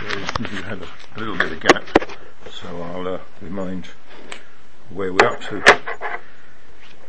we 0.00 0.06
had 0.62 0.80
a, 0.82 1.18
little 1.18 1.36
bit 1.36 1.52
of 1.52 1.60
gap, 1.60 1.84
so 2.50 2.82
I'll 2.82 3.06
uh, 3.06 3.18
remind 3.42 3.86
where 4.88 5.12
we're 5.12 5.26
up 5.26 5.42
to. 5.42 5.62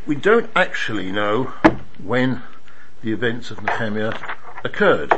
We 0.06 0.14
don't 0.14 0.50
actually 0.54 1.10
know 1.10 1.54
when 2.02 2.42
the 3.02 3.12
events 3.12 3.50
of 3.50 3.62
Nehemiah 3.62 4.12
occurred, 4.62 5.14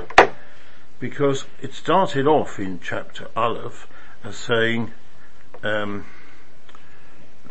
because 1.00 1.46
it 1.60 1.74
started 1.74 2.28
off 2.28 2.60
in 2.60 2.78
chapter 2.80 3.28
Aleph 3.34 3.88
as 4.22 4.36
saying 4.36 4.92
um, 5.64 6.06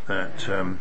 that 0.08 0.48
um, 0.48 0.80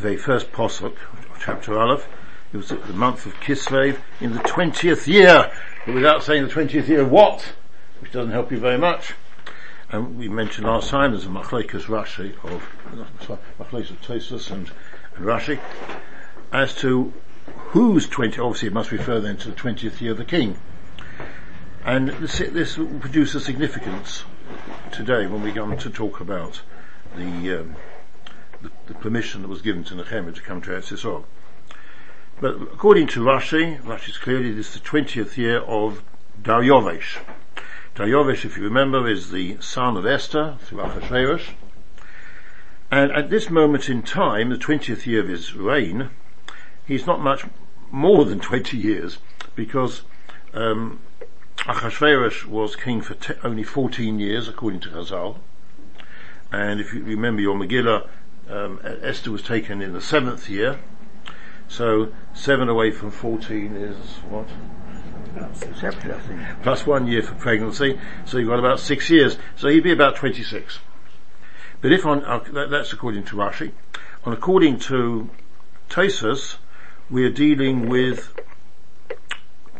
the 0.00 0.16
first 0.16 0.50
posuk, 0.50 0.96
chapter 1.40 1.78
Aleph, 1.78 2.08
it 2.52 2.56
was 2.56 2.70
the 2.70 2.92
month 2.92 3.26
of 3.26 3.34
Kislev 3.34 4.00
in 4.20 4.32
the 4.32 4.40
20th 4.40 5.06
year, 5.06 5.52
but 5.84 5.94
without 5.94 6.24
saying 6.24 6.48
the 6.48 6.52
20th 6.52 6.88
year 6.88 7.04
what, 7.04 7.52
which 8.00 8.12
doesn't 8.12 8.32
help 8.32 8.50
you 8.50 8.58
very 8.58 8.78
much. 8.78 9.14
And 9.90 10.18
we 10.18 10.28
mentioned 10.28 10.66
last 10.66 10.90
time 10.90 11.12
there's 11.12 11.26
a 11.26 11.28
Machlekas 11.28 11.84
Rashi 11.84 12.32
of, 12.44 12.62
Machlekas 13.58 13.90
of 13.90 14.02
Tosfos 14.02 14.50
and, 14.50 14.70
and 15.14 15.24
Rashi, 15.24 15.60
as 16.52 16.74
to 16.76 17.12
whose 17.68 18.08
20, 18.08 18.40
obviously 18.40 18.68
it 18.68 18.74
must 18.74 18.90
refer 18.90 19.20
then 19.20 19.36
to 19.38 19.50
the 19.50 19.54
20th 19.54 20.00
year 20.00 20.12
of 20.12 20.18
the 20.18 20.24
king. 20.24 20.58
And 21.84 22.08
this, 22.08 22.38
this 22.38 22.76
will 22.76 22.98
produce 22.98 23.34
a 23.36 23.40
significance 23.40 24.24
today 24.90 25.26
when 25.26 25.42
we 25.42 25.52
come 25.52 25.76
to 25.78 25.90
talk 25.90 26.20
about 26.20 26.62
the, 27.14 27.60
um, 27.60 27.76
the, 28.60 28.70
the, 28.86 28.94
permission 28.94 29.42
that 29.42 29.48
was 29.48 29.62
given 29.62 29.84
to 29.84 29.94
Nehemiah 29.94 30.32
to 30.32 30.42
come 30.42 30.60
to 30.62 30.70
Eretz. 30.70 31.24
But 32.40 32.54
according 32.60 33.06
to 33.08 33.20
Rashi, 33.20 33.80
Rashi's 33.82 34.18
clearly 34.18 34.52
this 34.52 34.74
is 34.74 34.80
the 34.82 34.88
20th 34.88 35.36
year 35.36 35.60
of 35.60 36.02
Daryovesh. 36.42 37.18
Daryovesh, 37.96 38.44
if 38.44 38.58
you 38.58 38.62
remember, 38.62 39.08
is 39.08 39.30
the 39.30 39.56
son 39.58 39.96
of 39.96 40.04
Esther 40.04 40.58
through 40.60 40.80
Achashverosh. 40.80 41.54
And 42.90 43.10
at 43.10 43.30
this 43.30 43.48
moment 43.48 43.88
in 43.88 44.02
time, 44.02 44.50
the 44.50 44.56
20th 44.56 45.06
year 45.06 45.20
of 45.20 45.28
his 45.28 45.54
reign, 45.54 46.10
he's 46.86 47.06
not 47.06 47.22
much 47.22 47.46
more 47.90 48.26
than 48.26 48.38
20 48.38 48.76
years 48.76 49.16
because 49.54 50.02
um, 50.52 51.00
was 51.66 52.76
king 52.76 53.00
for 53.00 53.14
te- 53.14 53.32
only 53.42 53.62
14 53.62 54.18
years, 54.18 54.46
according 54.46 54.80
to 54.80 54.90
Chazal. 54.90 55.38
And 56.52 56.80
if 56.80 56.92
you 56.92 57.02
remember 57.02 57.40
your 57.40 57.56
Megillah, 57.56 58.06
um, 58.50 58.78
Esther 58.84 59.30
was 59.30 59.40
taken 59.40 59.80
in 59.80 59.94
the 59.94 60.02
seventh 60.02 60.50
year, 60.50 60.80
so 61.66 62.12
seven 62.34 62.68
away 62.68 62.90
from 62.90 63.10
14 63.10 63.74
is 63.74 63.96
what? 64.28 64.48
Plus 66.62 66.86
one 66.86 67.06
year 67.06 67.22
for 67.22 67.34
pregnancy, 67.34 67.98
so 68.24 68.38
you've 68.38 68.48
got 68.48 68.58
about 68.58 68.80
six 68.80 69.10
years. 69.10 69.36
So 69.56 69.68
he'd 69.68 69.82
be 69.82 69.92
about 69.92 70.16
26. 70.16 70.78
But 71.80 71.92
if 71.92 72.06
on, 72.06 72.24
uh, 72.24 72.38
that, 72.52 72.70
that's 72.70 72.92
according 72.92 73.24
to 73.24 73.36
Rashi. 73.36 73.72
And 74.24 74.34
according 74.34 74.78
to 74.80 75.30
Tosfos, 75.88 76.56
we 77.10 77.24
are 77.24 77.30
dealing 77.30 77.88
with 77.88 78.32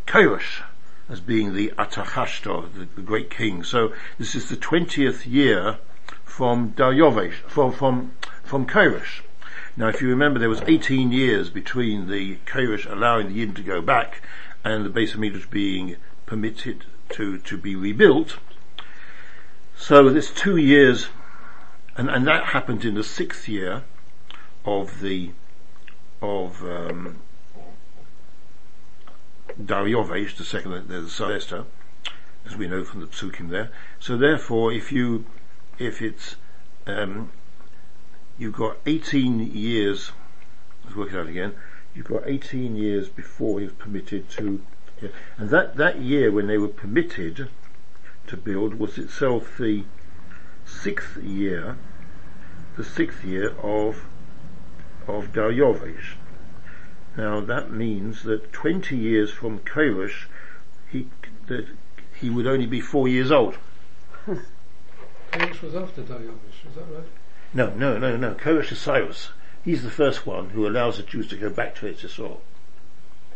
Kairosh 0.07 0.63
as 1.09 1.21
being 1.21 1.55
the 1.55 1.73
Atachashta, 1.79 2.73
the, 2.73 2.87
the, 2.97 3.03
great 3.03 3.31
king. 3.31 3.63
So 3.63 3.93
this 4.19 4.35
is 4.35 4.49
the 4.49 4.57
20th 4.57 5.25
year 5.27 5.79
from 6.25 6.73
Daryovesh, 6.73 7.35
from, 7.49 7.73
from, 7.73 8.13
from 8.43 8.67
Kairosh. 8.67 9.23
Now, 9.77 9.89
if 9.89 10.01
you 10.01 10.09
remember, 10.09 10.39
there 10.39 10.49
was 10.49 10.63
18 10.67 11.13
years 11.13 11.51
between 11.51 12.09
the 12.09 12.37
Kairosh 12.47 12.91
allowing 12.91 13.29
the 13.29 13.47
Yidden 13.47 13.57
to 13.57 13.63
go 13.63 13.83
back 13.83 14.23
and 14.73 14.85
the 14.85 14.91
Beis 14.91 15.15
Hamikdash 15.15 15.49
being 15.49 15.97
permitted 16.27 16.85
to, 17.11 17.39
to 17.39 17.57
be 17.57 17.77
rebuilt. 17.77 18.39
So 19.77 20.11
this 20.11 20.33
two 20.33 20.57
years, 20.57 21.07
and, 21.97 22.11
and 22.11 22.27
that 22.27 22.47
happened 22.47 22.85
in 22.85 22.95
the 22.95 23.05
sixth 23.05 23.49
year 23.49 23.85
of 24.65 25.01
the, 25.01 25.31
of, 26.21 26.65
um, 26.65 27.19
Daryovesh, 29.63 30.37
the 30.37 30.45
second, 30.45 30.89
the 30.89 31.33
Esther, 31.33 31.65
as 32.45 32.57
we 32.57 32.67
know 32.67 32.83
from 32.83 33.01
the 33.01 33.07
psukim 33.07 33.51
there. 33.51 33.71
So 34.01 34.17
therefore, 34.17 34.73
if 34.73 34.91
you, 34.91 35.27
if 35.79 36.03
it's, 36.03 36.35
um, 36.87 37.31
you've 38.37 38.55
got 38.55 38.79
18 38.85 39.39
years, 39.53 40.11
let's 40.85 40.97
work 40.97 41.13
it 41.13 41.17
out 41.17 41.29
again, 41.29 41.55
you've 41.97 42.07
got 42.07 42.23
18 42.27 42.77
years 42.77 43.09
before 43.09 43.59
he 43.59 43.67
was 43.67 43.75
permitted 43.75 44.29
to, 44.31 44.63
yeah, 45.01 45.09
and 45.39 45.51
that, 45.51 45.77
that 45.77 46.01
year 46.01 46.31
when 46.31 46.47
they 46.47 46.59
were 46.59 46.69
permitted 46.69 47.49
to 48.27 48.37
build 48.37 48.75
was 48.75 48.99
itself 48.99 49.57
the 49.59 49.85
sixth 50.65 51.17
year, 51.17 51.77
the 52.77 52.85
sixth 52.85 53.25
year 53.25 53.51
of, 53.63 54.05
of 55.07 55.33
Daryovesh. 55.33 56.15
Now 57.17 57.41
that 57.41 57.71
means 57.71 58.25
that 58.25 58.53
20 58.53 58.97
years 58.97 59.31
from 59.31 59.61
Kairosh, 59.61 60.27
he, 60.91 61.09
that 61.47 61.67
he 62.21 62.29
would 62.29 62.47
only 62.47 62.67
be 62.67 62.81
four 62.81 63.09
years 63.09 63.31
old. 63.31 63.57
Kairosh 65.33 65.63
was 65.63 65.75
after 65.75 66.03
Daryovesh, 66.03 66.69
is 66.69 66.75
that 66.75 66.85
right? 66.93 67.09
No, 67.55 67.71
no, 67.75 67.97
no, 67.97 68.17
no. 68.17 68.35
Kairosh 68.35 68.73
is 68.73 68.79
Cyrus. 68.79 69.31
He's 69.67 69.83
the 69.83 69.91
first 69.91 70.29
one 70.29 70.51
who 70.51 70.65
allows 70.65 70.97
the 70.97 71.03
Jews 71.03 71.27
to 71.31 71.37
go 71.37 71.51
back 71.51 71.75
to 71.77 71.89
Israel. 71.89 72.41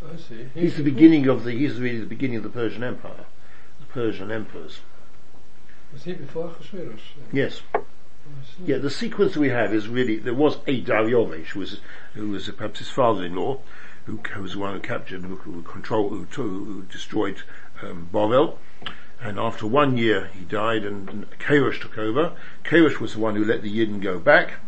I 0.01 0.17
see. 0.17 0.47
He's, 0.55 0.77
the 0.77 0.85
beginning 0.85 1.27
of 1.27 1.43
the, 1.43 1.51
he's 1.51 1.81
really 1.81 1.99
the 1.99 2.07
beginning 2.07 2.37
of 2.37 2.45
the 2.45 2.51
Persian 2.51 2.85
Empire. 2.85 3.25
The 3.81 3.87
Persian 3.87 4.31
emperors. 4.31 4.79
Was 5.93 6.05
he 6.05 6.13
before 6.13 6.51
Achashverosh? 6.51 7.01
Yes. 7.33 7.63
Yeah, 8.65 8.79
the 8.79 8.91
sequence 8.91 9.37
we 9.37 9.49
have 9.49 9.75
is 9.75 9.89
really, 9.89 10.19
there 10.19 10.33
was 10.33 10.59
a 10.69 10.81
Daryovesh, 10.81 11.47
who 11.47 11.59
was, 11.59 11.81
who 12.15 12.29
was 12.29 12.49
perhaps 12.51 12.79
his 12.79 12.91
father-in-law, 12.91 13.59
who, 14.05 14.19
who 14.19 14.43
was 14.43 14.53
the 14.53 14.61
one 14.61 14.75
who 14.75 14.81
captured, 14.81 15.23
who, 15.23 15.35
who 15.35 15.63
controlled, 15.63 16.29
who, 16.31 16.65
who 16.65 16.83
destroyed 16.85 17.43
um, 17.83 18.09
Bavel. 18.13 18.57
And 19.21 19.37
after 19.37 19.67
one 19.67 19.99
year 19.99 20.31
he 20.33 20.45
died 20.45 20.85
and, 20.85 21.11
and 21.11 21.31
Kairosh 21.41 21.81
took 21.81 21.99
over. 21.99 22.37
Kairosh 22.65 23.01
was 23.01 23.15
the 23.15 23.19
one 23.19 23.35
who 23.35 23.45
let 23.45 23.63
the 23.63 23.77
Yidden 23.77 24.01
go 24.01 24.21
back, 24.21 24.61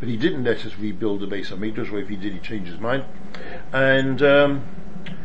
but 0.00 0.08
he 0.08 0.16
didn't 0.16 0.44
let 0.44 0.64
us 0.66 0.76
rebuild 0.78 1.20
the 1.20 1.26
Beis 1.26 1.48
Hamikdash, 1.48 1.92
or 1.92 1.98
if 1.98 2.08
he 2.08 2.16
did, 2.16 2.32
he 2.32 2.38
changed 2.40 2.70
his 2.70 2.80
mind. 2.80 3.04
And, 3.72 4.22
um, 4.22 4.64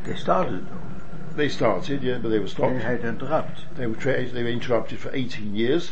They 0.06 0.16
started 0.16 0.66
They 1.36 1.50
started, 1.50 2.04
yeah, 2.04 2.18
but 2.18 2.30
they 2.30 2.40
were 2.40 2.48
stopped. 2.48 2.74
They 2.74 2.82
had 2.82 3.06
interrupted. 3.06 3.66
They 3.76 3.88
were, 3.88 3.96
tra- 3.96 4.26
they 4.26 4.44
were 4.44 4.50
interrupted 4.50 5.00
for 5.00 5.14
18 5.14 5.56
years. 5.56 5.92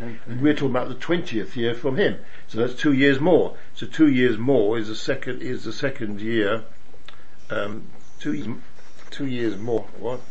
And 0.00 0.40
we're 0.40 0.54
talking 0.54 0.70
about 0.70 0.88
the 0.88 0.94
20th 0.94 1.56
year 1.56 1.74
from 1.74 1.96
him. 1.96 2.18
So 2.46 2.58
that's 2.58 2.74
two 2.74 2.92
years 2.92 3.20
more. 3.20 3.56
So 3.74 3.86
two 3.86 4.08
years 4.08 4.38
more 4.38 4.78
is 4.78 4.88
the 4.88 4.94
second, 4.94 5.42
is 5.42 5.64
the 5.64 5.72
second 5.72 6.20
year, 6.20 6.64
um, 7.50 7.88
two, 8.20 8.60
two 9.10 9.26
years 9.26 9.56
more, 9.56 9.86
what? 9.98 10.20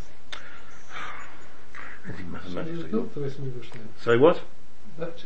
So 4.02 4.18
what? 4.18 4.42
That, 4.98 5.22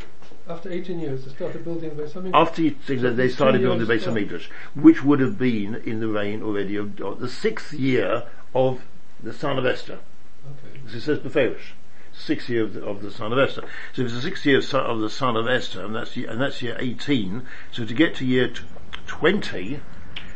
after 0.48 0.70
18 0.70 0.98
years, 0.98 1.24
they 1.24 1.32
started 1.32 1.64
building 1.64 1.96
the 1.96 2.02
Beis 2.02 2.30
After 2.34 2.70
they 3.14 3.28
started 3.28 3.60
building 3.60 3.86
the 3.86 3.92
Beis 3.92 4.04
Hamikdash, 4.04 4.46
which 4.74 5.04
would 5.04 5.20
have 5.20 5.38
been 5.38 5.76
in 5.76 6.00
the 6.00 6.08
reign 6.08 6.42
already 6.42 6.76
of, 6.76 7.00
of, 7.00 7.20
the 7.20 7.28
sixth 7.28 7.72
year 7.72 8.24
of 8.54 8.82
the 9.22 9.32
son 9.32 9.58
of 9.58 9.66
Esther. 9.66 10.00
Okay. 10.44 10.80
As 10.86 10.94
it 10.94 11.00
says 11.02 11.18
Beferish 11.20 11.72
sixth 12.14 12.48
year 12.48 12.62
of 12.62 12.74
the, 12.74 12.84
of 12.84 13.02
the, 13.02 13.10
son 13.10 13.32
of 13.32 13.38
Esther. 13.38 13.64
So 13.94 14.02
it's 14.02 14.12
the 14.12 14.20
sixth 14.20 14.44
year 14.44 14.58
of, 14.58 14.74
of 14.74 15.00
the 15.00 15.10
son 15.10 15.36
of 15.36 15.48
Esther, 15.48 15.84
and 15.84 15.94
that's, 15.94 16.16
and 16.16 16.40
that's 16.40 16.62
year 16.62 16.76
18. 16.78 17.46
So 17.72 17.84
to 17.84 17.94
get 17.94 18.14
to 18.16 18.26
year 18.26 18.48
t- 18.48 18.62
20, 19.06 19.80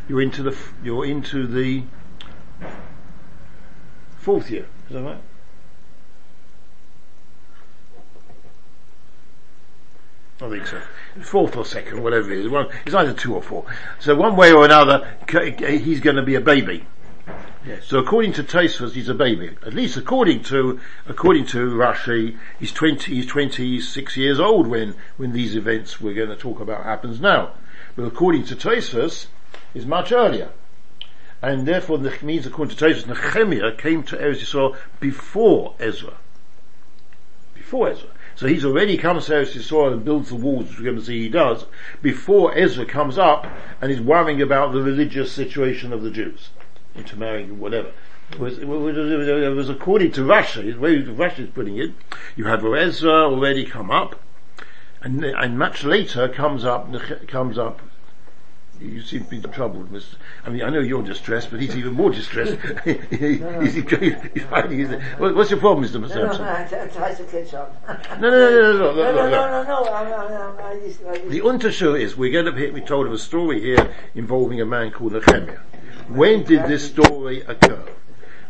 you're 0.09 0.23
into 0.23 0.43
the, 0.43 0.57
you're 0.83 1.05
into 1.05 1.47
the 1.47 1.85
fourth 4.19 4.51
year. 4.51 4.67
Is 4.89 4.95
that 4.95 5.03
right? 5.03 5.21
I 10.41 10.51
think 10.51 10.67
so. 10.67 10.81
Fourth 11.23 11.57
or 11.57 11.65
second, 11.65 12.03
whatever 12.03 12.31
it 12.31 12.41
is. 12.41 12.49
One, 12.49 12.69
it's 12.85 12.95
either 12.95 13.15
two 13.15 13.35
or 13.35 13.43
four. 13.43 13.65
So 14.01 14.15
one 14.15 14.37
way 14.37 14.53
or 14.53 14.65
another, 14.65 15.17
he's 15.29 16.01
going 16.01 16.17
to 16.17 16.23
be 16.23 16.35
a 16.35 16.41
baby. 16.41 16.87
Yes. 17.67 17.87
So 17.87 17.99
according 17.99 18.35
to 18.35 18.45
Tosfos, 18.45 18.93
he's 18.93 19.09
a 19.09 19.15
baby. 19.15 19.57
At 19.67 19.75
least 19.75 19.97
according 19.97 20.45
to 20.45 20.79
according 21.07 21.47
to 21.47 21.71
Rashi, 21.71 22.39
he's 22.61 22.71
twenty 22.71 23.17
he's 23.17 23.27
twenty 23.27 23.81
six 23.81 24.17
years 24.17 24.39
old 24.39 24.69
when 24.69 24.95
when 25.17 25.33
these 25.33 25.57
events 25.57 26.01
we're 26.01 26.15
going 26.15 26.29
to 26.29 26.37
talk 26.37 26.61
about 26.61 26.85
happens 26.85 27.21
now. 27.21 27.53
But 27.97 28.05
according 28.05 28.45
to 28.45 28.57
Tosfos, 28.57 29.27
is 29.75 29.85
much 29.85 30.13
earlier, 30.13 30.51
and 31.43 31.67
therefore 31.67 31.99
the 31.99 32.17
means 32.23 32.47
according 32.47 32.77
to 32.77 32.85
Tosfos, 32.85 33.07
Nehemiah 33.09 33.73
came 33.77 34.05
to 34.05 34.17
Eretz 34.17 34.43
Yisrael 34.43 34.77
before 35.01 35.75
Ezra. 35.81 36.15
Before 37.55 37.91
Ezra. 37.91 38.11
So 38.37 38.47
he's 38.47 38.67
already 38.67 38.99
come 38.99 39.19
to 39.19 39.33
Eretz 39.33 39.55
Yisrael 39.55 39.95
and 39.95 40.05
builds 40.05 40.29
the 40.29 40.35
walls, 40.37 40.69
which 40.69 40.79
we're 40.79 40.85
going 40.85 40.99
to 40.99 41.05
see 41.05 41.23
he 41.23 41.29
does, 41.31 41.65
before 42.03 42.57
Ezra 42.57 42.85
comes 42.85 43.17
up 43.17 43.47
and 43.81 43.91
is 43.91 44.01
worrying 44.01 44.43
about 44.43 44.73
the 44.73 44.83
religious 44.83 45.33
situation 45.33 45.93
of 45.93 46.03
the 46.03 46.11
Jews 46.11 46.51
intermarrying 46.95 47.59
whatever. 47.59 47.93
It 48.33 48.39
was, 48.39 48.59
it 48.59 48.67
was, 48.67 48.97
it 48.97 49.55
was 49.55 49.69
according 49.69 50.13
to 50.13 50.23
Rashi, 50.23 50.73
the 50.75 50.81
way 50.81 51.03
Rashi 51.03 51.41
is 51.41 51.51
putting 51.51 51.79
it, 51.79 51.93
you 52.35 52.47
have 52.47 52.65
Ezra 52.65 53.25
already 53.25 53.65
come 53.65 53.91
up, 53.91 54.21
and, 55.01 55.25
and 55.25 55.59
much 55.59 55.85
later 55.85 56.29
comes 56.29 56.65
up, 56.65 56.93
comes 57.29 57.59
up 57.59 57.81
you 58.81 59.03
seem 59.03 59.25
to 59.25 59.31
be 59.31 59.41
troubled, 59.41 59.91
Mr. 59.91 60.15
I 60.45 60.51
mean, 60.51 60.63
I 60.63 60.71
know 60.71 60.81
you're 60.81 61.03
distressed, 61.03 61.51
but 61.51 61.61
he's 61.61 61.77
even 61.77 61.95
more 61.95 62.11
distressed. 62.11 62.57
he, 62.85 63.39
no. 63.39 63.61
he's, 63.61 63.75
he's, 63.75 64.15
he's 64.35 64.43
finding 64.45 64.79
his, 64.79 65.03
what's 65.19 65.51
your 65.51 65.61
problem, 65.61 65.85
Mr. 65.85 66.01
No, 66.01 66.09
no, 66.09 66.27
no, 66.27 67.15
to 67.15 67.25
catch 67.25 67.55
up. 67.55 68.21
No, 68.21 68.31
no, 68.31 68.51
no, 68.51 68.73
no, 68.73 68.73
no, 68.73 68.95
No, 68.95 69.13
no, 69.13 69.31
no, 69.31 69.63
no, 69.63 69.63
no, 69.63 70.29
no. 70.29 70.53
no, 70.53 71.13
no, 71.13 71.29
The 71.29 71.41
Unterschied 71.41 72.01
is, 72.01 72.17
we're 72.17 72.33
going 72.33 72.47
to 72.47 72.53
be, 72.53 72.71
we 72.71 72.81
told 72.81 73.07
of 73.07 73.13
a 73.13 73.19
story 73.19 73.61
here 73.61 73.95
involving 74.15 74.61
a 74.61 74.67
man 74.67 74.91
called 74.91 75.13
Nehemiah. 75.13 75.59
When 76.09 76.45
did 76.45 76.67
this 76.67 76.87
story 76.87 77.41
occur? 77.43 77.83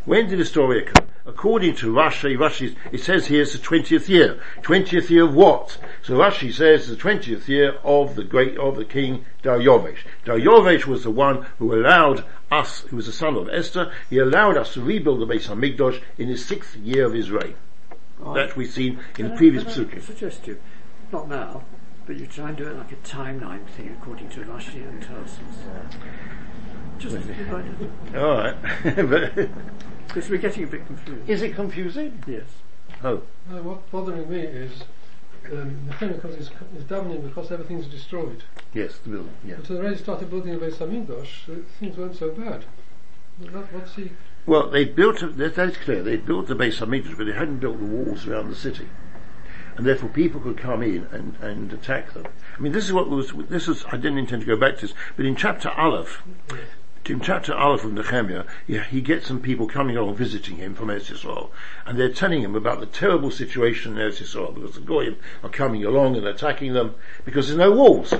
When 0.05 0.29
did 0.29 0.39
the 0.39 0.45
story 0.45 0.83
occur? 0.83 1.05
According 1.27 1.75
to 1.77 1.91
Rashi, 1.91 2.37
Rashi, 2.37 2.73
it 2.93 3.01
says 3.01 3.27
here 3.27 3.41
it's 3.41 3.51
the 3.51 3.59
20th 3.59 4.07
year. 4.07 4.39
20th 4.61 5.09
year 5.09 5.25
of 5.25 5.35
what? 5.35 5.77
So 6.01 6.13
Rashi 6.17 6.53
says 6.53 6.87
the 6.87 6.95
20th 6.95 7.49
year 7.49 7.73
of 7.83 8.15
the 8.15 8.23
great, 8.23 8.57
of 8.57 8.77
the 8.77 8.85
king 8.85 9.25
Daryovesh. 9.43 9.97
Daryovesh 10.25 10.85
was 10.85 11.03
the 11.03 11.11
one 11.11 11.45
who 11.59 11.73
allowed 11.75 12.23
us, 12.49 12.81
who 12.89 12.95
was 12.95 13.07
the 13.07 13.11
son 13.11 13.35
of 13.35 13.49
Esther, 13.49 13.91
he 14.09 14.19
allowed 14.19 14.55
us 14.55 14.73
to 14.75 14.81
rebuild 14.81 15.19
the 15.19 15.25
Beis 15.27 15.49
HaMikdash 15.49 16.01
in 16.17 16.29
his 16.29 16.45
sixth 16.45 16.77
year 16.77 17.05
of 17.05 17.13
his 17.13 17.29
reign. 17.29 17.55
That 18.33 18.55
we've 18.55 18.69
seen 18.71 18.99
in 19.17 19.27
the 19.27 19.33
I- 19.33 19.37
previous 19.37 19.63
can 19.65 19.85
psukim. 19.85 20.01
suggest 20.01 20.47
you, 20.47 20.57
not 21.11 21.27
now, 21.27 21.63
but 22.07 22.15
you 22.15 22.25
try 22.25 22.47
and 22.47 22.57
do 22.57 22.65
it 22.65 22.77
like 22.77 22.91
a 22.91 22.95
timeline 22.97 23.67
thing 23.67 23.95
according 24.01 24.29
to 24.29 24.39
Rashi 24.41 24.87
and 24.87 25.03
Tosfos. 25.03 25.93
Just 26.97 27.17
Alright. 28.15 28.55
but, 28.95 29.49
because 30.07 30.29
we're 30.29 30.37
getting 30.37 30.63
a 30.63 30.67
bit 30.67 30.87
confused. 30.87 31.29
is 31.29 31.41
it 31.41 31.53
confusing? 31.53 32.23
Yes. 32.25 32.45
Oh. 33.03 33.21
No, 33.51 33.61
what's 33.61 33.89
bothering 33.91 34.29
me 34.29 34.39
is 34.39 34.83
um, 35.51 35.85
Nehemiah 35.85 36.15
because 36.15 36.35
is, 36.35 36.49
is 36.77 36.83
davening 36.85 37.23
because 37.23 37.51
everything's 37.51 37.87
destroyed. 37.87 38.43
Yes, 38.73 38.97
the 39.03 39.09
building, 39.09 39.33
yeah. 39.45 39.55
Until 39.55 39.75
they 39.75 39.81
already 39.83 39.97
started 39.97 40.29
building 40.29 40.55
a 40.55 40.57
Beis 40.57 40.75
Hamikdash, 40.75 41.49
uh, 41.49 41.61
things 41.79 41.97
weren't 41.97 42.15
so 42.15 42.31
bad. 42.31 42.65
What, 43.51 43.71
what's 43.73 43.95
he? 43.95 44.11
Well, 44.45 44.69
they 44.69 44.85
built, 44.85 45.21
a- 45.21 45.27
that 45.27 45.55
that 45.55 45.69
is 45.69 45.77
clear, 45.77 46.01
they 46.01 46.17
built 46.17 46.47
the 46.47 46.55
base 46.55 46.81
of 46.81 46.89
Hamikdash, 46.89 47.17
but 47.17 47.25
they 47.25 47.33
hadn't 47.33 47.59
built 47.59 47.79
the 47.79 47.85
walls 47.85 48.25
around 48.25 48.49
the 48.49 48.55
city. 48.55 48.87
And 49.77 49.85
therefore 49.85 50.09
people 50.09 50.41
could 50.41 50.57
come 50.57 50.81
in 50.81 51.07
and, 51.11 51.35
and 51.41 51.71
attack 51.71 52.13
them. 52.13 52.25
I 52.57 52.59
mean, 52.59 52.71
this 52.71 52.85
is 52.85 52.93
what 52.93 53.09
was, 53.09 53.31
this 53.47 53.67
is, 53.67 53.85
I 53.91 53.97
didn't 53.97 54.17
intend 54.17 54.41
to 54.41 54.47
go 54.47 54.57
back 54.57 54.77
to 54.77 54.87
this, 54.87 54.95
but 55.15 55.25
in 55.25 55.35
chapter 55.35 55.69
Aleph, 55.69 56.23
in 57.05 57.21
chapter 57.21 57.53
Aleph 57.53 57.85
of 57.85 57.93
Nehemiah, 57.93 58.43
he, 58.65 58.79
he 58.79 59.01
gets 59.01 59.27
some 59.27 59.39
people 59.39 59.67
coming 59.67 59.95
along 59.95 60.15
visiting 60.15 60.57
him 60.57 60.73
from 60.73 60.87
Eretz 60.87 61.11
Yisrael, 61.11 61.51
and 61.85 61.97
they're 61.97 62.11
telling 62.11 62.41
him 62.41 62.55
about 62.55 62.79
the 62.79 62.85
terrible 62.87 63.31
situation 63.31 63.93
in 63.93 63.99
Eretz 63.99 64.19
Yisrael, 64.19 64.53
because 64.53 64.73
the 64.73 64.81
Goyim 64.81 65.15
are 65.43 65.49
coming 65.49 65.85
along 65.85 66.17
and 66.17 66.25
attacking 66.25 66.73
them, 66.73 66.95
because 67.23 67.47
there's 67.47 67.59
no 67.59 67.71
walls. 67.71 68.13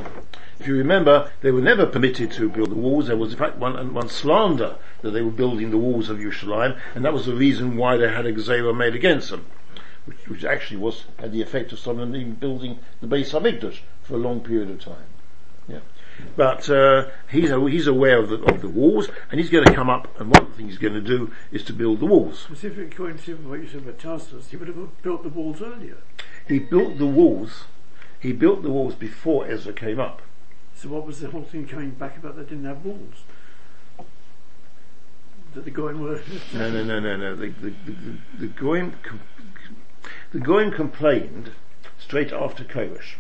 If 0.60 0.68
you 0.68 0.76
remember, 0.76 1.32
they 1.42 1.52
were 1.52 1.62
never 1.62 1.86
permitted 1.86 2.32
to 2.34 2.50
build 2.50 2.72
the 2.72 2.76
walls. 2.76 3.08
There 3.08 3.18
was 3.18 3.34
in 3.34 3.40
fact 3.40 3.58
one, 3.58 3.94
one 3.94 4.10
slander 4.10 4.76
that 5.02 5.12
they 5.12 5.22
were 5.22 5.32
building 5.32 5.72
the 5.72 5.78
walls 5.78 6.10
of 6.10 6.18
Yerushalayim, 6.18 6.80
and 6.96 7.04
that 7.04 7.14
was 7.14 7.26
the 7.26 7.36
reason 7.36 7.78
why 7.78 7.98
they 7.98 8.12
had 8.12 8.26
a 8.26 8.32
gazera 8.32 8.76
made 8.76 8.96
against 8.96 9.32
them, 9.32 9.46
which, 10.08 10.28
which 10.28 10.46
actually 10.46 10.78
was 10.78 11.04
had 11.20 11.32
the 11.32 11.42
effect 11.42 11.72
of 11.72 11.80
someone 11.80 12.16
even 12.16 12.34
building 12.36 12.80
the 13.02 13.08
base 13.08 13.34
of 13.34 13.44
Hamikdash 13.44 13.80
for 14.02 14.16
a 14.16 14.18
long 14.18 14.40
period 14.40 14.70
of 14.70 14.80
time. 14.80 15.06
Yeah. 15.68 15.80
But 16.36 16.70
uh, 16.70 17.10
he's 17.30 17.50
he's 17.50 17.88
aware 17.88 18.20
of 18.20 18.30
the 18.30 18.38
of 18.38 18.62
the 18.62 18.70
walls, 18.70 19.10
and 19.30 19.40
he's 19.40 19.50
going 19.50 19.66
to 19.66 19.74
come 19.74 19.90
up. 19.90 20.20
And 20.20 20.32
one 20.32 20.44
of 20.44 20.50
the 20.52 20.58
things 20.58 20.72
he's 20.72 20.80
going 20.80 20.94
to 20.94 21.02
do 21.02 21.32
is 21.52 21.64
to 21.66 21.74
build 21.74 22.00
the 22.00 22.06
walls. 22.06 22.40
Specifically 22.40 22.88
according 22.88 23.20
to 23.20 23.36
what 23.36 23.60
you 23.60 23.68
said 23.68 23.82
about 23.82 24.00
Tosfos, 24.00 24.50
he 24.50 24.58
would 24.58 24.68
have 24.68 25.02
built 25.04 25.24
the 25.24 25.30
walls 25.30 25.62
earlier. 25.62 25.98
He 26.48 26.60
built 26.60 26.98
the 26.98 27.06
walls. 27.06 27.66
He 28.20 28.32
built 28.32 28.64
the 28.64 28.72
walls 28.72 28.96
before 28.96 29.46
Ezra 29.48 29.74
came 29.74 30.00
up. 30.00 30.22
So 30.74 30.90
what 30.90 31.06
was 31.06 31.20
the 31.20 31.30
whole 31.30 31.44
thing 31.44 31.68
coming 31.68 31.92
back 31.92 32.18
about 32.18 32.36
they 32.36 32.44
didn't 32.44 32.66
have 32.66 32.84
walls? 32.84 33.24
That 35.54 35.66
the 35.66 35.72
going 35.72 36.02
were 36.02 36.22
No, 36.54 36.72
no, 36.72 36.84
no, 36.84 37.00
no, 37.00 37.18
no. 37.18 37.36
The 37.36 37.50
the 37.50 37.74
the, 37.86 37.92
the, 37.92 38.18
the 38.40 38.48
Goyim 38.48 38.94
the 40.32 40.40
Goyim 40.40 40.72
complained 40.72 41.52
straight 42.00 42.32
after 42.32 42.64
Koresh. 42.64 43.16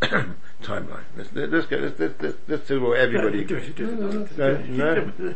Timeline. 0.62 1.04
Let's, 1.16 1.32
let's 1.32 1.66
go. 1.66 1.76
Let's, 1.76 1.98
let's, 1.98 2.22
let's, 2.22 2.36
let's 2.48 2.68
do 2.68 2.80
what 2.80 2.98
everybody. 2.98 3.44
do 3.44 3.56
it, 3.56 3.76
do 3.76 3.88
it, 3.88 3.98
No, 3.98 4.10
no, 4.10 4.24
do. 4.24 4.66
No, 4.68 5.12
no. 5.18 5.34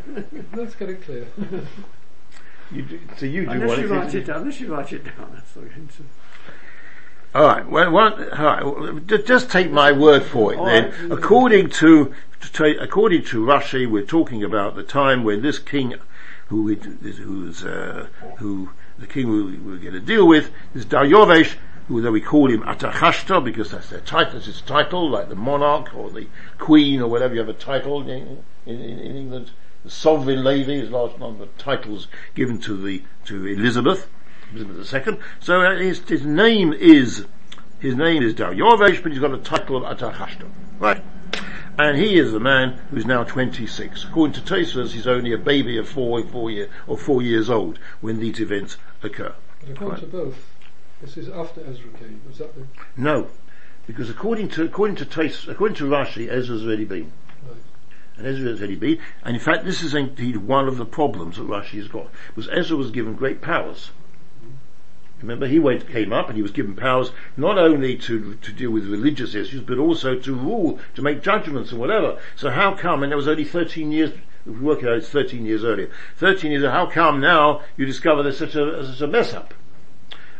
Let's 0.55 0.75
get 0.75 0.89
it 0.91 1.03
clear. 1.03 1.27
You 2.71 2.83
do, 2.83 3.01
so 3.17 3.25
you 3.25 3.47
do 3.47 3.53
Unless 3.53 3.69
what 3.69 3.79
you 3.79 3.85
it 3.87 3.91
write 3.91 4.15
it 4.15 4.27
down, 4.27 4.41
unless 4.41 4.61
you 4.61 4.75
write 4.75 4.93
it 4.93 5.05
down, 5.05 5.31
that's 5.33 5.57
all 5.57 5.63
you're 5.63 5.73
into. 5.73 6.03
All 7.35 7.47
right. 7.47 7.67
Well, 7.67 7.91
one, 7.91 8.31
all 8.33 8.93
right. 8.93 9.07
Just 9.25 9.51
take 9.51 9.71
my 9.71 9.93
word 9.93 10.23
for 10.23 10.53
it. 10.53 10.59
All 10.59 10.67
then, 10.67 10.91
right. 10.91 11.19
according 11.19 11.71
to, 11.71 12.15
to 12.41 12.53
ta- 12.53 12.83
according 12.83 13.25
to 13.25 13.45
Rashi, 13.45 13.91
we're 13.91 14.05
talking 14.05 14.45
about 14.45 14.77
the 14.77 14.83
time 14.83 15.25
when 15.25 15.41
this 15.41 15.59
king, 15.59 15.95
who 16.49 16.75
who's 16.75 17.65
uh, 17.65 18.09
who 18.37 18.71
the 18.99 19.07
king 19.07 19.29
we, 19.29 19.57
we're 19.59 19.79
going 19.79 19.95
to 19.95 20.01
deal 20.01 20.27
with, 20.27 20.51
is 20.75 20.85
Daryovesh, 20.85 21.57
who 21.89 22.01
though 22.03 22.11
we 22.11 22.21
call 22.21 22.51
him 22.51 22.63
Atachashta 22.63 23.43
because 23.43 23.71
that's 23.71 23.91
their 23.91 24.01
title, 24.01 24.35
that's 24.35 24.47
his 24.47 24.61
title, 24.61 25.11
like 25.11 25.29
the 25.29 25.35
monarch 25.35 25.95
or 25.95 26.11
the 26.11 26.27
queen 26.59 27.01
or 27.01 27.09
whatever. 27.09 27.35
You 27.35 27.41
have 27.41 27.49
a 27.49 27.55
title 27.55 28.03
in, 28.03 28.45
in, 28.67 28.81
in 28.81 29.17
England. 29.17 29.51
The 29.85 29.91
sovereign 29.91 30.43
lady 30.43 30.81
is 30.81 30.91
large 30.91 31.19
number 31.19 31.45
of 31.45 31.57
titles 31.57 32.09
given 32.35 32.59
to 32.63 32.77
the 32.77 33.03
to 33.27 33.47
Elizabeth. 33.47 34.09
Elizabeth 34.53 35.07
II. 35.07 35.19
So 35.41 35.63
uh, 35.63 35.77
his, 35.77 36.01
his 36.09 36.25
name 36.25 36.73
is, 36.73 37.27
his 37.81 37.95
name 37.95 38.23
is 38.23 38.35
Daryovesh, 38.35 39.03
but 39.03 39.13
he's 39.13 39.21
got 39.21 39.33
a 39.33 39.39
title 39.39 39.77
of 39.77 39.99
Atachashta. 39.99 40.51
Right? 40.79 41.03
And 41.79 41.97
he 41.97 42.19
is 42.19 42.33
the 42.33 42.41
man 42.41 42.73
who's 42.91 43.07
now 43.07 43.23
26. 43.23 44.05
According 44.05 44.35
to 44.35 44.41
Tosfos, 44.41 44.91
he's 44.91 45.07
only 45.07 45.33
a 45.33 45.39
baby 45.39 45.79
of 45.79 45.89
four, 45.89 46.21
four 46.25 46.51
year, 46.51 46.69
or 46.89 46.99
four 46.99 47.23
years 47.23 47.49
old 47.49 47.79
when 48.01 48.19
these 48.19 48.41
events 48.41 48.79
occur. 49.01 49.33
But 49.61 49.71
according 49.71 50.01
to 50.01 50.07
both, 50.07 50.47
this 51.01 51.17
is 51.17 51.29
after 51.29 51.61
Ezra 51.61 51.91
came. 51.99 52.21
Was 52.27 52.39
that 52.39 52.53
the 52.57 52.67
No. 52.97 53.29
Because 53.87 54.11
according 54.11 54.49
to, 54.51 54.65
according 54.65 54.97
to 54.97 55.05
Tos, 55.05 55.47
according 55.47 55.77
to 55.77 55.85
Rashi, 55.85 56.29
Ezra's 56.29 56.65
already 56.67 56.85
been. 56.85 57.13
right? 57.47 57.57
And 58.17 58.27
Ezra 58.27 58.51
has 58.51 58.59
already 58.59 58.75
been. 58.75 58.99
And 59.23 59.37
in 59.37 59.41
fact, 59.41 59.65
this 59.65 59.81
is 59.85 59.95
indeed 59.95 60.39
one 60.39 60.67
of 60.67 60.79
the 60.79 60.85
problems 60.85 61.37
that 61.37 61.47
Rashi 61.47 61.79
has 61.79 61.87
got. 61.87 62.09
Because 62.35 62.51
Ezra 62.53 62.77
was 62.77 62.91
given 62.91 63.15
great 63.15 63.41
powers. 63.41 63.93
Remember, 65.21 65.49
he 65.49 65.59
went, 65.59 65.89
came 65.89 66.13
up 66.13 66.29
and 66.29 66.37
he 66.37 66.43
was 66.43 66.53
given 66.53 66.77
powers 66.77 67.11
not 67.37 67.59
only 67.59 67.97
to, 67.97 68.35
to 68.37 68.53
deal 68.53 68.71
with 68.71 68.87
religious 68.87 69.35
issues, 69.35 69.63
but 69.63 69.79
also 69.79 70.17
to 70.17 70.35
rule, 70.35 70.79
to 70.95 71.03
make 71.03 71.23
judgments 71.23 71.73
and 71.73 71.81
whatever. 71.81 72.19
So 72.37 72.51
how 72.51 72.75
come, 72.75 73.03
and 73.03 73.13
it 73.13 73.17
was 73.17 73.27
only 73.27 73.45
13 73.45 73.91
years, 73.91 74.11
if 74.11 74.21
we 74.47 74.61
work 74.61 74.83
it 74.83 74.89
out, 74.89 74.99
it's 74.99 75.09
13 75.09 75.45
years 75.45 75.65
earlier. 75.65 75.91
13 76.19 76.53
years, 76.53 76.65
how 76.65 76.87
come 76.87 77.21
now 77.21 77.63
you 77.77 77.85
discover 77.85 78.23
there's 78.23 78.39
such 78.39 78.55
a, 78.55 78.87
such 78.87 79.01
a 79.01 79.09
mess 79.09 79.35
up? 79.35 79.55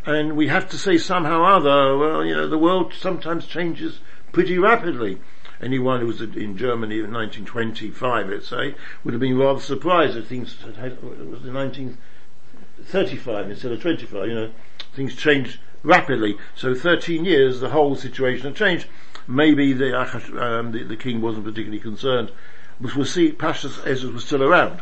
And 0.07 0.37
we 0.37 0.47
have 0.47 0.69
to 0.71 0.79
say 0.79 0.97
somehow 0.97 1.41
or 1.41 1.51
other, 1.51 1.99
well, 1.99 2.25
you 2.25 2.35
know, 2.35 2.49
the 2.49 2.57
world 2.57 2.95
sometimes 2.95 3.47
changes 3.47 3.99
pretty 4.33 4.59
rapidly. 4.59 5.19
Anyone 5.61 6.01
who 6.01 6.07
was 6.07 6.21
in 6.21 6.57
Germany 6.57 7.01
in 7.01 7.13
1925, 7.13 8.29
let's 8.29 8.47
say, 8.47 8.77
would 9.03 9.13
have 9.13 9.21
been 9.21 9.37
rather 9.37 9.59
surprised 9.59 10.17
if 10.17 10.29
things 10.29 10.57
had, 10.63 10.77
had 10.77 10.93
it 10.93 11.03
was 11.03 11.45
in 11.45 11.53
1935 11.53 13.51
instead 13.51 13.73
of 13.73 13.83
25, 13.83 14.29
you 14.29 14.35
know, 14.35 14.53
things 14.95 15.15
changed 15.15 15.59
rapidly. 15.83 16.37
So 16.55 16.75
13 16.75 17.25
years, 17.25 17.61
the 17.61 17.71
whole 17.71 17.97
situation 17.97 18.47
had 18.47 18.57
changed. 18.57 18.87
Maybe 19.27 19.73
the, 19.73 19.99
um, 20.01 20.73
the, 20.73 20.85
the 20.85 20.97
king 20.97 21.21
wasn't 21.21 21.45
particularly 21.45 21.81
concerned. 21.81 22.33
But 22.81 22.97
we'll 22.97 23.05
see, 23.05 23.33
Pashas 23.33 23.87
Ezra 23.87 24.11
was 24.11 24.25
still 24.25 24.43
around. 24.43 24.81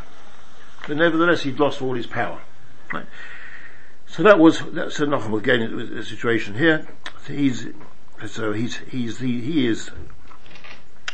But 0.86 0.98
nevertheless, 0.98 1.42
he'd 1.42 1.58
lost 1.58 1.82
all 1.82 1.94
his 1.94 2.06
power. 2.06 2.40
Right. 2.92 3.06
So 4.06 4.22
that 4.22 4.38
was, 4.38 4.60
that's 4.72 5.00
enough 5.00 5.30
again, 5.32 5.62
it 5.62 5.72
was 5.72 5.90
the 5.90 6.04
situation 6.04 6.54
here. 6.54 6.86
He's, 7.26 7.66
so 8.26 8.52
he's, 8.52 8.76
he's, 8.76 9.18
he, 9.18 9.40
he 9.40 9.66
is 9.66 9.90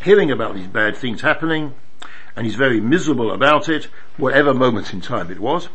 hearing 0.02 0.30
about 0.30 0.54
these 0.54 0.66
bad 0.66 0.96
things 0.96 1.22
happening, 1.22 1.75
and 2.37 2.44
he's 2.44 2.56
very 2.56 2.80
miserable 2.80 3.32
about 3.32 3.68
it, 3.68 3.88
whatever 4.16 4.52
moment 4.52 4.92
in 4.92 5.00
time 5.00 5.30
it 5.30 5.40
was. 5.40 5.68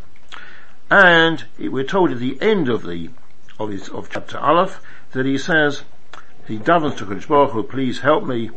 And 0.90 1.46
we're 1.60 1.84
told 1.84 2.12
at 2.12 2.20
the 2.20 2.42
end 2.42 2.70
of 2.70 2.84
the, 2.84 3.10
of 3.60 3.70
his, 3.70 3.90
of 3.90 4.10
chapter 4.10 4.38
Aleph, 4.38 4.80
that 5.12 5.26
he 5.26 5.38
says, 5.38 5.84
he 6.48 6.58
davens 6.58 6.98
to 6.98 7.06
Kodesh 7.06 7.28
Baruch 7.28 7.52
Hu, 7.52 7.64
please 7.64 8.00
help 8.00 8.24
me 8.24 8.50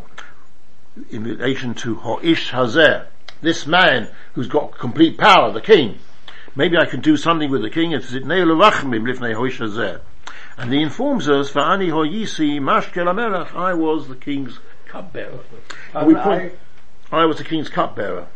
in 1.11 1.25
relation 1.25 1.75
to 1.75 1.97
Ho'ish 1.97 2.51
Hazer, 2.51 3.07
this 3.41 3.67
man 3.67 4.09
who's 4.35 4.47
got 4.47 4.79
complete 4.79 5.19
power, 5.19 5.51
the 5.51 5.61
king. 5.61 5.99
Maybe 6.55 6.77
I 6.77 6.85
can 6.85 7.01
do 7.01 7.17
something 7.17 7.51
with 7.51 7.63
the 7.63 7.71
king. 7.71 7.93
It's 7.93 8.13
Zitnei 8.13 8.45
L'Rachmim 8.45 9.03
Lifnei 9.03 9.35
Ho'ish 9.35 9.59
Hazer. 9.59 10.01
And 10.57 10.73
he 10.73 10.83
informs 10.83 11.29
us, 11.29 11.51
Va'ani 11.51 11.91
Ho'yisi 11.91 12.61
Mashkel 12.61 13.07
HaMelech, 13.07 13.55
I 13.57 13.75
was 13.75 14.09
the 14.09 14.17
king's 14.17 14.59
cupbearer. 14.87 15.41
And 15.95 16.07
we 16.07 16.15
I- 16.15 16.23
point, 16.23 16.53
I 17.11 17.25
was 17.25 17.39
the 17.39 17.45
king's 17.45 17.69
cupbearer. 17.69 18.27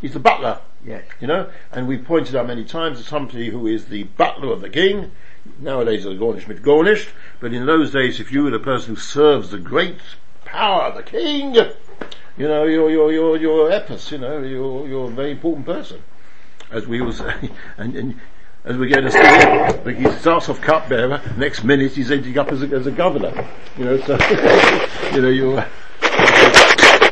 He's 0.00 0.12
the 0.12 0.20
butler, 0.20 0.60
Yes. 0.84 1.04
You 1.20 1.28
know, 1.28 1.50
and 1.70 1.86
we've 1.86 2.04
pointed 2.04 2.34
out 2.34 2.46
many 2.46 2.64
times 2.64 2.98
that 2.98 3.04
somebody 3.04 3.50
who 3.50 3.66
is 3.66 3.86
the 3.86 4.04
butler 4.04 4.52
of 4.52 4.60
the 4.60 4.68
king, 4.68 5.12
nowadays 5.60 6.04
the 6.04 6.10
Gornish 6.10 6.48
mit 6.48 7.08
but 7.40 7.52
in 7.52 7.66
those 7.66 7.92
days 7.92 8.20
if 8.20 8.32
you 8.32 8.44
were 8.44 8.50
the 8.50 8.58
person 8.58 8.94
who 8.94 9.00
serves 9.00 9.50
the 9.50 9.58
great 9.58 9.98
power 10.44 10.82
of 10.82 10.96
the 10.96 11.02
king, 11.02 11.54
you 12.36 12.48
know, 12.48 12.64
you're, 12.64 12.90
you're, 12.90 13.12
you're, 13.12 13.36
you're 13.36 13.70
epis, 13.70 14.10
you 14.10 14.18
know, 14.18 14.42
you're, 14.42 14.88
you're 14.88 15.06
a 15.08 15.10
very 15.10 15.32
important 15.32 15.66
person. 15.66 16.02
As 16.70 16.86
we 16.86 17.00
will 17.00 17.12
say, 17.12 17.50
and, 17.76 17.94
and 17.94 18.20
as 18.64 18.76
we're 18.76 18.88
going 18.88 19.04
to 19.04 19.10
see, 19.10 19.84
like 19.84 19.96
he 19.96 20.10
starts 20.20 20.48
off 20.48 20.60
cupbearer, 20.60 21.20
next 21.36 21.62
minute 21.62 21.92
he's 21.92 22.10
ending 22.10 22.36
up 22.38 22.50
as 22.50 22.62
a, 22.62 22.66
as 22.66 22.86
a 22.86 22.90
governor. 22.90 23.48
You 23.76 23.84
know, 23.84 24.00
so, 24.00 24.14
you 25.12 25.22
know, 25.22 25.28
you're, 25.28 25.66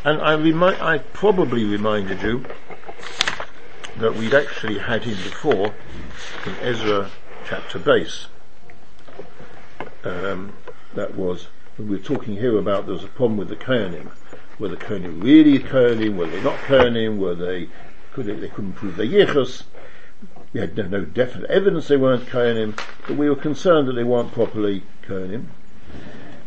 and 0.04 0.20
I 0.22 0.32
remind, 0.32 0.80
I 0.80 0.98
probably 0.98 1.64
reminded 1.64 2.22
you 2.22 2.44
that 4.00 4.16
we'd 4.16 4.34
actually 4.34 4.78
had 4.78 5.04
him 5.04 5.16
before 5.16 5.74
in 6.46 6.54
Ezra 6.62 7.10
chapter 7.46 7.78
Beis. 7.78 8.26
Um, 10.04 10.54
that 10.94 11.14
was, 11.14 11.48
we 11.78 11.96
are 11.96 11.98
talking 11.98 12.36
here 12.36 12.58
about 12.58 12.86
there 12.86 12.94
was 12.94 13.04
a 13.04 13.08
problem 13.08 13.36
with 13.36 13.48
the 13.48 13.56
Kohanim. 13.56 14.10
Were 14.58 14.68
the 14.68 14.76
Kohanim 14.76 15.22
really 15.22 15.58
Kohanim? 15.58 16.16
Were 16.16 16.26
they 16.26 16.42
not 16.42 16.58
Kohanim? 16.60 17.18
Were 17.18 17.34
they, 17.34 17.68
could 18.12 18.24
they, 18.24 18.34
they 18.34 18.48
couldn't 18.48 18.72
prove 18.72 18.96
their 18.96 19.06
yichus? 19.06 19.64
We 20.54 20.60
had 20.60 20.76
no, 20.76 20.86
no 20.86 21.04
definite 21.04 21.50
evidence 21.50 21.88
they 21.88 21.98
weren't 21.98 22.24
Kohanim, 22.26 22.80
but 23.06 23.18
we 23.18 23.28
were 23.28 23.36
concerned 23.36 23.86
that 23.88 23.92
they 23.92 24.04
weren't 24.04 24.32
properly 24.32 24.82
Kohanim. 25.06 25.46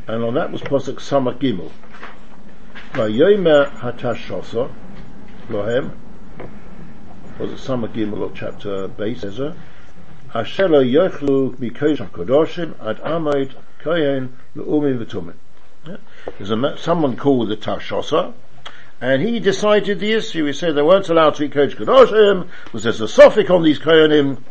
And 0.08 0.24
on 0.24 0.34
that 0.34 0.52
was 0.52 0.62
Pasuk 0.62 0.96
Samach 0.96 1.40
Gimel. 1.40 1.72
Hatashosa, 2.94 4.72
Lohem, 5.50 5.92
was 7.44 7.52
it 7.52 7.70
Samach 7.70 7.94
Gimel 7.94 8.32
chapter 8.34 8.88
Beis? 8.88 9.24
Asher 10.34 10.70
yochlu 10.70 11.58
mikodesh 11.58 11.98
hakodoshim 11.98 12.74
ad 12.82 13.00
amoid 13.02 13.52
kohen 13.80 14.38
le'umim 14.56 15.06
v'tumim. 15.06 15.34
There's 16.38 16.52
a, 16.52 16.78
someone 16.78 17.18
called 17.18 17.50
the 17.50 17.58
Tashosa, 17.58 18.32
and 19.02 19.22
he 19.22 19.42
decided 19.42 20.00
the 20.00 20.14
issue. 20.14 20.46
He 20.46 20.54
said 20.54 20.76
they 20.76 20.82
weren't 20.82 21.10
allowed 21.10 21.36
to 21.36 21.44
eat 21.44 21.52
Kodesh 21.52 21.76
Kedoshim, 21.76 22.48
because 22.64 22.84
there's 22.84 23.02
a 23.02 23.10
suffix 23.10 23.50
on 23.50 23.64
these 23.64 23.80
Kohanim, 23.80 24.42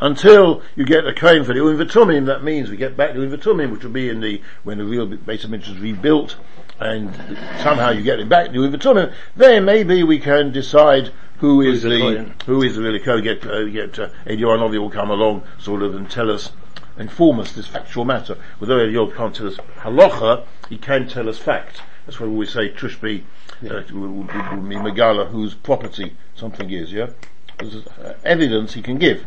until 0.00 0.62
you 0.74 0.84
get 0.84 1.04
the 1.04 1.12
Kohen 1.12 1.44
for 1.44 1.52
the 1.52 1.60
Uim 1.60 2.26
that 2.26 2.42
means 2.42 2.70
we 2.70 2.76
get 2.76 2.96
back 2.96 3.12
to 3.12 3.18
Uim 3.18 3.70
which 3.70 3.84
will 3.84 3.90
be 3.90 4.08
in 4.08 4.20
the, 4.20 4.40
when 4.62 4.78
the 4.78 4.84
real 4.84 5.06
base 5.06 5.44
of 5.44 5.52
is 5.54 5.78
rebuilt, 5.78 6.36
and 6.78 7.14
somehow 7.62 7.90
you 7.90 8.02
get 8.02 8.18
it 8.18 8.28
back 8.28 8.46
to 8.46 8.58
Uim 8.58 8.74
V'tumim, 8.74 9.12
then 9.36 9.64
maybe 9.64 10.02
we 10.02 10.18
can 10.18 10.50
decide 10.52 11.12
who 11.38 11.60
is 11.60 11.82
Who's 11.82 11.82
the 11.82 11.88
the, 11.88 12.44
who 12.44 12.62
is 12.62 12.76
the 12.76 12.82
really 12.82 13.00
Kohen, 13.00 13.22
get, 13.22 13.46
uh, 13.46 13.64
get, 13.64 13.98
uh, 13.98 14.10
Eliyahu 14.26 14.78
will 14.78 14.90
come 14.90 15.10
along, 15.10 15.42
sort 15.58 15.82
of, 15.82 15.94
and 15.94 16.10
tell 16.10 16.30
us, 16.30 16.52
inform 16.98 17.40
us 17.40 17.52
this 17.52 17.66
factual 17.66 18.04
matter. 18.04 18.36
Although 18.60 18.78
Eliyahu 18.78 19.14
can't 19.16 19.34
tell 19.34 19.46
us 19.46 19.56
halacha, 19.78 20.46
he 20.68 20.76
can 20.76 21.08
tell 21.08 21.28
us 21.28 21.38
fact. 21.38 21.82
That's 22.06 22.18
why 22.20 22.26
we 22.26 22.32
always 22.32 22.50
say 22.50 22.70
Tushbi, 22.70 23.22
uh, 23.64 23.82
will 23.92 24.22
be 24.22 24.76
Megala 24.76 25.30
whose 25.30 25.54
property 25.54 26.16
something 26.34 26.70
is, 26.70 26.92
yeah? 26.92 27.10
There's 27.58 27.86
uh, 27.86 28.14
evidence 28.24 28.74
he 28.74 28.82
can 28.82 28.98
give. 28.98 29.26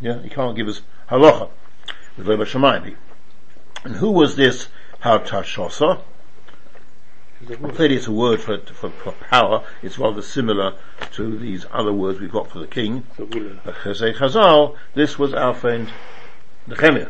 Yeah, 0.00 0.20
he 0.22 0.28
can't 0.28 0.56
give 0.56 0.68
us 0.68 0.82
halacha. 1.10 1.50
With 2.16 2.28
Rebbe 2.28 2.44
Shemaim. 2.44 2.96
And 3.84 3.96
who 3.96 4.10
was 4.10 4.36
this 4.36 4.68
Hartashosa? 5.02 6.00
Clearly 7.46 7.96
it's 7.96 8.06
a 8.06 8.12
word 8.12 8.40
for, 8.40 8.58
for, 8.58 8.90
for 8.90 9.12
power. 9.12 9.62
It's 9.82 9.98
rather 9.98 10.22
similar 10.22 10.74
to 11.12 11.38
these 11.38 11.66
other 11.70 11.92
words 11.92 12.18
we've 12.18 12.32
got 12.32 12.50
for 12.50 12.58
the 12.58 12.66
king. 12.66 13.04
So 13.16 13.24
we'll, 13.24 13.58
But 13.62 13.74
Chesed 13.76 14.16
Chazal, 14.16 14.76
this 14.94 15.18
was 15.18 15.34
our 15.34 15.54
friend 15.54 15.90
Nehemiah. 16.66 17.08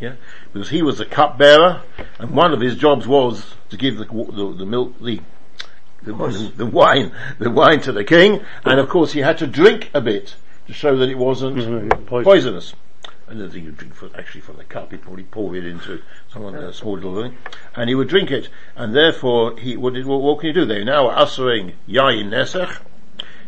Yeah? 0.00 0.14
Because 0.52 0.70
he 0.70 0.82
was 0.82 0.98
the 0.98 1.06
cupbearer, 1.06 1.82
and 2.18 2.32
one 2.32 2.52
of 2.52 2.60
his 2.60 2.76
jobs 2.76 3.06
was 3.06 3.54
to 3.70 3.76
give 3.76 3.96
the, 3.96 4.04
the, 4.04 4.54
the 4.58 4.66
milk, 4.66 4.98
the, 5.00 5.20
the, 6.02 6.52
the 6.56 6.66
wine, 6.66 7.12
the 7.38 7.50
wine 7.50 7.80
to 7.82 7.92
the 7.92 8.02
king, 8.02 8.44
and 8.64 8.80
of 8.80 8.88
course 8.88 9.12
he 9.12 9.20
had 9.20 9.38
to 9.38 9.46
drink 9.46 9.90
a 9.94 10.00
bit 10.00 10.34
to 10.66 10.72
show 10.72 10.96
that 10.96 11.08
it 11.08 11.18
wasn't 11.18 11.56
Mhm, 11.56 12.06
poison. 12.06 12.24
poisonous. 12.24 12.74
And 13.28 13.40
the 13.40 13.48
thing 13.48 13.64
you 13.64 13.70
drink 13.70 13.94
for, 13.94 14.10
actually 14.16 14.42
from 14.42 14.56
the 14.58 14.64
cup, 14.64 14.90
he'd 14.90 15.02
probably 15.02 15.22
pour 15.24 15.56
it 15.56 15.64
into 15.64 16.02
someone, 16.32 16.54
a 16.54 16.72
small 16.72 16.94
little 16.94 17.20
thing, 17.22 17.36
and 17.74 17.88
he 17.88 17.94
would 17.94 18.08
drink 18.08 18.30
it, 18.30 18.48
and 18.76 18.94
therefore 18.94 19.56
he, 19.58 19.76
what, 19.76 19.94
did, 19.94 20.04
what, 20.06 20.20
what 20.20 20.40
can 20.40 20.48
you 20.48 20.52
do? 20.52 20.64
They 20.66 20.84
now 20.84 21.08
are 21.08 21.18
ushering 21.18 21.72
yain 21.88 22.28
nesech, 22.28 22.80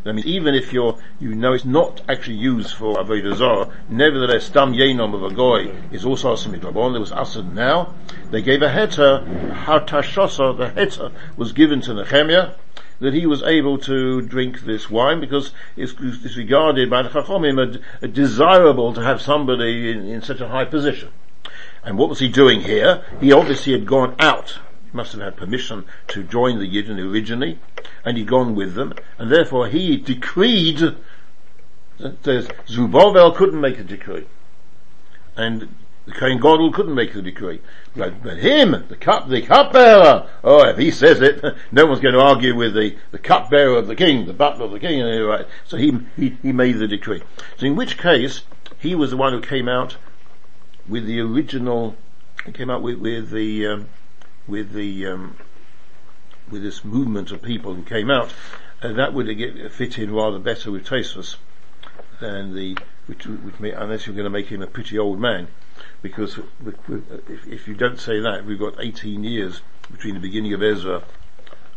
that 0.05 0.13
means 0.15 0.27
even 0.27 0.55
if 0.55 0.73
you're, 0.73 0.99
you 1.19 1.35
know 1.35 1.53
it's 1.55 1.65
not 1.65 2.03
actually 2.09 2.37
used 2.37 2.75
for 2.75 2.97
Avodah 2.97 3.37
Zarah, 3.37 3.69
nevertheless, 3.89 4.49
Dam 4.51 4.73
Yenom 4.75 5.15
of 5.15 5.23
a 5.23 5.35
Goy 5.35 5.73
is 5.93 6.05
also 6.05 6.35
Asim 6.35 6.55
Midrabon, 6.59 6.93
there 6.93 7.01
was 7.01 7.13
Asad 7.13 7.55
now. 7.55 7.95
They 8.31 8.43
gave 8.43 8.63
a 8.63 8.69
heter, 8.69 9.25
Hartashosa, 9.65 10.57
the 10.57 10.69
heter 10.81 11.13
was 11.37 11.53
given 11.53 11.81
to 11.83 11.95
Nehemiah, 11.95 12.51
that 13.01 13.15
he 13.15 13.27
was 13.27 13.43
able 13.43 13.79
to 13.79 14.23
drink 14.23 14.61
this 14.61 14.89
wine 14.91 15.21
because 15.21 15.53
it's, 15.77 15.95
it's 16.01 16.37
regarded 16.37 16.89
by 16.89 17.03
the 17.03 17.09
Chachomim 17.09 17.59
a, 17.59 18.05
a 18.05 18.09
desirable 18.09 18.95
to 18.95 19.03
have 19.03 19.21
somebody 19.21 19.91
in, 19.91 20.07
in 20.07 20.23
such 20.23 20.41
a 20.41 20.49
high 20.49 20.65
position. 20.65 21.11
And 21.83 21.99
what 21.99 22.09
was 22.09 22.21
he 22.21 22.29
doing 22.29 22.63
here? 22.63 23.05
He 23.21 23.33
obviously 23.33 23.73
had 23.73 23.87
gone 23.87 24.15
out. 24.19 24.59
He 24.91 24.97
must 24.97 25.13
have 25.13 25.21
had 25.21 25.37
permission 25.37 25.85
to 26.09 26.23
join 26.23 26.59
the 26.59 26.69
Yidden 26.69 26.99
originally, 26.99 27.59
and 28.05 28.17
he'd 28.17 28.29
gone 28.29 28.55
with 28.55 28.75
them, 28.75 28.95
and 29.19 29.31
therefore 29.31 29.69
he 29.69 29.97
decreed 29.97 30.81
that 31.99 32.53
Zerubbabel 32.67 33.33
couldn't 33.33 33.61
make 33.61 33.79
a 33.79 33.85
decree. 33.85 34.27
And 35.37 35.69
the 36.07 36.13
Kohen 36.13 36.37
Gadol 36.37 36.73
couldn't 36.73 36.95
make 36.95 37.15
the 37.15 37.23
decree. 37.23 37.61
But, 37.97 38.23
but 38.23 38.37
him, 38.39 38.85
the 38.89 38.97
cup, 38.97 39.29
the 39.29 39.41
cupbearer, 39.41 40.29
oh, 40.43 40.69
if 40.69 40.77
he 40.77 40.91
says 40.91 41.23
it, 41.23 41.43
no 41.73 41.87
one's 41.87 42.01
going 42.01 42.15
to 42.15 42.21
argue 42.21 42.55
with 42.55 42.75
the, 42.75 42.97
the 43.11 43.19
cupbearer 43.19 43.79
of 43.79 43.87
the 43.87 43.97
king, 43.97 44.27
the 44.27 44.35
butler 44.35 44.67
of 44.67 44.73
the 44.73 44.81
king, 44.81 45.03
right. 45.23 45.47
So 45.65 45.77
he, 45.77 45.99
he, 46.17 46.37
he 46.43 46.53
made 46.53 46.79
the 46.79 46.89
decree. 46.89 47.23
So 47.57 47.67
in 47.67 47.75
which 47.77 47.97
case, 47.97 48.43
he 48.79 48.95
was 48.95 49.11
the 49.11 49.17
one 49.17 49.33
who 49.33 49.41
came 49.41 49.69
out 49.69 49.97
with 50.87 51.07
the 51.07 51.21
original, 51.21 51.97
he 52.45 52.53
came 52.53 52.69
out 52.69 52.83
with, 52.83 52.99
with 52.99 53.31
the, 53.31 53.67
um, 53.67 53.89
with 54.47 54.73
the, 54.73 55.07
um, 55.07 55.37
with 56.51 56.63
this 56.63 56.85
movement 56.85 57.31
of 57.31 57.41
people 57.41 57.75
who 57.75 57.83
came 57.83 58.11
out, 58.11 58.31
and 58.83 58.99
that 58.99 59.15
would 59.15 59.73
fit 59.73 59.99
in 59.99 60.13
rather 60.13 60.39
better 60.39 60.71
with 60.71 60.87
Tosfos 60.87 61.37
than 62.21 62.55
the, 62.55 62.77
which, 63.07 63.27
which 63.27 63.61
may, 63.61 63.71
unless 63.71 64.07
you're 64.07 64.15
going 64.15 64.25
to 64.25 64.31
make 64.31 64.47
him 64.47 64.63
a 64.63 64.67
pretty 64.67 64.99
old 64.99 65.19
man, 65.19 65.49
because 66.03 66.39
if, 67.29 67.47
if 67.47 67.69
you 67.69 67.75
don't 67.75 67.99
say 67.99 68.21
that, 68.21 68.45
we've 68.45 68.59
got 68.59 68.75
18 68.79 69.25
years 69.25 69.61
between 69.91 70.15
the 70.15 70.21
beginning 70.21 70.53
of 70.53 70.63
Ezra 70.63 71.03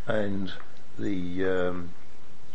and 0.06 0.52
the, 0.98 1.44
um, 1.44 1.90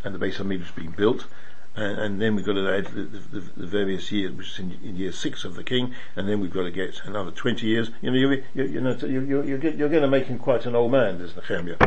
and 0.03 0.15
the 0.15 0.19
base 0.19 0.39
of 0.39 0.47
Midrash 0.47 0.71
being 0.71 0.91
built, 0.91 1.27
and, 1.75 1.99
and 1.99 2.21
then 2.21 2.35
we've 2.35 2.45
got 2.45 2.53
to 2.53 2.75
add 2.75 2.85
the, 2.87 3.03
the, 3.03 3.39
the 3.57 3.67
various 3.67 4.11
years, 4.11 4.31
which 4.33 4.51
is 4.51 4.59
in, 4.59 4.79
in 4.83 4.95
year 4.95 5.11
six 5.11 5.43
of 5.43 5.55
the 5.55 5.63
king, 5.63 5.93
and 6.15 6.29
then 6.29 6.39
we've 6.39 6.53
got 6.53 6.63
to 6.63 6.71
get 6.71 7.01
another 7.05 7.31
20 7.31 7.65
years. 7.65 7.89
You 8.01 8.11
know, 8.11 8.17
you, 8.17 8.43
you, 8.53 8.63
you 8.63 8.81
know, 8.81 8.95
you, 9.01 9.21
you, 9.21 9.43
you're, 9.43 9.59
you're 9.59 9.89
going 9.89 10.01
to 10.01 10.07
make 10.07 10.25
him 10.25 10.37
quite 10.37 10.65
an 10.65 10.75
old 10.75 10.91
man, 10.91 11.19
this 11.19 11.35
Nehemiah, 11.35 11.77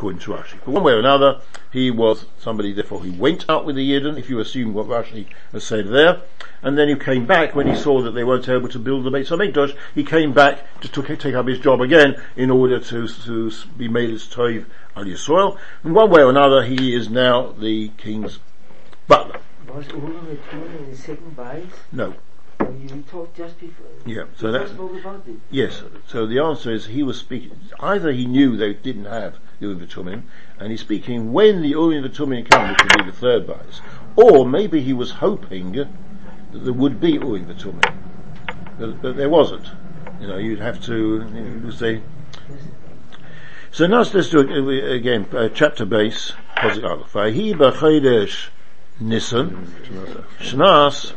according 0.00 0.18
to 0.18 0.30
Rashi. 0.30 0.54
But 0.64 0.70
one 0.70 0.82
way 0.82 0.94
or 0.94 0.98
another, 0.98 1.42
he 1.70 1.90
was 1.90 2.24
somebody, 2.38 2.72
therefore 2.72 3.04
he 3.04 3.10
went 3.10 3.44
out 3.50 3.66
with 3.66 3.76
the 3.76 3.86
Yidden, 3.86 4.18
if 4.18 4.30
you 4.30 4.40
assume 4.40 4.72
what 4.72 4.86
Rashi 4.86 5.26
has 5.52 5.62
said 5.62 5.88
there, 5.88 6.22
and 6.62 6.78
then 6.78 6.88
he 6.88 6.94
came 6.94 7.26
back 7.26 7.54
when 7.54 7.66
he 7.66 7.76
saw 7.76 8.00
that 8.00 8.12
they 8.12 8.24
weren't 8.24 8.48
able 8.48 8.70
to 8.70 8.78
build 8.78 9.04
the 9.04 9.10
Beit 9.10 9.26
HaMikdash, 9.26 9.76
he 9.94 10.02
came 10.02 10.32
back 10.32 10.80
to 10.80 10.88
took, 10.88 11.06
take 11.18 11.34
up 11.34 11.46
his 11.46 11.58
job 11.58 11.82
again 11.82 12.16
in 12.34 12.50
order 12.50 12.80
to, 12.80 13.06
to 13.08 13.52
be 13.76 13.88
made 13.88 14.08
as 14.08 14.26
Toiv 14.26 14.64
al 14.96 15.04
Yisrael. 15.04 15.58
And 15.84 15.94
one 15.94 16.08
way 16.08 16.22
or 16.22 16.30
another, 16.30 16.62
he 16.62 16.94
is 16.96 17.10
now 17.10 17.52
the 17.52 17.88
king's 17.98 18.38
butler. 19.06 19.38
Was 19.68 19.84
V'Tumim 19.84 20.78
in 20.78 20.90
the 20.90 20.96
second 20.96 21.36
bite? 21.36 21.66
No. 21.92 22.14
You 22.58 23.04
talked 23.10 23.36
just 23.36 23.60
before? 23.60 23.86
Yeah, 24.06 24.24
so 24.38 24.50
that's, 24.50 24.64
just 24.64 24.74
spoke 24.76 24.98
about 24.98 25.26
yes, 25.50 25.82
so 26.06 26.26
the 26.26 26.38
answer 26.38 26.72
is 26.72 26.86
he 26.86 27.02
was 27.02 27.18
speaking, 27.18 27.58
either 27.80 28.12
he 28.12 28.24
knew 28.24 28.56
they 28.56 28.72
didn't 28.72 29.04
have 29.04 29.36
Urim 29.60 29.80
V'Tumim, 29.80 30.22
and 30.58 30.70
he's 30.70 30.80
speaking 30.80 31.32
when 31.32 31.62
the 31.62 31.68
Urim 31.68 32.04
V'Tumim 32.04 32.50
come, 32.50 32.70
which 32.70 32.82
would 32.82 33.04
be 33.04 33.10
the 33.10 33.16
third 33.16 33.46
bias, 33.46 33.80
or 34.16 34.46
maybe 34.46 34.80
he 34.80 34.92
was 34.92 35.10
hoping 35.12 35.72
that 35.72 35.88
there 36.52 36.72
would 36.72 37.00
be 37.00 37.12
Urim 37.12 37.46
V'Tumim, 37.46 37.94
but, 38.78 39.02
but 39.02 39.16
there 39.16 39.28
wasn't. 39.28 39.66
You 40.20 40.26
know, 40.26 40.36
you'd 40.36 40.60
have 40.60 40.82
to, 40.84 41.26
you 41.64 41.72
say, 41.72 42.02
so 43.72 43.86
now 43.86 43.98
let's 43.98 44.30
do 44.30 44.40
it 44.40 44.92
again, 44.92 45.26
uh, 45.32 45.48
chapter 45.48 45.86
Beis. 45.86 46.32
Vahi 46.56 47.54
b'chodesh 47.54 48.48
Nisan, 48.98 49.72
Shnas, 50.40 51.12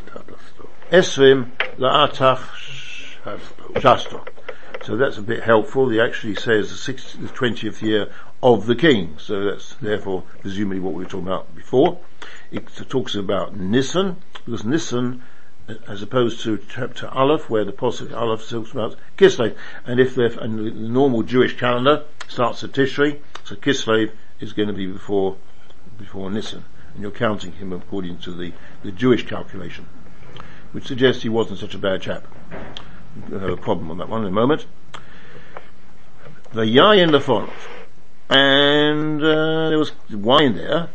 Esrim 0.92 1.52
la'atach 1.78 2.40
Shasto. 3.74 4.28
So 4.84 4.96
that's 4.98 5.18
a 5.18 5.22
bit 5.24 5.42
helpful. 5.44 5.90
He 5.90 6.00
actually 6.00 6.36
says 6.36 6.70
the, 6.70 6.76
60, 6.76 7.18
the 7.20 7.28
20th 7.30 7.82
year 7.82 8.10
of 8.44 8.66
the 8.66 8.76
king. 8.76 9.16
So 9.18 9.46
that's 9.46 9.74
therefore 9.76 10.24
presumably 10.42 10.82
what 10.82 10.94
we 10.94 11.04
were 11.04 11.10
talking 11.10 11.28
about 11.28 11.56
before. 11.56 11.98
It 12.52 12.68
talks 12.90 13.16
about 13.16 13.58
Nissan, 13.58 14.18
because 14.46 14.64
Nissan, 14.64 15.22
as 15.88 16.02
opposed 16.02 16.42
to 16.42 16.60
chapter 16.70 17.08
Aleph, 17.08 17.50
where 17.50 17.64
the 17.64 17.72
Pasuk 17.72 18.14
Aleph 18.14 18.48
talks 18.48 18.72
about 18.72 18.98
Kislev, 19.18 19.56
and 19.86 20.00
if 20.00 20.14
the 20.14 20.38
and 20.40 20.60
the 20.60 20.72
normal 20.72 21.24
Jewish 21.24 21.58
calendar 21.58 22.04
starts 22.28 22.64
at 22.66 22.74
Tishri, 22.74 23.22
so 23.46 23.56
Kislev 23.56 24.12
is 24.42 24.52
going 24.52 24.68
to 24.68 24.74
be 24.74 24.88
before, 24.88 25.38
before 25.98 26.30
Nisan, 26.30 26.66
and 26.94 27.02
you're 27.02 27.12
counting 27.12 27.54
him 27.54 27.72
according 27.72 28.18
to 28.20 28.32
the, 28.32 28.52
the 28.84 28.92
Jewish 28.92 29.26
calculation, 29.26 29.88
which 30.74 30.86
suggests 30.86 31.24
he 31.24 31.30
wasn't 31.30 31.60
such 31.60 31.76
a 31.76 31.80
bad 31.80 32.02
chap. 32.02 32.28
We'll 33.30 33.40
have 33.40 33.50
a 33.52 33.58
problem 33.58 33.90
on 33.90 34.00
that 34.00 34.10
one 34.10 34.22
in 34.22 34.28
a 34.28 34.32
moment. 34.32 34.66
The 36.52 36.64
Yayin 36.64 37.10
Lefonov. 37.10 37.50
And, 38.34 39.22
uh, 39.24 39.70
there 39.70 39.78
was 39.78 39.92
wine 40.12 40.56
there. 40.56 40.90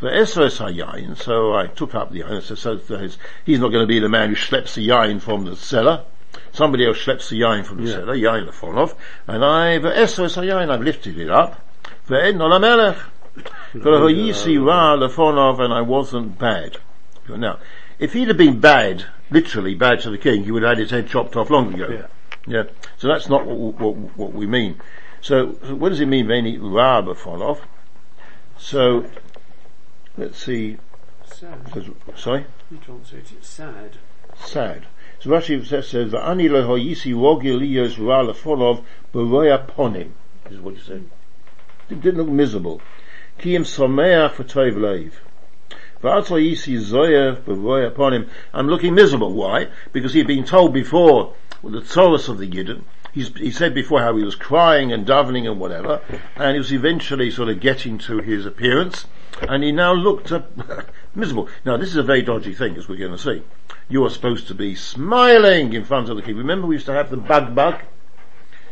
For 0.00 0.08
Esres 0.08 0.58
HaYayin, 0.58 1.16
so 1.16 1.54
I 1.54 1.66
took 1.66 1.94
up 1.94 2.12
the 2.12 2.20
yayin, 2.20 2.40
so, 2.40 3.08
he's, 3.44 3.58
not 3.58 3.68
going 3.70 3.82
to 3.82 3.86
be 3.86 3.98
the 3.98 4.08
man 4.08 4.28
who 4.28 4.36
schleps 4.36 4.74
the 4.74 4.86
yain 4.86 5.20
from 5.20 5.44
the 5.44 5.56
cellar. 5.56 6.04
Somebody 6.52 6.86
else 6.86 6.98
schleps 6.98 7.30
the 7.30 7.40
yain 7.40 7.64
from 7.64 7.84
the 7.84 7.90
Yeah. 7.90 7.96
cellar, 7.96 8.14
yayin 8.14 8.48
lefonov, 8.48 8.94
and 9.26 9.44
I, 9.44 9.80
for 9.80 9.90
Esres 9.90 10.40
HaYayin, 10.40 10.70
I've 10.70 10.82
lifted 10.82 11.18
it 11.18 11.28
up. 11.28 11.60
For 12.04 12.14
Edna 12.14 12.44
Lamelech. 12.44 12.96
For 13.72 13.80
Hoyisi 13.82 14.64
Ra 14.64 14.96
lefonov, 14.96 15.58
and 15.58 15.74
I 15.74 15.80
wasn't 15.80 16.38
bad. 16.38 16.78
Now, 17.28 17.58
if 17.98 18.12
he'd 18.12 18.28
have 18.28 18.36
been 18.38 18.60
bad, 18.60 19.04
literally 19.30 19.74
bad 19.74 20.00
to 20.02 20.10
the 20.10 20.18
king, 20.18 20.44
he 20.44 20.52
would 20.52 20.62
have 20.62 20.70
had 20.70 20.78
his 20.78 20.90
head 20.90 21.08
chopped 21.08 21.34
off 21.36 21.50
long 21.50 21.74
ago. 21.74 21.88
Yeah. 21.90 22.06
Yeah. 22.46 22.62
So 22.96 23.08
that's 23.08 23.28
not 23.28 23.46
what, 23.46 23.78
what, 23.80 23.96
what 24.16 24.32
we 24.32 24.46
mean. 24.46 24.80
So, 25.20 25.58
so 25.62 25.74
what 25.74 25.90
does 25.90 26.00
it 26.00 26.06
mean, 26.06 26.26
Veni 26.26 26.58
Ra 26.58 27.02
lefonov? 27.02 27.60
So, 28.56 29.08
let's 30.16 30.42
see, 30.42 30.78
Sad. 31.24 31.58
sorry? 32.16 32.46
You 32.70 32.78
translate 32.78 33.32
it 33.32 33.44
sad. 33.44 33.96
sad. 34.36 34.86
So 35.20 35.30
Rashi 35.30 35.64
says, 35.66 35.88
says 35.88 36.12
"Va'ani 36.12 36.50
lo 36.50 36.66
hoyisi 36.66 37.12
rogil 37.12 37.60
liyos 37.60 37.98
ra 37.98 38.24
lefonov 38.24 38.84
b'roya 39.12 39.66
ponim." 39.68 40.10
This 40.44 40.54
is 40.54 40.60
what 40.60 40.74
he 40.74 40.80
said. 40.80 41.08
It 41.90 42.00
didn't 42.00 42.18
look 42.18 42.28
miserable. 42.28 42.80
Ki 43.38 43.54
im 43.54 43.64
someach 43.64 44.34
v'toiv 44.34 44.74
leiv. 44.74 45.12
Va'at 46.02 46.26
hoyisi 46.26 46.78
zoyev 46.78 47.42
b'roya 47.42 47.92
ponim. 47.92 48.28
I'm 48.52 48.68
looking 48.68 48.94
miserable. 48.94 49.32
Why? 49.32 49.68
Because 49.92 50.14
he'd 50.14 50.26
been 50.26 50.44
told 50.44 50.72
before 50.72 51.34
with 51.62 51.74
the 51.74 51.80
Taurus 51.80 52.28
of 52.28 52.38
the 52.38 52.48
Yidden. 52.48 52.82
He's, 53.12 53.34
he 53.36 53.50
said 53.50 53.74
before 53.74 54.00
how 54.00 54.16
he 54.16 54.24
was 54.24 54.34
crying 54.34 54.92
and 54.92 55.06
davening 55.06 55.50
and 55.50 55.58
whatever, 55.60 56.00
and 56.36 56.52
he 56.52 56.58
was 56.58 56.72
eventually 56.72 57.30
sort 57.30 57.48
of 57.48 57.60
getting 57.60 57.98
to 57.98 58.18
his 58.18 58.46
appearance, 58.46 59.06
and 59.40 59.62
he 59.62 59.72
now 59.72 59.92
looked 59.92 60.30
uh, 60.30 60.42
miserable. 61.14 61.48
Now 61.64 61.76
this 61.76 61.88
is 61.88 61.96
a 61.96 62.02
very 62.02 62.22
dodgy 62.22 62.54
thing, 62.54 62.76
as 62.76 62.88
we're 62.88 62.96
going 62.96 63.12
to 63.12 63.18
see. 63.18 63.42
You 63.88 64.04
are 64.04 64.10
supposed 64.10 64.48
to 64.48 64.54
be 64.54 64.74
smiling 64.74 65.72
in 65.72 65.84
front 65.84 66.08
of 66.10 66.16
the 66.16 66.22
king. 66.22 66.36
Remember 66.36 66.66
we 66.66 66.76
used 66.76 66.86
to 66.86 66.92
have 66.92 67.10
the 67.10 67.16
bug 67.16 67.54
bug? 67.54 67.80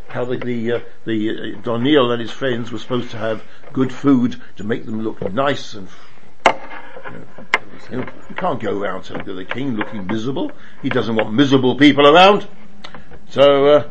How 0.08 0.24
the, 0.24 0.36
the, 0.36 0.72
uh, 0.72 0.80
the 1.04 1.56
uh, 1.66 2.10
and 2.10 2.20
his 2.20 2.30
friends 2.30 2.70
were 2.70 2.78
supposed 2.78 3.10
to 3.10 3.16
have 3.16 3.42
good 3.72 3.92
food 3.92 4.40
to 4.56 4.64
make 4.64 4.86
them 4.86 5.02
look 5.02 5.20
nice 5.32 5.74
and 5.74 5.88
you, 7.90 7.98
know, 7.98 8.06
you 8.28 8.34
can't 8.36 8.60
go 8.60 8.78
around 8.80 9.02
to 9.04 9.34
the 9.34 9.44
king 9.44 9.76
looking 9.76 10.06
miserable. 10.06 10.52
He 10.82 10.88
doesn't 10.88 11.14
want 11.14 11.32
miserable 11.32 11.76
people 11.76 12.06
around. 12.06 12.46
So, 13.28 13.66
uh, 13.66 13.88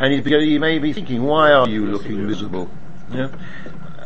and 0.00 0.12
he, 0.12 0.20
he 0.20 0.58
may 0.58 0.78
be 0.78 0.92
thinking, 0.92 1.22
why 1.22 1.52
are 1.52 1.68
you 1.68 1.86
looking 1.86 2.26
miserable? 2.26 2.70
Yeah. 3.12 3.28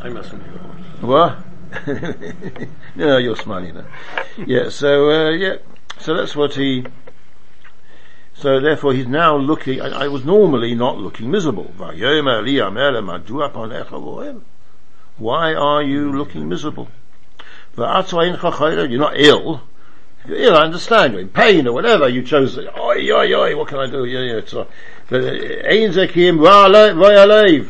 I 0.00 0.08
mustn't 0.08 0.42
be. 0.42 1.06
What? 1.06 1.38
no, 2.96 3.16
you're 3.18 3.36
smiling 3.36 3.74
now. 3.74 3.86
Yeah, 4.46 4.68
so, 4.68 5.10
uh, 5.10 5.30
yeah, 5.30 5.56
so 5.98 6.14
that's 6.16 6.36
what 6.36 6.54
he, 6.54 6.86
so 8.34 8.60
therefore 8.60 8.92
he's 8.92 9.06
now 9.06 9.36
looking, 9.36 9.80
I, 9.80 10.04
I 10.04 10.08
was 10.08 10.24
normally 10.24 10.74
not 10.74 10.98
looking 10.98 11.30
miserable. 11.30 11.72
Vayomer 11.76 12.42
li 12.42 12.54
amele 12.54 13.02
madua 13.02 13.52
panecha. 13.52 14.40
Why 15.18 15.54
are 15.54 15.82
you 15.82 16.12
looking 16.12 16.48
miserable? 16.48 16.88
Va'ato 17.76 18.18
eincha 18.18 18.52
chayre, 18.52 18.88
You're 18.90 18.98
not 18.98 19.18
ill. 19.18 19.62
You're 20.26 20.38
ill, 20.38 20.56
I 20.56 20.62
understand. 20.62 21.12
You're 21.12 21.22
in 21.22 21.28
pain 21.28 21.66
or 21.66 21.72
whatever. 21.72 22.08
You 22.08 22.22
chose, 22.22 22.56
oi, 22.58 23.10
oi, 23.10 23.32
oi, 23.34 23.56
what 23.56 23.68
can 23.68 23.78
I 23.78 23.86
do? 23.86 24.04
Yeah, 24.04 24.20
yeah, 24.20 24.36
it's, 24.36 24.52
royalev. 26.96 27.68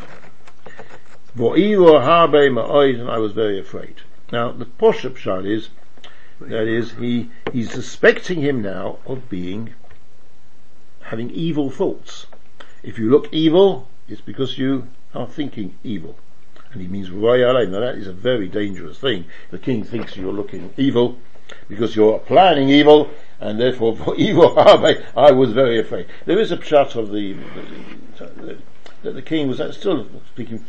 Harbe 1.35 2.51
ma'oid, 2.51 3.01
and 3.01 3.11
I 3.11 3.19
was 3.19 3.33
very 3.33 3.59
afraid. 3.59 4.03
Now, 4.31 4.53
the 4.53 4.67
Poshup 4.67 5.17
shot 5.17 5.47
is, 5.47 5.71
that 6.41 6.69
is, 6.69 6.93
he, 6.93 7.31
he's 7.53 7.71
suspecting 7.71 8.41
him 8.41 8.61
now 8.61 8.99
of 9.07 9.29
being, 9.31 9.75
having 11.03 11.31
evil 11.31 11.71
thoughts. 11.71 12.27
If 12.83 12.99
you 12.99 13.11
look 13.11 13.33
evil, 13.33 13.89
it's 14.09 14.21
because 14.21 14.59
you 14.59 14.89
are 15.15 15.27
thinking 15.27 15.75
evil. 15.83 16.17
And 16.73 16.83
he 16.83 16.89
means 16.89 17.11
royale. 17.11 17.67
Now 17.67 17.81
that 17.81 17.97
is 17.97 18.07
a 18.07 18.13
very 18.13 18.49
dangerous 18.49 18.99
thing. 18.99 19.27
The 19.51 19.59
king 19.59 19.85
thinks 19.85 20.17
you're 20.17 20.33
looking 20.33 20.73
evil 20.77 21.19
because 21.69 21.97
you're 21.97 22.19
planning 22.19 22.69
evil, 22.69 23.11
and 23.41 23.61
therefore 23.61 23.97
for 23.97 24.17
evil 24.19 24.55
harbe, 24.55 25.05
I 25.17 25.33
was 25.33 25.53
very 25.53 25.79
afraid. 25.79 26.07
There 26.27 26.39
is 26.39 26.53
a 26.53 26.57
pshat 26.57 26.97
of 26.97 27.11
the, 27.11 27.37
the, 28.19 28.59
that 29.03 29.13
the 29.13 29.23
king 29.23 29.49
was 29.49 29.61
still 29.77 30.07
speaking 30.33 30.65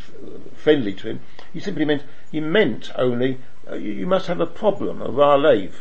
friendly 0.56 0.92
to 0.94 1.08
him. 1.08 1.20
He 1.52 1.60
simply 1.60 1.84
meant 1.84 2.02
he 2.30 2.40
meant 2.40 2.90
only 2.96 3.38
uh, 3.70 3.76
you, 3.76 3.92
you 3.92 4.06
must 4.06 4.26
have 4.26 4.40
a 4.40 4.46
problem, 4.46 5.00
a 5.00 5.08
ralev. 5.08 5.72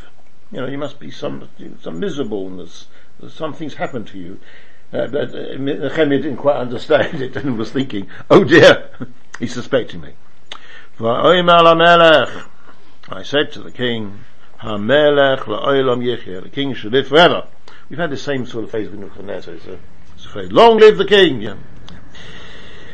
You 0.51 0.61
know, 0.61 0.67
you 0.67 0.77
must 0.77 0.99
be 0.99 1.11
some 1.11 1.49
some 1.81 1.99
miserableness. 1.99 2.87
Something's 3.27 3.75
happened 3.75 4.07
to 4.07 4.17
you. 4.17 4.39
Uh, 4.91 5.07
but 5.07 5.33
uh, 5.33 5.57
didn't 5.57 6.37
quite 6.37 6.57
understand 6.57 7.19
it 7.21 7.35
and 7.35 7.57
was 7.57 7.71
thinking, 7.71 8.07
"Oh 8.29 8.43
dear, 8.43 8.89
he's 9.39 9.53
suspecting 9.53 10.01
me." 10.01 10.13
I 13.09 13.23
said 13.23 13.51
to 13.53 13.61
the 13.61 13.71
king, 13.71 14.19
"Hamelech 14.63 15.41
la'olam 15.41 16.01
yichya." 16.01 16.41
The 16.41 16.49
king 16.49 16.73
should 16.73 16.93
live 16.93 17.07
forever. 17.07 17.47
We've 17.89 17.99
had 17.99 18.09
the 18.09 18.17
same 18.17 18.45
sort 18.45 18.63
of 18.63 18.71
phrase 18.71 18.89
with 18.89 18.99
Nebuchadnezzar. 18.99 19.53
It's 19.55 19.67
a, 19.67 19.77
it's 20.15 20.25
a 20.25 20.29
phrase. 20.29 20.51
Long 20.51 20.77
live 20.77 20.97
the 20.97 21.05
king! 21.05 21.41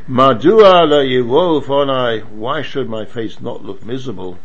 Madua 0.10 0.88
yivofonai, 0.90 2.26
why 2.32 2.64
should 2.64 2.90
my 2.90 3.06
face 3.06 3.40
not 3.40 3.64
look 3.64 3.86
miserable? 3.86 4.40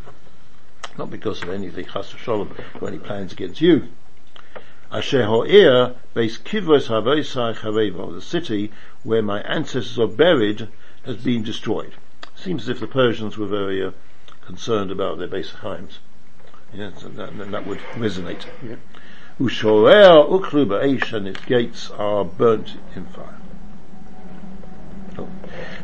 Not 0.99 1.11
because 1.11 1.43
of 1.43 1.49
anything 1.49 1.87
chas 1.87 2.13
v'sholom, 2.13 2.51
or 2.83 2.89
any 2.89 2.99
plans 2.99 3.33
against 3.33 3.63
you. 3.63 3.89
The 4.93 5.01
city 8.21 8.73
where 9.03 9.23
my 9.23 9.41
ancestors 9.41 9.99
are 9.99 10.07
buried 10.07 10.69
has 11.07 11.17
been 11.17 11.43
destroyed. 11.43 11.95
Seems 12.37 12.65
as 12.65 12.69
if 12.69 12.81
the 12.81 12.87
Persians 12.87 13.39
were 13.39 13.47
very 13.47 13.83
uh, 13.83 13.93
concerned 14.45 14.91
about 14.91 15.19
their 15.19 15.29
base 15.29 15.53
heims. 15.63 15.99
Yes, 16.75 17.03
and 17.05 17.17
that, 17.17 17.51
that 17.53 17.67
would 17.67 17.79
resonate. 17.95 18.47
Yeah. 18.63 18.77
Ushorer 19.39 20.29
ukru 20.29 20.67
ba'esh, 20.67 21.13
and 21.13 21.29
its 21.29 21.45
gates 21.45 21.91
are 21.91 22.25
burnt 22.25 22.77
in 22.97 23.07
fire. 23.07 23.39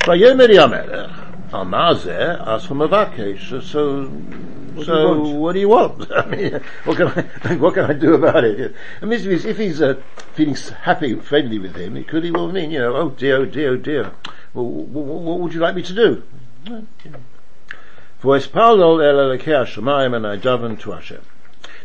Vayomer 0.00 0.48
Yamelech, 0.48 1.50
Amazeh, 1.52 2.44
asked 2.46 2.66
for 2.66 2.74
Mavakesh, 2.74 3.62
so, 3.62 4.06
What 4.06 4.80
do 4.80 4.84
so 4.84 5.18
want? 5.18 5.36
what 5.36 5.52
do 5.52 5.60
you 5.60 5.68
want? 5.68 6.12
I 6.16 6.26
mean, 6.26 6.60
what 6.84 6.96
can 6.96 7.06
I, 7.08 7.54
what 7.56 7.74
can 7.74 7.84
I 7.84 7.92
do 7.92 8.14
about 8.14 8.42
it? 8.44 8.74
I 9.00 9.04
mean, 9.04 9.20
if 9.20 9.56
he's, 9.58 9.80
uh, 9.80 10.00
feeling 10.34 10.56
happy, 10.82 11.14
friendly 11.14 11.58
with 11.58 11.76
him, 11.76 11.96
it 11.96 12.08
could 12.08 12.24
he 12.24 12.30
well 12.32 12.50
mean, 12.50 12.72
you 12.72 12.80
know, 12.80 12.96
oh 12.96 13.10
dear, 13.10 13.36
oh 13.36 13.44
dear, 13.46 13.70
oh 13.70 13.76
dear. 13.76 14.12
Well, 14.54 14.64
what 14.64 15.40
would 15.40 15.54
you 15.54 15.60
like 15.60 15.76
me 15.76 15.82
to 15.82 15.92
do? 15.92 16.22
Well. 18.22 18.40
For 18.40 18.48
Espalol 18.48 19.02
el 19.02 19.38
Elokei 19.38 19.64
Hashemayim 19.64 20.14
and 20.16 20.26
I 20.26 20.36
daven 20.36 20.78
to 20.80 20.92
Hashem. 20.92 21.22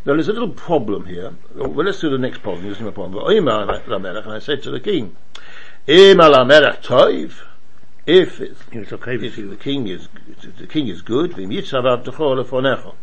Now 0.05 0.13
there's 0.13 0.27
a 0.27 0.33
little 0.33 0.49
problem 0.49 1.05
here. 1.05 1.33
Well, 1.55 1.85
let's 1.85 1.99
do 1.99 2.09
the 2.09 2.17
next 2.17 2.43
problem. 2.43 2.65
There's 2.65 2.79
no 2.79 2.91
problem. 2.91 3.25
And 3.27 3.49
I 4.29 4.39
said 4.39 4.61
to 4.63 4.71
the 4.71 4.79
king, 4.79 5.15
toiv, 5.87 7.33
if 8.05 8.39
it's, 8.39 8.61
It's 8.71 8.93
okay 8.93 9.15
if 9.15 9.35
the 9.35 9.55
king 9.55 9.87
is 9.87 10.07
the 10.59 10.67
king 10.67 10.87
is 10.89 11.01
good, 11.01 11.31
v'im 11.31 11.51
yitzav 11.51 11.85
avdecho 11.85 12.35
lefonecho, 12.43 12.93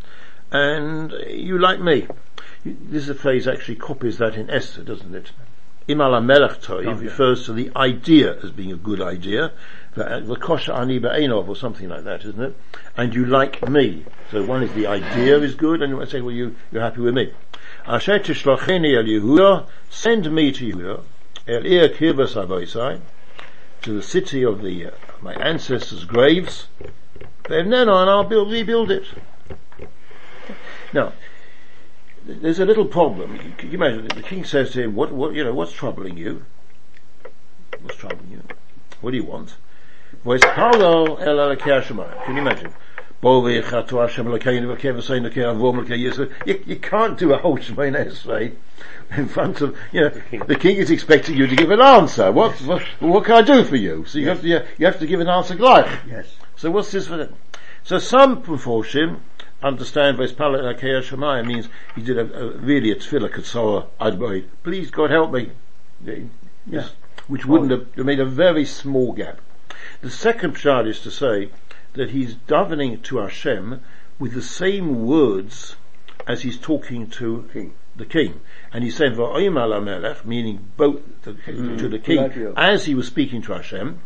and 0.53 1.13
you 1.29 1.59
like 1.59 1.81
me. 1.81 2.07
This 2.65 3.03
is 3.05 3.09
a 3.09 3.15
phrase 3.17 3.49
actually 3.49 3.77
copies 3.77 4.19
that 4.19 4.37
in 4.37 4.49
Esther, 4.49 4.85
doesn't 4.85 5.13
it? 5.13 5.33
Imal 5.89 6.25
melech 6.25 6.61
toiv 6.61 6.87
Oh, 6.87 6.93
refers 6.95 7.45
to 7.47 7.53
the 7.53 7.71
idea 7.75 8.37
as 8.43 8.51
being 8.51 8.73
a 8.73 8.77
good 8.77 9.01
idea, 9.01 9.53
the 9.95 10.37
kosher 10.41 10.73
ani 10.73 11.01
ba'enov 11.01 11.49
or 11.49 11.57
something 11.57 11.89
like 11.89 12.05
that, 12.05 12.25
isn't 12.25 12.41
it? 12.43 12.57
And 12.97 13.15
you 13.15 13.27
like 13.27 13.69
me. 13.69 14.05
So 14.31 14.43
one 14.45 14.63
is 14.63 14.73
the 14.73 14.87
idea 14.87 15.39
is 15.39 15.55
good, 15.55 15.83
and 15.83 15.91
you 15.91 15.97
might 15.97 16.09
say, 16.09 16.21
well, 16.21 16.35
you 16.35 16.55
you're 16.71 16.83
happy 16.83 17.01
with 17.01 17.15
me. 17.15 17.33
Asher 17.87 18.19
tishlocheni 18.21 18.97
el 18.97 19.05
Yehuda, 19.05 19.67
send 19.91 20.33
me 20.33 20.53
to 20.53 20.73
Yehuda, 20.73 21.03
el 21.49 21.67
ir 21.67 21.89
kirbas 21.89 22.35
avoisai, 22.35 23.01
to 23.83 23.93
the 23.93 24.03
city 24.03 24.45
of 24.45 24.63
the 24.63 24.87
uh, 24.87 24.91
my 25.21 25.35
ancestors' 25.35 26.05
graves, 26.05 26.67
and 27.49 27.73
then 27.73 27.89
on 27.89 28.09
I'll 28.09 28.25
build, 28.25 28.51
rebuild 28.53 28.91
it. 28.91 29.05
Now, 30.93 31.13
there's 32.25 32.59
a 32.59 32.65
little 32.65 32.87
problem. 32.87 33.35
You 33.35 33.53
can 33.57 33.71
you 33.71 33.75
imagine 33.75 34.09
the 34.09 34.23
king 34.23 34.45
says 34.45 34.71
to 34.73 34.83
him, 34.83 34.95
"What, 34.95 35.13
what, 35.13 35.35
you 35.35 35.45
know, 35.45 35.55
what's 35.55 35.73
troubling 35.73 36.17
you? 36.17 36.45
What's 37.81 37.97
troubling 37.97 38.31
you? 38.31 38.43
What 39.01 39.11
do 39.11 39.17
you 39.17 39.25
want?" 39.25 39.57
Voice, 40.25 40.41
"Hello, 40.45 41.17
Ella 41.17 41.57
Can 41.57 42.37
you 42.37 42.43
imagine? 42.43 42.73
You, 43.25 43.53
you 46.67 46.77
can't 46.77 47.19
do 47.19 47.33
a 47.33 47.39
whole 47.39 47.57
Esrei 47.57 48.57
in 49.17 49.29
front 49.29 49.61
of, 49.61 49.79
you 49.93 50.01
know, 50.01 50.09
the 50.47 50.57
king 50.57 50.77
is 50.77 50.91
expecting 50.91 51.37
you 51.37 51.47
to 51.47 51.55
give 51.55 51.71
an 51.71 51.81
answer. 51.81 52.33
What, 52.33 52.61
what, 52.63 52.83
what 52.99 53.25
can 53.25 53.37
I 53.37 53.43
do 53.43 53.63
for 53.63 53.77
you? 53.77 54.05
So 54.07 54.19
you 54.19 54.29
have 54.29 54.41
to, 54.41 54.49
you 54.49 54.87
have 54.87 54.99
to 54.99 55.07
give 55.07 55.21
an 55.21 55.29
answer 55.29 55.55
gleich. 55.55 55.89
Yes. 56.09 56.35
So 56.57 56.73
what's 56.73 56.91
this 56.91 57.07
for 57.07 57.17
them? 57.17 57.37
So 57.85 58.01
some 58.01 58.43
Mephoshim 58.43 59.21
understand 59.63 60.19
Vespalat 60.19 60.77
Akeya 60.77 61.03
Shemaya 61.03 61.47
means 61.47 61.69
he 61.95 62.03
did 62.03 62.19
a, 62.19 62.23
a 62.35 62.49
really 62.59 62.91
a 62.91 62.97
tefillah 62.97 63.31
katsora 63.31 63.87
adboid. 64.01 64.47
Please 64.63 64.91
God 64.91 65.11
help 65.11 65.33
me. 65.33 65.51
Yes. 66.67 66.93
Which 67.29 67.47
wouldn't 67.47 67.71
have 67.71 68.05
made 68.05 68.21
a 68.21 68.25
very 68.25 68.65
small 68.65 69.13
gap. 69.13 69.41
The 70.01 70.11
second 70.11 70.57
pshat 70.57 70.89
is 70.89 71.01
to 71.01 71.11
say 71.11 71.51
that 71.95 72.11
he's 72.11 72.35
davening 72.35 73.03
to 73.03 73.19
Hashem 73.19 73.81
with 74.19 74.35
the 74.35 74.43
same 74.43 75.07
words 75.07 75.77
as 76.27 76.43
he's 76.43 76.59
talking 76.59 77.09
to 77.11 77.49
King. 77.53 77.75
The 77.97 78.07
king. 78.07 78.41
And 78.73 78.83
he 78.85 78.91
said, 78.91 79.15
Va'oim 79.15 79.55
melech, 79.85 80.25
meaning 80.25 80.71
both 80.77 81.01
the, 81.23 81.33
Mm. 81.33 81.79
to 81.79 81.89
the 81.89 81.99
king, 81.99 82.55
as 82.57 82.87
he 82.87 82.95
was 82.95 83.07
speaking 83.07 83.43
to 83.43 83.53
Hashem, 83.53 84.01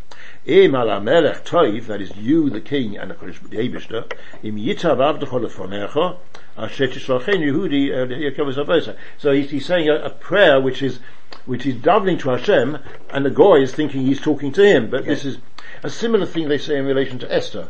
Im 0.45 0.75
ala 0.75 1.01
melech 1.01 1.45
toiv, 1.45 1.87
that 1.87 2.01
is 2.01 2.17
you, 2.17 2.51
the 2.51 2.61
king, 2.61 2.97
and 2.97 3.11
the 3.11 3.15
the 3.15 3.57
Eibishter, 3.57 4.11
im 4.43 4.57
yitav 4.57 4.99
avdecho 4.99 5.41
lefonecha, 5.41 6.17
asher 6.57 6.89
tishlachem 6.89 7.41
Yehudi, 7.41 7.93
uh. 7.93 8.97
So 9.19 9.33
he's, 9.33 9.51
he's 9.51 9.67
saying 9.67 9.89
a, 9.89 9.97
a 9.97 10.11
prayer 10.11 10.61
which 10.61 10.83
is, 10.83 11.01
which 11.45 11.67
is 11.67 11.77
davening 11.77 12.19
to 12.21 12.31
Hashem, 12.31 12.79
and 13.11 13.25
the 13.25 13.31
guy 13.31 13.57
is 13.57 13.73
thinking 13.73 14.07
he's 14.07 14.21
talking 14.21 14.53
to 14.53 14.65
him, 14.65 14.91
but 14.91 15.05
this 15.05 15.25
is 15.25 15.39
a 15.83 15.91
similar 15.91 16.27
thing 16.27 16.49
they 16.49 16.59
say 16.59 16.77
in 16.77 16.87
relation 16.87 17.19
to 17.21 17.33
Esther. 17.33 17.69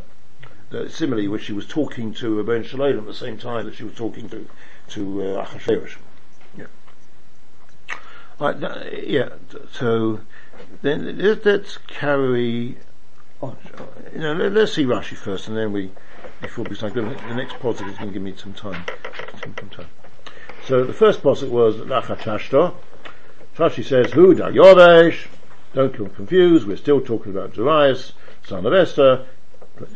Uh, 0.69 0.85
similarly, 0.89 1.29
which 1.29 1.43
she 1.43 1.53
was 1.53 1.65
talking 1.65 2.13
to 2.13 2.43
Ben 2.43 2.61
Shalom 2.61 2.97
at 2.99 3.05
the 3.05 3.13
same 3.13 3.37
time 3.37 3.65
that 3.65 3.75
she 3.75 3.85
was 3.85 3.95
talking 3.95 4.27
to, 4.27 4.45
to 4.89 5.21
uh, 5.23 5.45
Achashverosh. 5.45 5.95
Right, 8.39 8.63
uh, 8.63 8.83
yeah, 8.91 9.29
so, 9.71 10.19
then 10.83 11.17
let- 11.17 11.43
let's 11.43 11.79
carry 11.87 12.77
on. 13.41 13.57
You 14.13 14.19
know, 14.19 14.33
let, 14.33 14.55
us 14.55 14.73
see 14.73 14.85
Rashi 14.85 15.17
first 15.17 15.47
and 15.47 15.57
then 15.57 15.71
we, 15.71 15.89
before 16.41 16.65
we 16.65 16.75
start, 16.75 16.93
the 16.93 17.01
next 17.01 17.55
posik 17.55 17.89
is 17.89 17.97
going 17.97 18.09
to 18.09 18.13
give 18.13 18.21
me 18.21 18.35
some 18.37 18.53
time. 18.53 18.83
Some, 19.41 19.53
time. 19.69 19.87
So 20.65 20.83
the 20.83 20.93
first 20.93 21.23
posik 21.23 21.49
was 21.49 21.77
Lachachashta. 21.77 22.75
Rashi 23.55 23.83
says, 23.83 24.11
Who 24.11 24.35
da 24.35 24.49
Yovesh. 24.49 25.27
Don't 25.73 25.97
get 25.97 26.15
confused, 26.15 26.67
we're 26.67 26.77
still 26.77 27.01
talking 27.01 27.31
about 27.31 27.53
Darius, 27.53 28.13
son 28.45 28.65
of 28.65 28.73
Esther. 28.73 29.25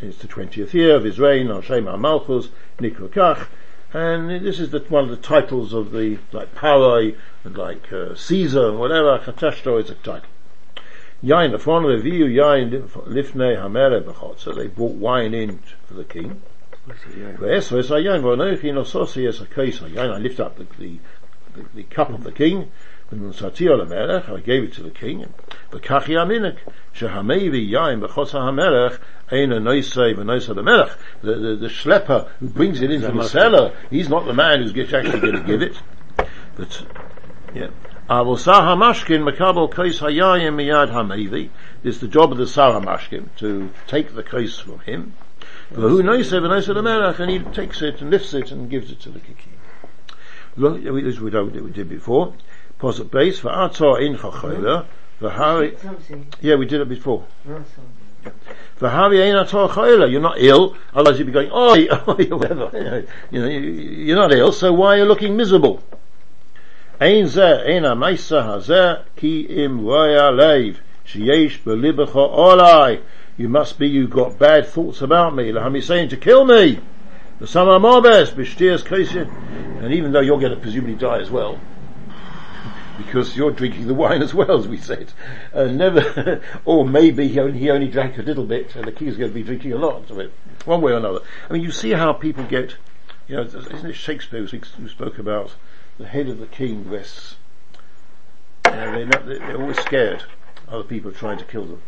It's 0.02 0.18
the 0.18 0.28
20th 0.28 0.74
year 0.74 0.96
of 0.96 1.04
his 1.04 1.20
reign, 1.20 1.48
Hashem 1.48 1.86
Malchus, 2.02 2.50
Nikla 2.80 3.10
Kach. 3.10 3.48
And 3.94 4.30
this 4.30 4.60
is 4.60 4.70
the, 4.70 4.80
one 4.80 5.04
of 5.04 5.10
the 5.10 5.18
titles 5.18 5.74
of 5.74 5.92
the, 5.92 6.18
like 6.32 6.56
Parai, 6.56 7.18
and 7.44 7.58
like 7.58 7.92
uh, 7.92 8.16
Caesar 8.16 8.70
and 8.70 8.80
whatever, 8.80 9.20
Chatashto 9.20 9.84
is 9.84 9.90
a 9.90 9.96
title. 9.96 10.30
Yain, 11.22 11.52
the 11.52 11.60
front 11.60 11.86
of 11.86 11.92
the 11.92 12.10
view, 12.10 12.26
Yain 12.26 12.88
Lifnei 12.90 13.62
Hamere 13.62 14.02
Bechot. 14.02 14.40
So 14.40 14.54
they 14.54 14.68
brought 14.68 14.94
wine 14.94 15.34
in 15.34 15.60
for 15.88 15.96
the 15.96 16.06
king. 16.06 16.42
V'esra 16.88 17.80
es 17.80 17.90
hayayin, 17.90 18.22
v'anochi 18.22 19.28
es 19.28 19.40
hakais 19.40 19.80
hayayin. 19.80 20.14
I 20.14 20.18
lift 20.18 20.40
up 20.40 20.58
the, 20.58 20.66
the, 20.80 21.00
the, 21.54 21.66
the 21.76 21.84
cup 21.84 22.10
of 22.10 22.24
the 22.24 22.32
king, 22.32 22.72
I 23.12 24.40
gave 24.40 24.64
it 24.64 24.74
to 24.74 24.84
the 24.84 24.90
king. 24.90 25.26
The, 25.70 25.80
the, 31.36 31.56
the 31.56 31.68
schlepper 31.68 32.30
who 32.40 32.48
brings 32.48 32.82
it 32.82 32.90
in 32.92 33.02
from 33.02 33.18
the 33.18 33.24
cellar, 33.28 33.74
he's 33.90 34.08
not 34.08 34.26
the 34.26 34.34
man 34.34 34.62
who's 34.62 34.72
actually 34.94 35.20
going 35.20 35.36
to 35.36 35.44
give 35.44 35.62
it. 35.62 35.76
But, 36.56 36.86
yeah. 37.54 37.70
It's 41.84 41.98
the 41.98 42.08
job 42.08 42.32
of 42.32 42.38
the 42.38 42.48
Sar 42.48 42.80
hamashkin 42.80 43.30
to 43.38 43.70
take 43.88 44.16
the 44.16 44.24
case 44.24 44.58
from 44.58 44.80
him. 44.80 45.14
And 45.74 47.30
he 47.30 47.40
takes 47.40 47.82
it 47.82 48.02
and 48.02 48.10
lifts 48.10 48.34
it 48.34 48.52
and 48.52 48.70
gives 48.70 48.92
it 48.92 49.00
to 49.02 49.10
the 49.10 49.20
king. 49.20 49.36
This 50.58 51.20
we 51.20 51.30
we 51.62 51.72
did 51.72 51.88
before. 51.88 52.34
Posit 52.82 53.12
base 53.12 53.38
for 53.40 53.50
atzar 53.50 54.02
in 54.02 54.18
chachola. 54.18 54.86
For 55.20 55.30
Harry, 55.30 55.78
yeah, 56.42 56.56
we 56.56 56.66
did 56.66 56.82
it 56.82 56.90
before. 56.90 57.28
not 57.46 57.62
something. 57.68 58.34
For 58.78 58.90
Harry 58.90 59.22
ain't 59.22 59.38
atzar 59.48 59.70
chachola. 59.70 60.12
You're 60.12 60.20
not 60.20 60.40
ill, 60.40 60.76
otherwise 60.92 61.20
you'd 61.20 61.26
be 61.28 61.32
going, 61.32 61.52
oh, 61.54 61.80
whatever. 62.06 63.06
You 63.30 63.40
know, 63.40 63.48
you- 63.48 63.60
you're 63.60 64.16
not 64.16 64.34
ill, 64.34 64.52
so 64.52 64.74
why 64.74 64.96
are 64.96 64.98
you 64.98 65.06
looking 65.06 65.38
miserable? 65.38 65.84
Ein 67.00 67.26
zeh, 67.26 67.68
ein 67.68 67.84
amaisa 67.84 68.44
hazeh, 68.44 69.04
ki 69.16 69.42
im 69.64 69.86
roya 69.86 70.32
leiv, 70.32 70.78
sheyesh 71.06 71.62
belibecha 71.62 72.16
olai. 72.36 73.02
You 73.38 73.48
must 73.48 73.78
be, 73.78 73.88
you've 73.88 74.10
got 74.10 74.40
bad 74.40 74.68
thoughts 74.68 75.02
about 75.02 75.36
me. 75.36 75.52
Lahami 75.52 75.84
saying 75.84 76.10
to 76.10 76.18
kill 76.18 76.46
me. 76.46 76.80
The 77.40 77.48
summer 77.48 77.80
mobes, 77.80 78.32
bishtias 78.32 78.84
kaisin. 78.84 79.30
And 79.84 79.94
even 79.94 80.12
though 80.12 80.20
you're 80.20 80.40
going 80.40 80.54
to 80.54 80.60
presumably 80.60 80.96
die 80.96 81.20
as 81.22 81.32
well, 81.32 81.60
because 83.02 83.36
you're 83.36 83.52
drinking 83.52 83.88
the 83.88 83.94
wine 83.94 84.22
as 84.22 84.34
well, 84.34 84.58
as 84.58 84.68
we 84.68 84.78
said. 84.78 85.14
Uh, 85.54 85.66
never, 85.66 86.42
or 86.66 86.88
maybe 86.88 87.28
he 87.28 87.40
only, 87.40 87.60
he 87.60 87.70
only 87.70 87.88
drank 87.88 88.18
a 88.18 88.22
little 88.22 88.46
bit, 88.46 88.76
and 88.76 88.86
the 88.86 88.92
king's 88.92 89.18
going 89.18 89.30
to 89.30 89.36
be 89.36 89.44
drinking 89.44 89.74
a 89.74 89.78
lot 89.78 90.10
of 90.10 90.20
it, 90.20 90.32
one 90.66 90.82
way 90.82 90.92
or 90.92 90.98
another. 90.98 91.20
I 91.50 91.54
mean, 91.54 91.62
you 91.62 91.72
see 91.72 91.92
how 91.92 92.14
people 92.14 92.44
get, 92.44 92.76
you 93.28 93.36
know, 93.36 93.44
isn't 93.44 93.86
it 93.86 93.94
Shakespeare 93.94 94.46
who 94.46 94.88
spoke 94.88 95.18
about 95.18 95.56
the 95.98 96.08
head 96.08 96.28
of 96.28 96.40
the 96.40 96.48
king 96.48 96.90
rests? 96.90 97.36
You 98.66 98.72
know, 98.72 98.92
they're, 98.92 99.06
not, 99.06 99.26
they're 99.26 99.62
always 99.62 99.80
scared 99.80 100.24
other 100.72 100.84
people 100.84 101.12
are 101.12 101.14
trying 101.16 101.38
to 101.38 101.46
kill 101.46 101.66
them. 101.66 101.82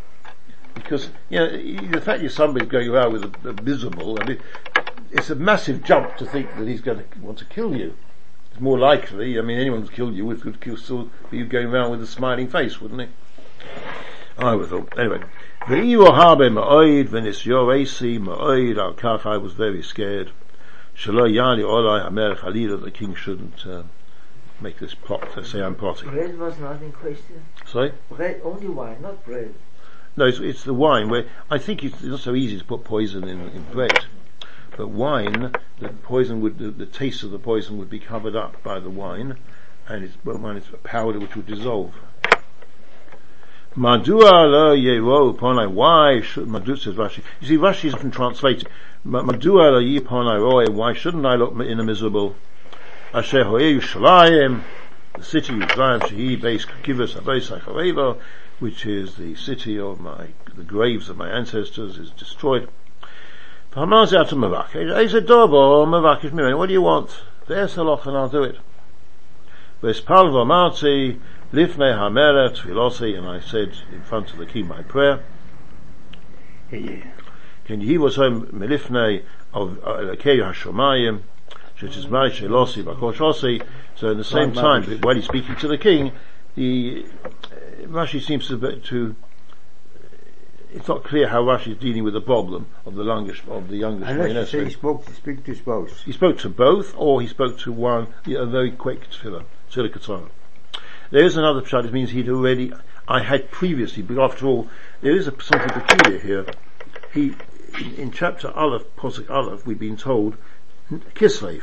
Because, 0.74 1.10
you 1.30 1.38
know, 1.38 1.48
the 1.88 2.00
fact 2.00 2.22
that 2.22 2.30
somebody's 2.30 2.68
going 2.68 2.88
around 2.88 3.12
with 3.12 3.24
a, 3.24 3.48
a 3.48 3.62
miserable, 3.62 4.18
I 4.20 4.26
mean, 4.26 4.40
it's 5.10 5.30
a 5.30 5.34
massive 5.34 5.84
jump 5.84 6.16
to 6.16 6.26
think 6.26 6.54
that 6.56 6.66
he's 6.66 6.80
going 6.80 6.98
to 6.98 7.04
want 7.20 7.38
to 7.38 7.44
kill 7.44 7.76
you. 7.76 7.96
It's 8.54 8.60
more 8.60 8.78
likely, 8.78 9.36
I 9.36 9.42
mean, 9.42 9.58
anyone 9.58 9.80
who's 9.80 9.90
killed 9.90 10.14
you 10.14 10.26
would, 10.26 10.60
kill, 10.60 10.76
still 10.76 11.10
be 11.28 11.42
going 11.42 11.66
around 11.66 11.90
with 11.90 12.00
a 12.02 12.06
smiling 12.06 12.46
face, 12.46 12.80
wouldn't 12.80 13.00
he? 13.00 13.08
I 14.38 14.54
would 14.54 14.68
thought. 14.68 14.96
Anyway. 14.96 15.24
Ve'iyu 15.62 16.14
habe 16.14 16.48
ma'oid 16.50 17.08
v'nisyor 17.08 17.82
esi 17.82 18.20
ma'oid 18.20 18.78
al 18.78 18.94
kach 18.94 19.26
I 19.26 19.38
was 19.38 19.54
very 19.54 19.82
scared. 19.82 20.30
Shalo 20.96 21.28
yani 21.28 21.64
olai 21.64 22.08
hamelech 22.08 22.38
halila 22.42 22.80
the 22.80 22.92
king 22.92 23.16
shouldn't 23.16 23.66
uh, 23.66 23.82
make 24.60 24.78
this 24.78 24.94
plot 24.94 25.32
to 25.32 25.44
say 25.44 25.60
I'm 25.60 25.74
plotting. 25.74 26.10
Bread 26.10 26.38
was 26.38 26.56
not 26.60 26.80
in 26.80 26.92
question. 26.92 27.44
Sorry? 27.66 27.92
Bread, 28.08 28.40
only 28.44 28.68
wine, 28.68 29.02
not 29.02 29.24
bread. 29.24 29.52
No, 30.16 30.26
it's, 30.26 30.38
it's 30.38 30.62
the 30.62 30.74
wine 30.74 31.08
where 31.08 31.26
I 31.50 31.58
think 31.58 31.82
it's 31.82 32.00
not 32.04 32.20
so 32.20 32.36
easy 32.36 32.58
to 32.58 32.64
put 32.64 32.84
poison 32.84 33.26
in, 33.26 33.48
in 33.48 33.64
bread. 33.72 34.06
But 34.76 34.88
wine, 34.88 35.52
the 35.78 35.88
poison 35.88 36.40
would, 36.40 36.58
the, 36.58 36.70
the 36.70 36.86
taste 36.86 37.22
of 37.22 37.30
the 37.30 37.38
poison 37.38 37.78
would 37.78 37.90
be 37.90 38.00
covered 38.00 38.34
up 38.34 38.60
by 38.64 38.80
the 38.80 38.90
wine, 38.90 39.36
and 39.86 40.02
it's, 40.02 40.16
well, 40.24 40.44
is 40.56 40.64
a 40.72 40.78
powder 40.78 41.20
which 41.20 41.36
would 41.36 41.46
dissolve. 41.46 41.94
Madua 43.76 44.46
lo 44.46 45.68
why 45.68 46.20
should, 46.20 46.46
Madua 46.48 46.78
says 46.78 46.94
Rashi, 46.94 47.22
you 47.40 47.48
see 47.48 47.56
Rashi 47.56 47.84
is 47.86 47.94
often 47.94 48.10
translated, 48.10 48.68
Madua 49.04 49.70
lo 49.70 50.72
why 50.72 50.92
shouldn't 50.92 51.26
I 51.26 51.36
look 51.36 51.58
in 51.60 51.78
a 51.78 51.84
miserable? 51.84 52.34
Asher 53.12 53.44
hoye 53.44 53.80
the 55.16 55.22
city 55.22 55.52
of 55.52 55.60
Yerushalayim, 55.60 56.08
shehi 56.08 56.40
ha'charevo, 57.48 58.18
which 58.58 58.86
is 58.86 59.14
the 59.14 59.36
city 59.36 59.78
of 59.78 60.00
my, 60.00 60.28
the 60.56 60.64
graves 60.64 61.08
of 61.08 61.16
my 61.16 61.28
ancestors 61.28 61.96
is 61.96 62.10
destroyed. 62.10 62.68
Hamaz 63.74 64.16
out 64.16 64.28
to 64.28 64.36
Mavakish. 64.36 65.02
He 65.02 65.08
said, 65.08 65.26
Dobo, 65.26 65.84
Mirin, 65.86 66.56
what 66.56 66.66
do 66.66 66.72
you 66.72 66.82
want? 66.82 67.22
There's 67.48 67.76
a 67.76 67.82
loch 67.82 68.06
and 68.06 68.16
I'll 68.16 68.28
do 68.28 68.44
it. 68.44 68.56
Vespal 69.82 70.30
Vamarti, 70.30 71.18
Lifnei 71.52 71.92
Hameret, 71.98 72.56
Tfilosi, 72.56 73.18
and 73.18 73.26
I 73.26 73.40
said 73.40 73.76
in 73.92 74.02
front 74.02 74.30
of 74.30 74.38
the 74.38 74.46
king 74.46 74.68
my 74.68 74.82
prayer. 74.82 75.24
Can 76.70 77.80
hear 77.80 78.00
what's 78.00 78.16
home, 78.16 78.46
Melifnei 78.46 79.24
of 79.52 79.78
Elokei 79.82 80.38
Hashomayim, 80.38 81.22
Shetismai 81.78 82.30
Shelosi, 82.30 82.84
Bakoshosi. 82.84 83.66
So 83.96 84.10
in 84.10 84.18
the 84.18 84.24
same 84.24 84.52
time, 84.52 84.84
while 85.00 85.16
he's 85.16 85.24
speaking 85.24 85.56
to 85.56 85.68
the 85.68 85.78
king, 85.78 86.12
the, 86.54 87.04
uh, 87.24 87.28
Rashi 87.86 88.22
seems 88.22 88.46
to, 88.48 88.76
to 88.76 89.16
it's 90.74 90.88
not 90.88 91.04
clear 91.04 91.28
how 91.28 91.42
Rashi 91.42 91.72
is 91.72 91.78
dealing 91.78 92.02
with 92.02 92.14
the 92.14 92.20
problem 92.20 92.66
of 92.84 92.96
the 92.96 93.04
youngest 93.04 93.46
of 93.46 93.68
the 93.68 93.76
youngest 93.76 94.10
Unless 94.10 94.50
he 94.50 94.70
spoke 94.70 95.06
to 95.06 95.14
speak 95.14 95.44
to 95.44 95.54
both. 95.54 96.00
He 96.02 96.12
spoke 96.12 96.38
to 96.38 96.48
both, 96.48 96.94
or 96.96 97.20
he 97.20 97.28
spoke 97.28 97.58
to 97.60 97.72
one, 97.72 98.08
yeah, 98.26 98.40
a 98.40 98.46
very 98.46 98.72
quick 98.72 99.08
tefillah, 99.08 99.44
tefillah. 99.70 100.28
There 101.10 101.24
is 101.24 101.36
another 101.36 101.62
pshat, 101.62 101.84
it 101.84 101.92
means 101.92 102.10
he'd 102.10 102.28
already, 102.28 102.72
I 103.06 103.20
had 103.20 103.52
previously, 103.52 104.02
but 104.02 104.18
after 104.18 104.46
all, 104.46 104.68
there 105.00 105.14
is 105.14 105.28
a, 105.28 105.40
something 105.40 105.68
peculiar 105.68 106.18
here. 106.18 106.46
He, 107.12 107.34
in, 107.80 107.94
in 107.94 108.10
chapter 108.10 108.50
Aleph, 108.50 108.82
Posuk 108.96 109.30
Aleph, 109.30 109.64
we've 109.64 109.78
been 109.78 109.96
told, 109.96 110.36
Kislev. 110.90 111.62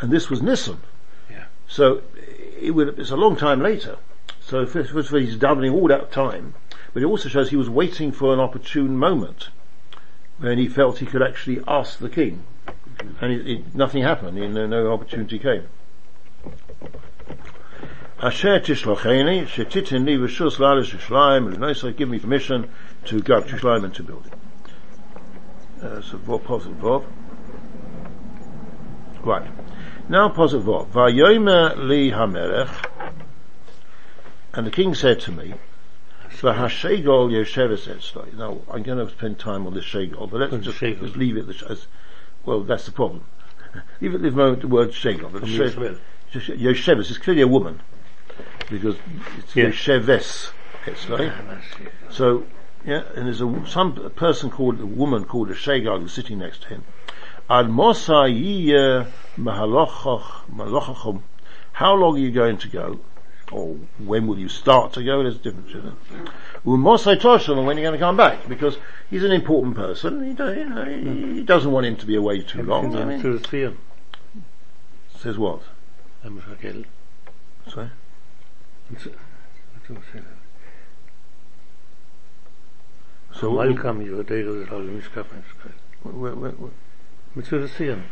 And 0.00 0.10
this 0.10 0.28
was 0.28 0.40
Nissan. 0.40 0.78
Yeah. 1.30 1.44
So, 1.68 2.02
it 2.60 2.72
would, 2.72 2.98
it's 2.98 3.12
a 3.12 3.16
long 3.16 3.36
time 3.36 3.62
later. 3.62 3.96
So, 4.40 4.66
first 4.66 4.90
first 4.90 5.08
of 5.08 5.14
all, 5.14 5.20
he's 5.20 5.36
doubling 5.36 5.72
all 5.72 5.86
that 5.88 6.10
time, 6.10 6.54
but 6.94 7.02
it 7.02 7.06
also 7.06 7.28
shows 7.28 7.50
he 7.50 7.56
was 7.56 7.68
waiting 7.68 8.12
for 8.12 8.32
an 8.32 8.38
opportune 8.38 8.96
moment 8.96 9.48
when 10.38 10.58
he 10.58 10.68
felt 10.68 10.98
he 10.98 11.06
could 11.06 11.22
actually 11.22 11.60
ask 11.66 11.98
the 11.98 12.08
king. 12.08 12.44
And 13.20 13.32
it, 13.32 13.46
it, 13.46 13.74
nothing 13.74 14.02
happened, 14.02 14.38
and 14.38 14.54
no, 14.54 14.92
opportunity 14.92 15.40
came. 15.40 15.64
Asher 18.22 18.60
tishlocheni, 18.60 19.44
shetitin 19.44 20.06
li 20.06 20.16
v'shus 20.16 20.56
Yishlayim, 20.56 21.52
l'noisa, 21.52 21.94
give 21.94 22.08
me 22.08 22.20
permission 22.20 22.70
to 23.06 23.20
go 23.20 23.38
up 23.38 23.48
to 23.48 23.56
Yishlayim 23.56 23.84
and 23.84 23.94
to 23.94 24.02
build 24.04 24.26
it. 24.26 25.84
Uh, 25.84 26.00
so, 26.00 26.16
positive 26.38 26.78
Vov? 26.78 27.04
Right. 29.24 29.50
Now 30.08 30.28
positive 30.28 30.66
Vov. 30.66 30.90
Vayomer 30.90 31.76
li 31.76 32.12
hamelech, 32.12 32.88
and 34.52 34.66
the 34.66 34.70
king 34.70 34.94
said 34.94 35.18
to 35.20 35.32
me, 35.32 35.54
V'hashegol 36.40 37.30
yosheves 37.30 37.86
etzloi. 37.88 38.34
Now, 38.34 38.60
I'm 38.70 38.82
going 38.82 38.98
to 38.98 39.10
spend 39.10 39.38
time 39.38 39.66
on 39.66 39.74
this 39.74 39.84
shegol, 39.84 40.30
but 40.30 40.40
let's 40.40 40.64
just, 40.64 40.78
just 40.78 41.16
leave 41.16 41.36
it 41.36 41.48
as, 41.68 41.86
well, 42.44 42.62
that's 42.62 42.86
the 42.86 42.92
problem. 42.92 43.24
leave 44.00 44.14
it 44.14 44.22
the 44.22 44.30
moment 44.30 44.60
the 44.60 44.68
word 44.68 44.90
shegol. 44.90 45.30
Yosheves 46.32 47.10
is 47.10 47.18
clearly 47.18 47.42
a 47.42 47.48
woman, 47.48 47.80
because 48.70 48.96
it's 49.38 49.56
Yeah. 49.56 49.66
Yosheves 49.66 50.50
etzloi. 50.86 51.32
So, 52.10 52.44
yeah, 52.84 53.02
and 53.14 53.26
there's 53.26 53.40
a, 53.40 53.64
some 53.66 53.96
a 54.04 54.10
person 54.10 54.50
called, 54.50 54.80
a 54.80 54.86
woman 54.86 55.24
called 55.24 55.50
a 55.50 55.54
Shegal 55.54 56.00
who's 56.00 56.12
sitting 56.12 56.38
next 56.38 56.62
to 56.62 56.68
him. 56.68 56.84
Ad 57.48 57.66
Mosa 57.66 58.28
yiyeh 58.28 59.06
mahalochach-. 59.38 61.22
How 61.72 61.94
long 61.94 62.16
are 62.16 62.18
you 62.18 62.30
going 62.30 62.58
to 62.58 62.68
go? 62.68 63.00
Or 63.52 63.76
when 63.98 64.26
will 64.26 64.38
you 64.38 64.48
start 64.48 64.94
to 64.94 65.04
go? 65.04 65.22
There's 65.22 65.36
a 65.36 65.38
difference, 65.38 65.70
isn't 65.70 65.86
it? 65.86 65.94
Umosai 66.64 67.20
Toshel, 67.20 67.58
and 67.58 67.66
when 67.66 67.76
you're 67.76 67.84
going 67.84 67.98
to 67.98 68.04
come 68.04 68.16
back? 68.16 68.48
Because 68.48 68.78
he's 69.10 69.22
an 69.22 69.32
important 69.32 69.76
person. 69.76 70.22
He, 70.24 70.30
you 70.30 70.64
know, 70.64 70.84
he, 70.84 71.34
he 71.36 71.42
doesn't 71.42 71.70
want 71.70 71.86
him 71.86 71.96
to 71.96 72.06
be 72.06 72.16
away 72.16 72.40
too 72.40 72.62
long. 72.62 72.96
I 72.96 73.04
mean, 73.04 73.20
To 73.22 73.38
the 73.38 73.48
Sion. 73.48 73.78
says 75.18 75.38
what? 75.38 75.60
Sorry? 77.68 77.90
So, 83.34 83.50
Welcome 83.50 84.00
you, 84.00 84.22
they 84.22 84.42
go 84.42 84.64
to 84.64 84.64
the 84.64 85.64
where, 86.02 86.34
where, 86.34 86.52
To 87.44 87.68
Sion. 87.68 88.04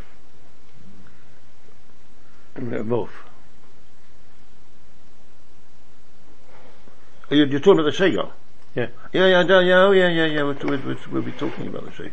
Both. 2.55 3.11
Oh, 7.33 7.35
you- 7.35 7.47
You're 7.47 7.61
talking 7.61 7.81
about 7.81 7.93
the 7.95 7.99
Shegal? 7.99 8.31
Yeah. 8.75 8.89
Yeah, 9.13 9.27
yeah, 9.27 9.43
yeah, 9.43 9.61
yeah, 9.61 9.85
oh, 9.85 9.91
yeah, 9.93 10.09
yeah, 10.09 10.27
yeah. 10.27 10.43
We'll, 10.43 10.55
we'll, 10.63 10.97
we'll, 11.11 11.23
be 11.23 11.33
talking 11.33 11.67
about 11.67 11.87
the 11.87 11.91
Shegal. 11.91 12.13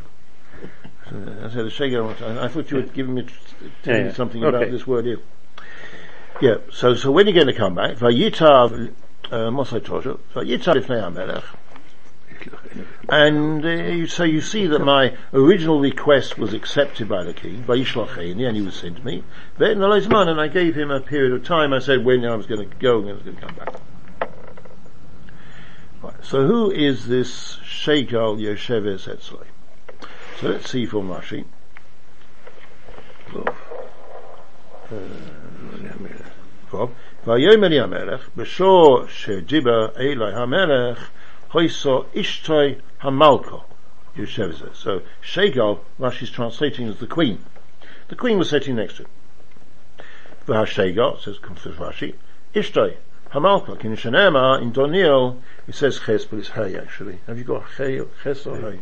So, 1.10 1.45
I 1.45 1.49
said 1.49 1.65
the 1.65 1.69
Shegal. 1.69 2.21
I, 2.21 2.45
I 2.45 2.47
thought 2.47 2.71
you 2.71 2.77
were 2.77 2.84
giving 2.84 3.15
me, 3.15 3.27
Yeah, 3.84 3.97
yeah. 4.05 4.13
something 4.13 4.41
Okay. 4.43 4.55
about 4.55 4.71
this 4.71 4.88
word 4.88 5.05
here. 5.05 5.19
Yeah. 6.39 6.55
So, 6.71 6.95
so 6.95 7.12
when 7.12 7.27
are 7.27 7.32
you're 7.32 7.43
going 7.43 7.53
to 7.53 7.60
come 7.60 7.75
back, 7.75 7.97
Vayitav, 7.97 8.93
uh, 9.25 9.36
Mosai 9.49 9.82
Tosha, 9.82 10.17
Vayitav 10.34 10.82
Lifnei 10.82 11.01
HaMelech, 11.03 11.43
and 13.10 13.65
uh, 13.65 13.69
you- 13.69 14.08
so 14.08 14.23
you 14.23 14.39
see 14.39 14.67
that 14.67 14.79
my 14.79 15.17
original 15.34 15.82
request 15.82 16.38
was 16.38 16.53
accepted 16.53 17.10
by 17.10 17.25
the 17.25 17.34
king, 17.34 17.63
Vayishlacheni, 17.63 18.47
and 18.47 18.55
he 18.55 18.62
was 18.62 18.75
sent 18.75 18.95
to 18.97 19.05
me. 19.05 19.25
Aleizman, 19.58 20.29
and 20.29 20.39
I 20.39 20.47
gave 20.47 20.75
him 20.75 20.91
a 20.91 21.01
period 21.01 21.34
of 21.34 21.43
time. 21.43 21.73
I 21.73 21.79
said 21.79 22.05
when 22.05 22.23
I 22.23 22.36
was 22.36 22.45
going 22.45 22.69
to 22.69 22.75
go 22.77 22.99
and 22.99 23.10
I 23.10 23.13
was 23.13 23.23
going 23.23 23.36
to 23.36 23.41
come 23.45 23.55
back. 23.55 23.75
Right, 26.01 26.13
so 26.23 26.47
who 26.47 26.71
is 26.71 27.07
this 27.07 27.57
Sheikal 27.57 28.39
Yosheves 28.39 29.13
Etzloi? 29.13 29.47
So 30.39 30.47
let's 30.47 30.69
see 30.69 30.85
from 30.85 31.09
Rashi. 31.09 31.43
Vayomer 36.71 36.88
uh, 37.27 37.88
Yamelech, 37.88 38.21
B'shor 38.38 39.07
shediba 39.07 39.99
Eloi 39.99 40.31
Hamelech, 40.31 40.99
Hoiso 41.51 42.05
Ishtoi 42.13 42.79
Hamalko, 43.01 43.65
Yosheves. 44.15 44.73
So 44.77 45.01
Shegal, 45.21 45.79
Rashi's 45.99 46.31
translating 46.31 46.88
as 46.88 46.99
the 46.99 47.07
queen. 47.07 47.43
The 48.07 48.15
queen 48.15 48.38
was 48.38 48.49
sitting 48.49 48.75
next 48.75 48.95
to 48.97 49.03
him. 49.03 49.09
V'hashegal, 50.47 51.21
says, 51.21 51.39
to 51.39 51.69
Rashi, 51.71 52.15
Ishtoi 52.55 52.95
Hamalko, 53.31 53.83
in 53.83 53.93
Shanema, 53.95 54.61
in 54.61 54.71
Doniel, 54.71 55.39
it 55.67 55.75
says 55.75 55.99
Ches, 55.99 56.25
but 56.25 56.39
it's 56.39 56.49
Hay 56.49 56.75
actually. 56.77 57.19
Have 57.27 57.37
you 57.37 57.43
got 57.43 57.63
Hay, 57.77 58.01
Ches 58.23 58.45
or 58.47 58.57
Hay? 58.57 58.81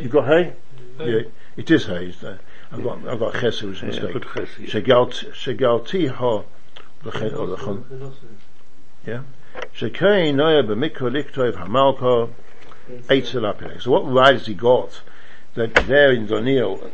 You 0.00 0.08
got 0.08 0.26
Hay? 0.28 0.54
Yeah, 0.98 1.20
it 1.56 1.70
is 1.70 1.84
Hay. 1.86 2.06
It's 2.06 2.20
there. 2.20 2.38
I've 2.70 2.82
got, 2.82 3.06
I've 3.06 3.18
got 3.18 3.34
Ches, 3.34 3.62
it 3.62 3.66
was 3.66 3.82
a 3.82 3.86
Yeah, 3.86 3.90
mistake. 3.92 4.12
good 4.14 4.22
chesed. 4.22 4.66
Shegalt, 4.68 5.32
Shegalti 5.32 6.08
ha, 6.08 6.42
l'chen- 7.04 7.34
or 7.34 7.46
l'chen- 7.48 7.84
yeah? 9.06 9.22
Shekei 9.76 10.32
noya 10.32 10.62
b'mikro 10.66 11.10
liktov 11.10 11.52
hamalko, 11.54 12.30
eitzel 13.08 13.42
apelek. 13.52 13.82
So 13.82 13.90
what 13.90 14.10
right 14.10 14.32
has 14.32 14.46
he 14.46 14.54
got 14.54 15.02
that 15.54 15.74
there 15.74 16.12
in 16.12 16.26
Doniel, 16.26 16.90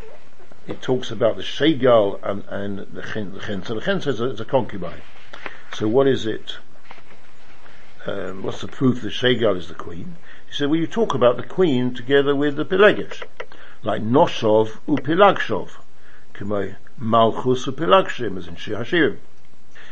it 0.66 0.82
talks 0.82 1.12
about 1.12 1.36
the 1.36 1.42
Shegal 1.42 2.18
and, 2.24 2.42
and 2.48 2.78
the 2.92 3.02
Chen, 3.02 3.34
the 3.34 3.40
Chen. 3.40 3.64
So 3.64 3.74
the 3.74 3.80
Chen 3.82 4.00
says 4.00 4.20
it's 4.20 4.40
a 4.40 4.44
concubine. 4.44 5.00
So 5.74 5.86
what 5.86 6.08
is 6.08 6.26
it? 6.26 6.56
Um, 8.08 8.42
what's 8.42 8.62
the 8.62 8.68
proof 8.68 9.02
that 9.02 9.12
Shegal 9.12 9.58
is 9.58 9.68
the 9.68 9.74
queen? 9.74 10.16
He 10.48 10.54
said, 10.54 10.70
well 10.70 10.80
you 10.80 10.86
talk 10.86 11.12
about 11.12 11.36
the 11.36 11.42
queen 11.42 11.92
together 11.92 12.34
with 12.34 12.56
the 12.56 12.64
Pelegish. 12.64 13.22
Like 13.82 14.00
Noshov 14.00 14.78
upilagshov. 14.88 15.72
K'may 16.32 16.76
Malchus 16.96 17.66
upilagshim, 17.66 18.38
as 18.38 18.48
in 18.48 18.56
Shir. 18.56 19.18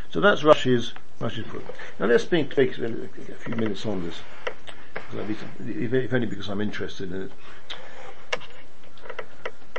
So 0.09 0.19
that's 0.19 0.41
Rashi's, 0.41 0.93
Rashi's 1.21 1.45
proof. 1.45 1.63
Now 1.99 2.07
let's 2.07 2.23
think, 2.23 2.55
take 2.55 2.79
a, 2.79 2.85
a 2.85 3.35
few 3.35 3.55
minutes 3.55 3.85
on 3.85 4.03
this. 4.03 4.15
If, 5.59 6.11
only 6.11 6.25
because 6.25 6.49
I'm 6.49 6.59
interested 6.59 7.11
in 7.11 7.21
it. 7.23 7.31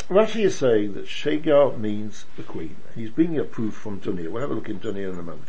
Rashi 0.08 0.44
is 0.44 0.56
saying 0.56 0.94
that 0.94 1.06
Shegal 1.06 1.76
means 1.76 2.24
the 2.36 2.44
queen. 2.44 2.76
He's 2.94 3.10
bringing 3.10 3.40
a 3.40 3.44
proof 3.44 3.74
from 3.74 4.00
Dunia. 4.00 4.28
We'll 4.28 4.42
have 4.42 4.52
a 4.52 4.54
look 4.54 4.68
in 4.68 4.78
Dunia 4.78 5.12
in 5.12 5.18
a 5.18 5.22
moment. 5.22 5.48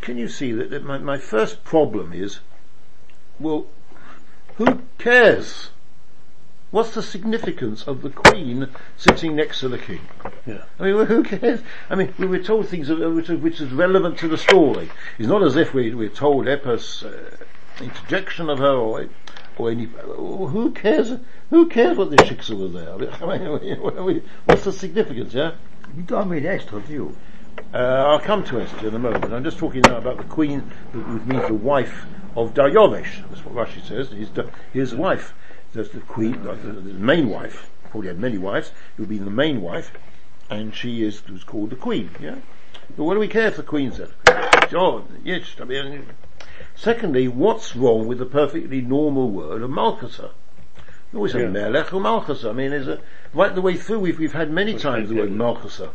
Can 0.00 0.18
you 0.18 0.28
see 0.28 0.52
that, 0.52 0.70
that 0.70 0.84
my, 0.84 0.98
my 0.98 1.18
first 1.18 1.64
problem 1.64 2.12
is, 2.12 2.40
well, 3.38 3.66
who 4.56 4.82
cares? 4.98 5.70
What's 6.70 6.94
the 6.94 7.02
significance 7.02 7.86
of 7.86 8.02
the 8.02 8.10
queen 8.10 8.68
sitting 8.96 9.36
next 9.36 9.60
to 9.60 9.68
the 9.68 9.78
king? 9.78 10.00
Yeah. 10.46 10.62
I 10.78 10.84
mean, 10.84 10.96
well, 10.96 11.06
who 11.06 11.22
cares? 11.22 11.60
I 11.88 11.94
mean, 11.94 12.12
we 12.18 12.26
were 12.26 12.38
told 12.38 12.68
things 12.68 12.88
which, 12.88 13.28
which 13.28 13.60
is 13.60 13.72
relevant 13.72 14.18
to 14.18 14.28
the 14.28 14.38
story. 14.38 14.90
It's 15.18 15.28
not 15.28 15.42
as 15.42 15.56
if 15.56 15.72
we, 15.72 15.94
we're 15.94 16.08
told 16.08 16.46
Epos 16.46 17.04
uh, 17.04 17.36
interjection 17.80 18.50
of 18.50 18.58
her 18.58 18.74
or, 18.74 19.06
or 19.56 19.70
any, 19.70 19.84
who 19.84 20.72
cares? 20.72 21.12
Who 21.50 21.68
cares 21.68 21.96
what 21.96 22.10
the 22.10 22.16
shiksa 22.16 22.58
was 22.58 22.72
there? 22.72 22.92
I 22.92 23.38
mean, 23.38 23.80
what 23.80 23.96
are 23.96 24.02
we- 24.02 24.22
what's 24.44 24.64
the 24.64 24.72
significance, 24.72 25.34
yeah? 25.34 25.52
You 25.96 26.02
told 26.02 26.28
me 26.28 26.40
next, 26.40 26.70
don't 26.70 26.88
you? 26.88 27.16
Uh, 27.72 27.78
I'll 27.78 28.20
come 28.20 28.44
to 28.44 28.60
Esther 28.60 28.88
in 28.88 28.94
a 28.94 28.98
moment. 28.98 29.32
I'm 29.32 29.44
just 29.44 29.58
talking 29.58 29.82
now 29.82 29.98
about 29.98 30.18
the 30.18 30.24
queen, 30.24 30.60
which 30.92 31.22
means 31.26 31.46
the 31.46 31.54
wife 31.54 32.06
of 32.36 32.54
Daryovesh. 32.54 33.28
That's 33.28 33.44
what 33.44 33.54
Rashi 33.54 33.86
says. 33.86 34.10
His, 34.10 34.30
his 34.72 34.94
wife. 34.94 35.34
There's 35.72 35.90
the 35.90 36.00
queen, 36.00 36.44
like 36.44 36.62
the, 36.62 36.72
the 36.72 36.94
main 36.94 37.28
wife. 37.28 37.70
Probably 37.90 38.08
had 38.08 38.18
many 38.18 38.38
wives. 38.38 38.68
It 38.96 39.00
would 39.00 39.08
be 39.08 39.18
the 39.18 39.30
main 39.30 39.60
wife, 39.60 39.92
and 40.48 40.74
she 40.74 41.02
is 41.02 41.26
was 41.28 41.44
called 41.44 41.70
the 41.70 41.76
queen. 41.76 42.10
Yeah. 42.20 42.36
But 42.96 43.04
what 43.04 43.14
do 43.14 43.20
we 43.20 43.28
care 43.28 43.48
if 43.48 43.56
the 43.56 43.62
queen's 43.62 43.98
there? 43.98 44.68
Sure, 44.70 45.04
yes. 45.24 45.56
I 45.60 45.64
mean, 45.64 46.06
secondly, 46.74 47.28
what's 47.28 47.74
wrong 47.74 48.06
with 48.06 48.18
the 48.18 48.26
perfectly 48.26 48.80
normal 48.80 49.30
word 49.30 49.62
of 49.62 49.70
Malchasa? 49.70 50.30
We 51.12 51.16
always 51.16 51.32
have 51.32 51.42
Yeah. 51.42 51.48
Melech 51.48 51.92
or 51.92 52.00
Malchasa. 52.00 52.50
I 52.50 52.52
mean, 52.52 52.72
is 52.72 52.88
it 52.88 53.00
right 53.36 53.54
the 53.54 53.62
way 53.62 53.76
through? 53.76 54.00
We've 54.00 54.18
we've 54.18 54.32
had 54.32 54.50
many 54.50 54.76
times 54.76 55.08
the 55.08 55.16
word 55.16 55.30
Malchasa. 55.30 55.90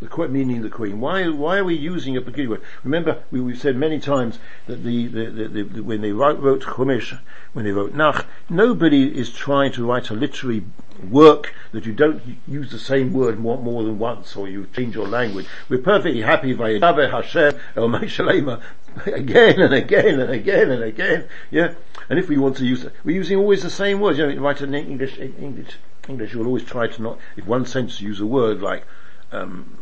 The 0.00 0.28
meaning 0.28 0.62
the 0.62 0.68
queen. 0.68 0.98
Why, 0.98 1.28
why 1.28 1.58
are 1.58 1.64
we 1.64 1.76
using 1.76 2.16
a 2.16 2.20
peculiar 2.20 2.50
word? 2.50 2.62
Remember, 2.82 3.22
we, 3.30 3.40
we've 3.40 3.60
said 3.60 3.76
many 3.76 4.00
times 4.00 4.40
that 4.66 4.82
the, 4.82 5.06
the, 5.06 5.30
the, 5.30 5.62
the, 5.62 5.80
when 5.80 6.00
they 6.00 6.10
wrote, 6.10 6.40
wrote 6.40 6.62
Chumash, 6.62 7.16
when 7.52 7.64
they 7.64 7.70
wrote 7.70 7.94
Nach, 7.94 8.26
nobody 8.50 9.16
is 9.16 9.30
trying 9.30 9.70
to 9.72 9.86
write 9.86 10.10
a 10.10 10.14
literary 10.14 10.64
work 11.08 11.54
that 11.70 11.86
you 11.86 11.92
don't 11.92 12.20
use 12.48 12.72
the 12.72 12.80
same 12.80 13.12
word 13.12 13.38
more, 13.38 13.58
more 13.58 13.84
than 13.84 14.00
once 14.00 14.34
or 14.34 14.48
you 14.48 14.66
change 14.74 14.96
your 14.96 15.06
language. 15.06 15.46
We're 15.68 15.78
perfectly 15.78 16.22
happy 16.22 16.52
by 16.52 16.70
Yahweh 16.70 17.08
Hashem 17.08 17.54
El 17.76 17.88
Meshalema 17.88 18.60
again 19.06 19.60
and 19.60 19.72
again 19.72 20.18
and 20.18 20.30
again 20.30 20.70
and 20.70 20.82
again. 20.82 21.28
Yeah. 21.50 21.74
And 22.10 22.18
if 22.18 22.28
we 22.28 22.38
want 22.38 22.56
to 22.56 22.66
use 22.66 22.82
it, 22.82 22.92
we're 23.04 23.16
using 23.16 23.38
always 23.38 23.62
the 23.62 23.70
same 23.70 24.00
words. 24.00 24.18
You 24.18 24.32
know, 24.32 24.42
write 24.42 24.60
in 24.60 24.74
English, 24.74 25.18
English, 25.18 25.76
English, 26.08 26.32
you'll 26.32 26.46
always 26.46 26.64
try 26.64 26.86
to 26.86 27.02
not, 27.02 27.18
if 27.36 27.46
one 27.46 27.64
sentence 27.64 28.00
use 28.00 28.20
a 28.20 28.26
word 28.26 28.60
like, 28.60 28.84
um, 29.30 29.78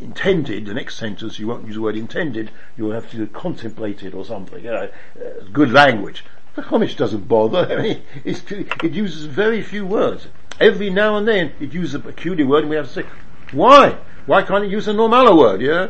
intended, 0.00 0.66
the 0.66 0.74
next 0.74 0.96
sentence 0.96 1.38
you 1.38 1.46
won't 1.46 1.66
use 1.66 1.74
the 1.76 1.80
word 1.80 1.96
intended, 1.96 2.50
you'll 2.76 2.92
have 2.92 3.10
to 3.10 3.26
contemplate 3.28 4.02
it 4.02 4.14
or 4.14 4.24
something, 4.24 4.62
you 4.64 4.70
know, 4.70 4.88
uh, 5.18 5.44
good 5.52 5.70
language. 5.70 6.24
The 6.54 6.62
Chumash 6.62 6.96
doesn't 6.96 7.28
bother, 7.28 7.66
I 7.78 7.82
mean, 7.82 8.02
it 8.24 8.92
uses 8.92 9.24
very 9.24 9.62
few 9.62 9.86
words. 9.86 10.28
Every 10.58 10.90
now 10.90 11.16
and 11.16 11.28
then 11.28 11.52
it 11.60 11.72
uses 11.72 11.94
a 11.94 11.98
peculiar 11.98 12.46
word 12.46 12.60
and 12.60 12.70
we 12.70 12.76
have 12.76 12.88
to 12.88 12.92
say, 12.92 13.04
why? 13.52 13.98
Why 14.24 14.42
can't 14.42 14.64
it 14.64 14.70
use 14.70 14.88
a 14.88 14.92
normal 14.92 15.36
word, 15.36 15.60
yeah? 15.60 15.88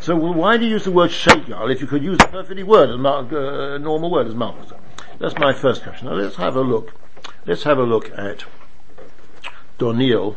So 0.00 0.16
well, 0.16 0.34
why 0.34 0.56
do 0.56 0.64
you 0.64 0.70
use 0.72 0.84
the 0.84 0.90
word 0.90 1.10
shegal 1.10 1.70
if 1.72 1.80
you 1.80 1.86
could 1.86 2.02
use 2.02 2.18
a 2.20 2.26
perfectly 2.26 2.64
word, 2.64 2.90
a 2.90 2.94
uh, 2.94 3.78
normal 3.78 4.10
word 4.10 4.26
as 4.26 4.34
Malchus? 4.34 4.72
That's 5.20 5.38
my 5.38 5.52
first 5.52 5.84
question. 5.84 6.08
Now 6.08 6.14
let's 6.14 6.36
have 6.36 6.56
a 6.56 6.60
look. 6.60 6.92
Let's 7.46 7.62
have 7.62 7.78
a 7.78 7.84
look 7.84 8.10
at 8.18 8.44
Doniel, 9.78 10.36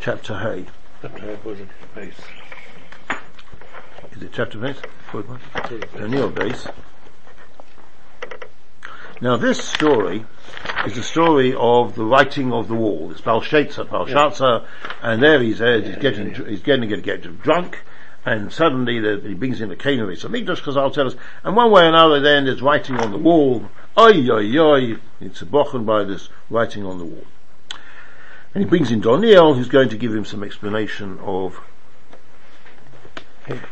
chapter 0.00 0.38
Hay. 0.38 0.66
Chapter 1.02 1.38
was 1.44 1.60
it 1.60 1.68
base. 1.94 2.14
Is 4.12 4.22
it 4.22 4.30
chapter 4.32 4.58
base? 4.58 4.78
Daniel 5.96 6.30
base. 6.30 6.66
Now 9.20 9.36
this 9.36 9.62
story 9.62 10.24
is 10.86 10.94
the 10.94 11.02
story 11.02 11.54
of 11.54 11.94
the 11.94 12.04
writing 12.04 12.52
of 12.52 12.68
the 12.68 12.74
wall. 12.74 13.10
It's 13.10 13.20
Belshazzar, 13.20 13.84
Belshazzar, 13.84 14.66
and 15.02 15.22
there 15.22 15.42
he's, 15.42 15.60
uh, 15.60 15.82
he's 15.84 15.96
getting, 15.96 16.34
he's 16.34 16.62
getting, 16.62 16.88
getting, 16.88 17.04
getting 17.04 17.36
drunk, 17.36 17.82
and 18.24 18.50
suddenly 18.52 18.98
the, 18.98 19.20
he 19.22 19.34
brings 19.34 19.60
in 19.60 19.68
the 19.68 19.76
canary. 19.76 20.16
So 20.16 20.28
Mikdash 20.28 20.62
Chazal 20.62 20.92
tell 20.92 21.06
us, 21.06 21.16
and 21.44 21.54
one 21.54 21.70
way 21.70 21.82
or 21.82 21.88
another 21.88 22.20
then 22.20 22.46
there's 22.46 22.62
writing 22.62 22.96
on 22.96 23.10
the 23.10 23.18
wall. 23.18 23.68
Oi, 23.98 24.26
oi, 24.30 24.58
oi. 24.58 24.96
It's 25.20 25.42
broken 25.42 25.84
by 25.84 26.04
this 26.04 26.30
writing 26.48 26.86
on 26.86 26.98
the 26.98 27.04
wall. 27.04 27.24
And 28.54 28.64
he 28.64 28.68
brings 28.68 28.90
in 28.90 29.00
Doniel, 29.00 29.54
who's 29.54 29.68
going 29.68 29.90
to 29.90 29.96
give 29.96 30.12
him 30.14 30.24
some 30.24 30.42
explanation 30.42 31.18
of, 31.20 31.60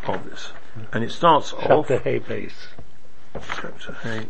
of 0.07 0.25
this. 0.31 0.53
And 0.93 1.03
it 1.03 1.11
starts 1.11 1.53
off, 1.53 1.89
Chapter 1.89 1.99
hay 1.99 2.19
base. 2.19 2.69
chapter 3.35 3.97
eight. 4.05 4.29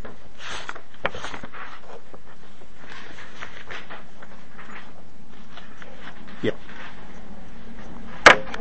Yeah. 6.40 6.52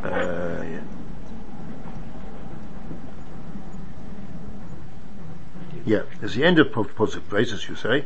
Uh, 0.04 0.63
yeah. 0.63 0.82
Yeah, 5.86 6.02
it's 6.21 6.34
the 6.36 6.43
end 6.43 6.60
of 6.60 6.73
po- 6.73 6.84
positive 6.84 7.30
praise, 7.30 7.54
as 7.54 7.69
you 7.69 7.76
say. 7.76 8.06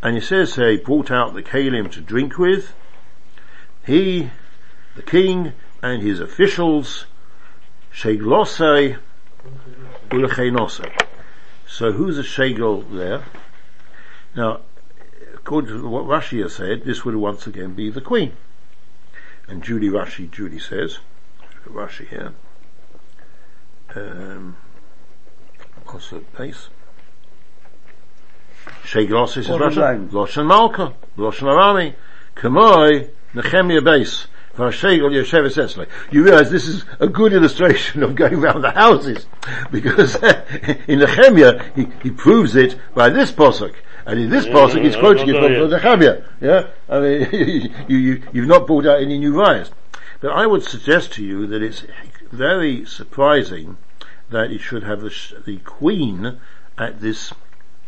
And 0.00 0.14
he 0.14 0.20
says 0.20 0.54
he 0.54 0.76
brought 0.76 1.10
out 1.10 1.34
the 1.34 1.42
kalim 1.42 1.90
to 1.92 2.00
drink 2.00 2.38
with. 2.38 2.72
He, 3.86 4.30
the 4.96 5.02
king, 5.02 5.52
and 5.82 6.02
his 6.02 6.20
officials, 6.20 7.06
sheglosei 7.92 8.98
ulecheinosei. 10.08 11.06
So 11.66 11.92
who's 11.92 12.18
a 12.18 12.22
shegel 12.22 12.84
there? 12.90 13.24
Now, 14.34 14.60
according 15.34 15.76
to 15.80 15.88
what 15.88 16.04
Rashi 16.04 16.42
has 16.42 16.54
said, 16.54 16.84
this 16.84 17.04
would 17.04 17.14
once 17.16 17.46
again 17.46 17.74
be 17.74 17.90
the 17.90 18.00
queen. 18.00 18.32
And 19.46 19.62
Judy 19.62 19.90
Rashi, 19.90 20.30
Judy 20.30 20.58
says, 20.58 20.98
Rashi 21.68 22.08
here, 22.08 22.32
um, 23.94 24.56
also 25.86 26.24
base. 26.36 26.68
Sheglos 28.82 29.36
is 29.36 29.48
What 29.48 29.60
Russian. 29.60 29.82
line? 29.82 30.08
Loshan 30.08 30.46
Malka, 30.46 30.94
Loshan 31.18 31.42
Arami, 31.42 31.94
Kamoi, 32.34 33.10
Nehemiah 33.34 33.82
base. 33.82 34.26
Vashegel 34.56 35.10
Yesheves 35.10 35.56
Esley. 35.56 35.88
You 36.12 36.22
realize 36.22 36.50
this 36.50 36.68
is 36.68 36.84
a 37.00 37.08
good 37.08 37.32
illustration 37.32 38.04
of 38.04 38.14
going 38.14 38.34
around 38.34 38.62
the 38.62 38.70
houses, 38.70 39.26
because 39.72 40.14
in 40.86 41.00
Nehemiah 41.00 41.72
he, 41.74 41.88
he 42.02 42.10
proves 42.10 42.54
it 42.54 42.78
by 42.94 43.10
this 43.10 43.32
posuk, 43.32 43.74
and 44.06 44.20
in 44.20 44.30
this 44.30 44.46
posuk 44.46 44.84
he's 44.84 44.96
quoting 44.96 45.28
it 45.28 45.32
from, 45.32 45.54
from 45.54 45.70
Nehemiah. 45.70 46.22
Yeah, 46.40 46.68
I 46.88 47.00
mean 47.00 47.74
you, 47.88 47.96
you 47.96 48.22
you've 48.32 48.46
not 48.46 48.66
brought 48.68 48.86
out 48.86 49.02
any 49.02 49.18
new 49.18 49.36
riots, 49.36 49.72
but 50.20 50.30
I 50.30 50.46
would 50.46 50.62
suggest 50.62 51.12
to 51.14 51.24
you 51.24 51.48
that 51.48 51.62
it's 51.62 51.84
very 52.30 52.84
surprising 52.84 53.76
that 54.30 54.50
it 54.50 54.60
should 54.60 54.84
have 54.84 55.00
the, 55.00 55.10
sh- 55.10 55.34
the 55.44 55.58
queen 55.58 56.38
at 56.78 57.00
this 57.00 57.32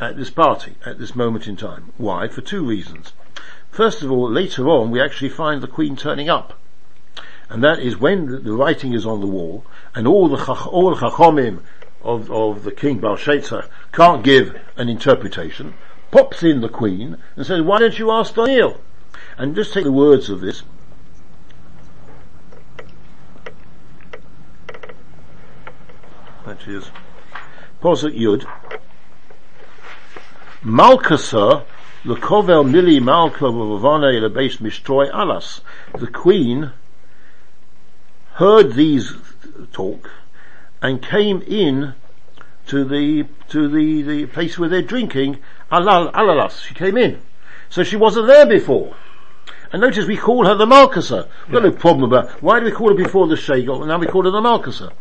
at 0.00 0.16
this 0.16 0.30
party 0.30 0.74
at 0.84 0.98
this 0.98 1.14
moment 1.14 1.46
in 1.46 1.56
time. 1.56 1.92
Why? 1.96 2.26
For 2.28 2.40
two 2.40 2.64
reasons. 2.64 3.12
First 3.76 4.00
of 4.00 4.10
all, 4.10 4.30
later 4.30 4.70
on, 4.70 4.90
we 4.90 5.02
actually 5.02 5.28
find 5.28 5.62
the 5.62 5.68
queen 5.68 5.96
turning 5.96 6.30
up. 6.30 6.58
And 7.50 7.62
that 7.62 7.78
is 7.78 7.98
when 7.98 8.42
the, 8.42 8.52
writing 8.54 8.94
is 8.94 9.04
on 9.04 9.20
the 9.20 9.26
wall, 9.26 9.66
and 9.94 10.08
all 10.08 10.30
the, 10.30 10.38
chach, 10.38 10.66
all 10.66 10.96
chachomim 10.96 11.60
of, 12.00 12.30
of 12.30 12.64
the 12.64 12.72
king 12.72 13.00
Belshazzar 13.00 13.66
can't 13.92 14.24
give 14.24 14.58
an 14.78 14.88
interpretation, 14.88 15.74
pops 16.10 16.42
in 16.42 16.62
the 16.62 16.70
queen 16.70 17.18
and 17.36 17.44
says, 17.44 17.60
why 17.60 17.78
don't 17.78 17.98
you 17.98 18.10
ask 18.10 18.34
Daniel? 18.34 18.80
And 19.36 19.54
just 19.54 19.74
take 19.74 19.84
the 19.84 19.92
words 19.92 20.30
of 20.30 20.40
this. 20.40 20.62
That 26.46 26.66
is, 26.66 26.90
Posuk 27.82 28.18
Yud. 28.18 28.46
Malkasa 30.64 31.66
Lekovel 32.06 32.64
Mili 32.64 33.02
Malka 33.02 33.46
Vavane 33.46 34.20
Lebeis 34.20 34.58
Mishtroy 34.58 35.10
Alas. 35.12 35.60
The 35.98 36.06
queen 36.06 36.70
heard 38.34 38.74
these 38.74 39.12
talk 39.72 40.08
and 40.80 41.02
came 41.02 41.42
in 41.42 41.94
to 42.68 42.84
the 42.84 43.26
to 43.48 43.66
the, 43.66 44.02
the 44.02 44.26
place 44.26 44.56
where 44.56 44.68
they're 44.68 44.82
drinking 44.82 45.38
alal 45.72 46.12
alalas. 46.12 46.62
She 46.64 46.74
came 46.74 46.96
in. 46.96 47.20
So 47.70 47.82
she 47.82 47.96
wasn't 47.96 48.28
there 48.28 48.46
before. 48.46 48.94
And 49.72 49.82
notice 49.82 50.06
we 50.06 50.16
call 50.16 50.46
her 50.46 50.54
the 50.54 50.64
Malkasa. 50.64 51.28
We've 51.46 51.54
got 51.54 51.64
no 51.64 51.72
problem 51.72 52.04
about 52.04 52.40
why 52.40 52.60
do 52.60 52.66
we 52.66 52.70
call 52.70 52.90
her 52.90 52.94
before 52.94 53.26
the 53.26 53.34
Shegel 53.34 53.80
and 53.80 53.88
now 53.88 53.98
we 53.98 54.06
call 54.06 54.22
her 54.22 54.30
the 54.30 54.40
Malkasa? 54.40 54.92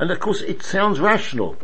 And 0.00 0.10
of 0.10 0.20
course 0.20 0.40
it 0.40 0.62
sounds 0.62 1.00
rational. 1.00 1.58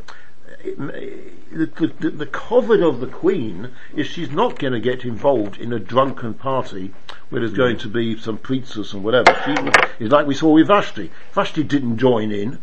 The, 0.65 1.91
the, 2.01 2.11
the 2.11 2.27
covet 2.27 2.83
of 2.83 3.01
the 3.01 3.07
queen 3.07 3.73
is 3.95 4.07
she's 4.07 4.31
not 4.31 4.59
going 4.59 4.73
to 4.73 4.81
get 4.81 5.05
involved 5.05 5.59
in 5.59 5.73
a 5.73 5.79
drunken 5.79 6.35
party 6.35 6.93
where 7.29 7.41
there's 7.41 7.53
going 7.53 7.79
to 7.79 7.89
be 7.89 8.19
some 8.19 8.39
preachers 8.39 8.93
and 8.95 9.03
whatever. 9.03 9.35
She 9.45 10.05
is 10.05 10.11
like 10.11 10.27
we 10.27 10.35
saw 10.35 10.51
with 10.51 10.69
Vashti. 10.69 11.11
Vashti 11.33 11.63
didn't 11.63 11.99
join 11.99 12.31
in. 12.31 12.59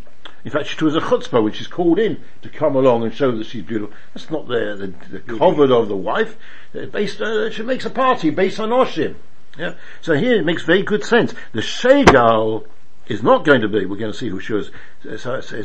In 0.45 0.51
fact, 0.51 0.67
she 0.67 0.83
was 0.83 0.95
a 0.95 1.01
chutzpah 1.01 1.43
when 1.43 1.51
she's 1.51 1.67
called 1.67 1.99
in 1.99 2.21
to 2.41 2.49
come 2.49 2.75
along 2.75 3.03
and 3.03 3.13
show 3.13 3.31
that 3.31 3.45
she's 3.45 3.63
beautiful. 3.63 3.93
That's 4.13 4.29
not 4.29 4.47
the, 4.47 4.93
the, 5.09 5.17
the 5.17 5.37
covet 5.37 5.71
of 5.71 5.89
the 5.89 5.97
wife. 5.97 6.37
Based, 6.71 7.19
uh, 7.19 7.49
she 7.49 7.63
makes 7.63 7.85
a 7.85 7.89
party 7.89 8.29
based 8.29 8.59
on 8.59 8.69
Oshim. 8.69 9.15
Yeah. 9.57 9.73
So 10.01 10.13
here 10.13 10.37
it 10.37 10.45
makes 10.45 10.63
very 10.63 10.83
good 10.83 11.03
sense. 11.03 11.33
The 11.51 11.61
Shegal 11.61 12.65
is 13.09 13.23
not 13.23 13.43
going 13.43 13.61
to 13.61 13.67
be, 13.67 13.85
we're 13.85 13.97
going 13.97 14.11
to 14.11 14.17
see 14.17 14.29
who 14.29 14.39
shows 14.39 14.71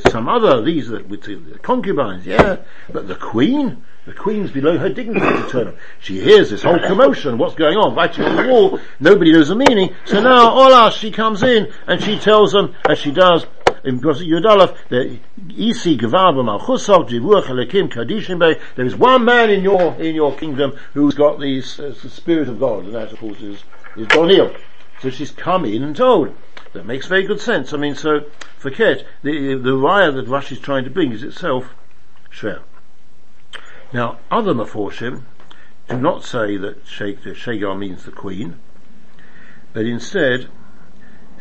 some 0.09 0.28
other, 0.28 0.62
these 0.62 0.88
with 0.88 1.22
the 1.22 1.59
concubines, 1.62 2.26
yeah, 2.26 2.59
but 2.90 3.07
the 3.07 3.14
queen, 3.14 3.85
the 4.07 4.14
queen's 4.14 4.50
below 4.50 4.78
her 4.78 4.88
dignity 4.88 5.42
to 5.42 5.48
turn 5.48 5.68
up. 5.68 5.76
She 6.00 6.20
hears 6.20 6.50
this 6.50 6.62
whole 6.62 6.80
commotion, 6.80 7.38
what's 7.38 7.54
going 7.54 7.76
on, 7.76 7.94
writing 7.94 8.24
on 8.24 8.37
the 8.37 8.50
wall, 8.50 8.80
nobody 8.98 9.33
knows 9.33 9.48
the 9.48 9.54
meaning, 9.54 9.94
so 10.07 10.20
now, 10.20 10.52
Ola, 10.52 10.90
she 10.90 11.11
comes 11.11 11.42
in, 11.42 11.70
and 11.86 12.03
she 12.03 12.18
tells 12.18 12.53
them, 12.53 12.74
as 12.88 12.99
she 12.99 13.12
does, 13.12 13.47
in 13.84 14.01
Yudalef, 14.01 14.74
that 14.88 15.18
Isi 15.57 15.99
Kadishim 15.99 18.59
there 18.76 18.86
is 18.86 18.97
one 18.97 19.24
man 19.26 19.51
in 19.51 19.62
your, 19.62 19.95
in 20.01 20.14
your 20.14 20.34
kingdom 20.34 20.72
who's 20.95 21.14
got 21.14 21.38
the, 21.38 21.59
uh, 21.59 21.92
the 22.03 22.09
Spirit 22.09 22.49
of 22.49 22.59
God, 22.59 22.84
and 22.84 22.95
that 22.95 23.12
of 23.12 23.18
course 23.18 23.42
is, 23.42 23.62
is 23.97 24.07
Doniel. 24.09 24.59
So 25.03 25.11
she's 25.11 25.30
come 25.30 25.66
in 25.66 25.82
and 25.82 25.95
told. 25.95 26.34
That 26.75 26.87
makes 26.87 27.07
very 27.07 27.22
good 27.22 27.41
sense. 27.41 27.72
I 27.72 27.77
mean, 27.77 27.95
so, 27.95 28.25
forget, 28.59 29.07
the, 29.22 29.55
the 29.55 29.70
raya 29.70 30.12
that 30.12 30.27
Rashi's 30.27 30.59
trying 30.59 30.83
to 30.83 30.91
bring 30.91 31.12
is 31.12 31.22
itself 31.22 31.72
shver. 32.31 32.62
Now, 33.93 34.18
other 34.29 34.53
Meforshim 34.53 35.22
do 35.89 35.97
not 35.97 36.25
say 36.25 36.57
that 36.57 36.85
Shegal 36.85 37.79
means 37.79 38.05
the 38.05 38.11
queen, 38.11 38.59
but 39.72 39.87
instead, 39.87 40.49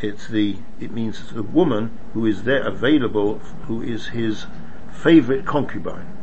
it's 0.02 0.28
the, 0.28 0.58
it 0.80 0.92
means 0.92 1.34
the 1.34 1.42
woman 1.42 1.98
who 2.14 2.28
is 2.28 2.44
there 2.44 2.62
available, 2.62 3.40
who 3.66 3.82
is 3.82 4.10
his 4.10 4.46
favorite 4.92 5.48
concubine. 5.48 6.16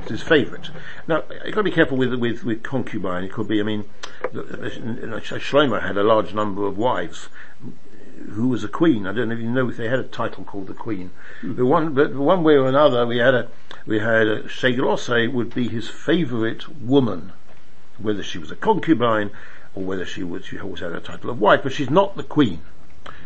It's 0.00 0.10
his 0.10 0.22
favorite. 0.22 0.70
Now, 1.06 1.22
you've 1.44 1.54
got 1.54 1.60
to 1.60 1.62
be 1.62 1.70
careful 1.70 1.96
with, 1.96 2.12
with, 2.14 2.42
with 2.42 2.64
concubine. 2.64 3.22
It 3.22 3.32
could 3.32 3.46
be, 3.46 3.60
I 3.60 3.62
mean, 3.62 3.84
Shlomo 4.32 5.80
had 5.80 5.96
a 5.96 6.02
large 6.02 6.34
number 6.34 6.66
of 6.66 6.76
wives 6.76 7.28
who 8.28 8.48
was 8.48 8.64
a 8.64 8.68
queen. 8.68 9.06
I 9.06 9.12
don't 9.12 9.28
know 9.28 9.34
if 9.34 9.40
you 9.40 9.50
know 9.50 9.68
if 9.68 9.76
they 9.76 9.88
had 9.88 9.98
a 9.98 10.04
title 10.04 10.44
called 10.44 10.66
the 10.66 10.74
queen. 10.74 11.10
The 11.42 11.64
one, 11.64 11.94
but 11.94 12.14
one 12.14 12.42
way 12.42 12.54
or 12.54 12.66
another, 12.66 13.06
we 13.06 13.18
had 13.18 13.34
a, 13.34 13.48
we 13.86 13.98
had 13.98 14.26
a 14.26 14.42
Sheglose 14.44 15.32
would 15.32 15.54
be 15.54 15.68
his 15.68 15.88
favorite 15.88 16.68
woman, 16.80 17.32
whether 17.98 18.22
she 18.22 18.38
was 18.38 18.50
a 18.50 18.56
concubine 18.56 19.30
or 19.74 19.84
whether 19.84 20.04
she 20.04 20.22
was, 20.22 20.44
she 20.44 20.58
always 20.58 20.80
had 20.80 20.92
a 20.92 21.00
title 21.00 21.30
of 21.30 21.40
wife, 21.40 21.60
but 21.62 21.72
she's 21.72 21.90
not 21.90 22.16
the 22.16 22.22
queen. 22.22 22.60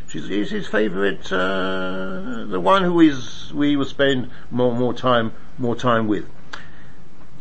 She's, 0.08 0.26
she's 0.26 0.50
his 0.50 0.66
favorite, 0.66 1.32
uh, 1.32 2.44
the 2.46 2.60
one 2.60 2.84
who 2.84 3.00
is, 3.00 3.52
we 3.52 3.76
will 3.76 3.86
spend 3.86 4.30
more, 4.50 4.74
more 4.74 4.94
time, 4.94 5.32
more 5.58 5.74
time 5.74 6.06
with. 6.06 6.26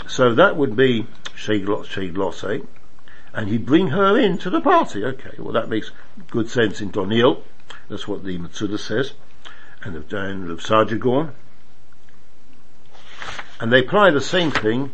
So 0.08 0.34
that 0.36 0.56
would 0.56 0.76
be 0.76 1.08
Sheglose 1.36 2.66
and 3.34 3.50
he'd 3.50 3.66
bring 3.66 3.88
her 3.88 4.18
in 4.18 4.38
to 4.40 4.50
the 4.50 4.62
party. 4.62 5.04
Okay, 5.04 5.36
well 5.38 5.54
that 5.54 5.70
makes 5.70 5.92
good 6.30 6.50
sense 6.50 6.82
in 6.82 6.92
Doniel. 6.92 7.42
That's 7.90 8.08
what 8.08 8.24
the 8.24 8.38
Matsuda 8.38 8.80
says. 8.80 9.14
And 9.82 9.96
the, 9.96 10.18
and 10.18 10.48
the 10.48 10.56
Saadia 10.56 11.00
Gaon. 11.00 11.34
And 13.60 13.72
they 13.72 13.80
apply 13.80 14.12
the 14.12 14.22
same 14.22 14.52
thing 14.52 14.92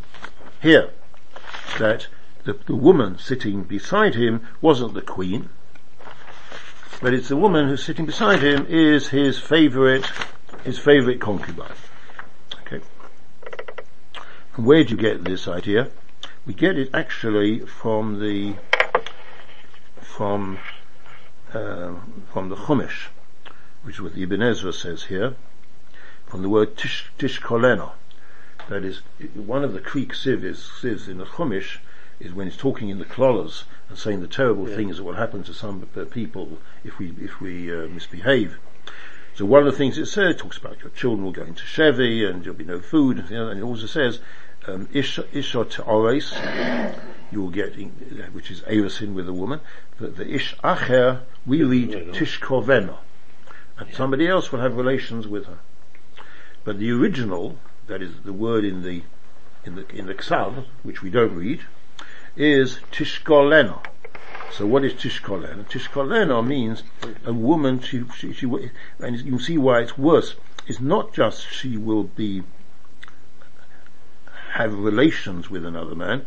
here. 0.61 0.89
That 1.77 2.07
the, 2.45 2.53
the 2.65 2.75
woman 2.75 3.17
sitting 3.19 3.63
beside 3.63 4.15
him 4.15 4.47
wasn't 4.61 4.93
the 4.93 5.01
queen, 5.01 5.49
but 7.01 7.13
it's 7.13 7.29
the 7.29 7.37
woman 7.37 7.67
who's 7.67 7.83
sitting 7.83 8.05
beside 8.05 8.41
him 8.41 8.65
is 8.67 9.09
his 9.09 9.39
favorite, 9.39 10.05
his 10.63 10.79
favorite 10.79 11.21
concubine. 11.21 11.71
Okay. 12.61 12.81
And 14.55 14.65
where 14.65 14.83
do 14.83 14.91
you 14.91 14.97
get 14.97 15.23
this 15.23 15.47
idea? 15.47 15.89
We 16.49 16.55
get 16.55 16.79
it 16.79 16.89
actually 16.95 17.59
from 17.59 18.19
the 18.19 18.55
from 20.01 20.57
uh, 21.53 21.93
from 22.33 22.49
the 22.49 22.55
Chumash, 22.55 23.09
which 23.83 23.97
is 23.97 24.01
what 24.01 24.15
the 24.15 24.23
Ibn 24.23 24.41
Ezra 24.41 24.73
says 24.73 25.03
here, 25.03 25.35
from 26.25 26.41
the 26.41 26.49
word 26.49 26.75
tish, 26.75 27.11
tishkolena. 27.19 27.91
That 28.67 28.83
is, 28.83 29.01
one 29.35 29.63
of 29.63 29.73
the 29.73 29.79
Greek 29.79 30.15
civs 30.15 31.07
in 31.07 31.19
the 31.19 31.25
Chumash 31.25 31.77
is 32.19 32.33
when 32.33 32.47
he's 32.47 32.57
talking 32.57 32.89
in 32.89 32.97
the 32.97 33.05
klolas 33.05 33.65
and 33.87 33.95
saying 33.95 34.21
the 34.21 34.27
terrible 34.27 34.65
things 34.65 34.97
that 34.97 35.03
will 35.03 35.13
happen 35.13 35.43
to 35.43 35.53
some 35.53 35.87
uh, 35.95 36.03
people 36.05 36.57
if 36.83 36.97
we 36.97 37.13
if 37.21 37.39
we 37.39 37.71
uh, 37.71 37.87
misbehave. 37.89 38.57
So 39.35 39.45
one 39.45 39.67
of 39.67 39.71
the 39.71 39.77
things 39.77 39.99
it 39.99 40.07
says 40.07 40.37
talks 40.37 40.57
about 40.57 40.81
your 40.81 40.89
children 40.89 41.23
will 41.23 41.31
go 41.31 41.43
into 41.43 41.63
Chevy 41.63 42.25
and 42.25 42.43
there'll 42.43 42.57
be 42.57 42.65
no 42.65 42.79
food, 42.81 43.19
and, 43.19 43.29
you 43.29 43.37
know, 43.37 43.49
and 43.49 43.59
it 43.59 43.63
also 43.63 43.85
says 43.85 44.19
um, 44.73 44.89
isha 44.93 45.25
isha 45.33 45.65
you 47.31 47.41
will 47.41 47.49
get, 47.49 47.75
in, 47.75 47.89
which 48.33 48.49
is 48.49 48.61
erosin 48.61 49.13
with 49.13 49.27
a 49.27 49.33
woman. 49.33 49.61
The, 49.99 50.07
the 50.07 50.33
ish 50.33 50.55
acher 50.63 51.21
we 51.45 51.63
lead 51.63 51.91
tishkovena, 52.13 52.97
and 53.77 53.93
somebody 53.93 54.27
else 54.27 54.51
will 54.51 54.59
have 54.59 54.75
relations 54.75 55.27
with 55.27 55.45
her. 55.45 55.59
But 56.63 56.79
the 56.79 56.91
original, 56.91 57.57
that 57.87 58.01
is 58.01 58.11
the 58.23 58.33
word 58.33 58.65
in 58.65 58.83
the 58.83 59.03
in 59.63 59.75
the 59.75 59.87
in 59.95 60.07
the 60.07 60.15
ksav, 60.15 60.65
which 60.83 61.01
we 61.01 61.09
don't 61.09 61.35
read, 61.35 61.61
is 62.35 62.79
tishkolena. 62.91 63.85
So 64.51 64.65
what 64.65 64.83
is 64.83 64.93
tishkolena? 64.93 65.65
Tishkolena 65.69 66.45
means 66.45 66.83
a 67.25 67.33
woman. 67.33 67.79
She, 67.79 68.03
she, 68.15 68.33
she, 68.33 68.47
and 68.99 69.17
you 69.17 69.31
can 69.31 69.39
see 69.39 69.57
why 69.57 69.81
it's 69.81 69.97
worse. 69.97 70.35
It's 70.67 70.79
not 70.79 71.13
just 71.13 71.47
she 71.51 71.77
will 71.77 72.03
be 72.03 72.43
have 74.51 74.73
relations 74.73 75.49
with 75.49 75.65
another 75.65 75.95
man, 75.95 76.25